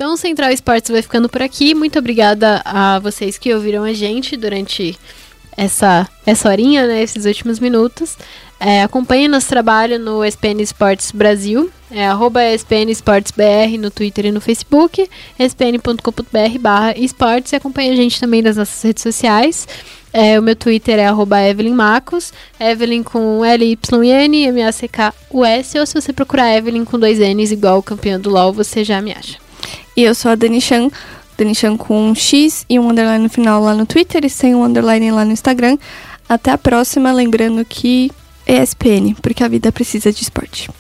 Então, 0.01 0.16
Central 0.16 0.51
Esportes 0.51 0.90
vai 0.90 1.03
ficando 1.03 1.28
por 1.28 1.42
aqui. 1.42 1.74
Muito 1.74 1.98
obrigada 1.98 2.62
a 2.64 2.98
vocês 3.01 3.36
que 3.36 3.53
ouviram 3.53 3.84
a 3.84 3.92
gente 3.92 4.34
durante 4.34 4.98
essa, 5.55 6.09
essa 6.24 6.48
horinha, 6.48 6.86
né, 6.86 7.03
esses 7.03 7.26
últimos 7.26 7.59
minutos. 7.59 8.16
É, 8.59 8.82
acompanhe 8.82 9.28
nosso 9.28 9.51
trabalho 9.51 9.98
no 9.98 10.24
SPN 10.24 10.62
Esportes 10.62 11.12
Brasil, 11.12 11.70
é 11.90 12.07
arroba 12.07 12.42
SPN 12.42 12.90
Esportes 12.90 13.30
BR 13.30 13.76
no 13.78 13.90
Twitter 13.90 14.24
e 14.24 14.32
no 14.32 14.40
Facebook, 14.40 15.07
spn.com.br 15.38 16.59
barra 16.59 16.96
esportes 16.96 17.53
e 17.53 17.57
acompanhe 17.57 17.90
a 17.90 17.96
gente 17.96 18.18
também 18.18 18.40
nas 18.40 18.57
nossas 18.57 18.82
redes 18.82 19.03
sociais. 19.03 19.68
É, 20.14 20.40
o 20.40 20.42
meu 20.42 20.57
Twitter 20.57 20.98
é 20.98 21.09
arroba 21.09 21.42
Evelyn 21.42 21.74
Macos, 21.74 22.32
Evelyn 22.59 23.03
com 23.03 23.44
L-Y-N, 23.44 24.44
M-A-C-K-U-S, 24.44 25.78
ou 25.78 25.84
se 25.84 25.92
você 25.92 26.11
procurar 26.11 26.57
Evelyn 26.57 26.86
com 26.86 26.98
dois 26.98 27.18
N's 27.18 27.53
igual 27.53 27.80
o 27.80 27.82
campeão 27.82 28.18
do 28.18 28.30
LoL, 28.30 28.51
você 28.51 28.82
já 28.82 29.03
me 29.03 29.12
acha. 29.12 29.49
E 29.97 30.03
eu 30.03 30.14
sou 30.14 30.30
a 30.30 30.34
Dani 30.34 30.61
Chan, 30.61 30.91
Dani 31.36 31.55
Chan 31.55 31.76
com 31.76 32.11
um 32.11 32.14
X 32.14 32.64
e 32.68 32.78
um 32.78 32.91
underline 32.91 33.24
no 33.24 33.30
final 33.30 33.62
lá 33.62 33.74
no 33.74 33.86
Twitter 33.86 34.24
e 34.24 34.30
sem 34.30 34.55
um 34.55 34.64
underline 34.64 35.11
lá 35.11 35.24
no 35.24 35.32
Instagram. 35.32 35.78
Até 36.28 36.53
a 36.53 36.59
próxima, 36.59 37.12
lembrando 37.12 37.64
que 37.64 38.11
é 38.47 38.62
ESPN, 38.62 39.14
porque 39.20 39.43
a 39.43 39.49
vida 39.49 39.72
precisa 39.72 40.12
de 40.12 40.22
esporte. 40.22 40.70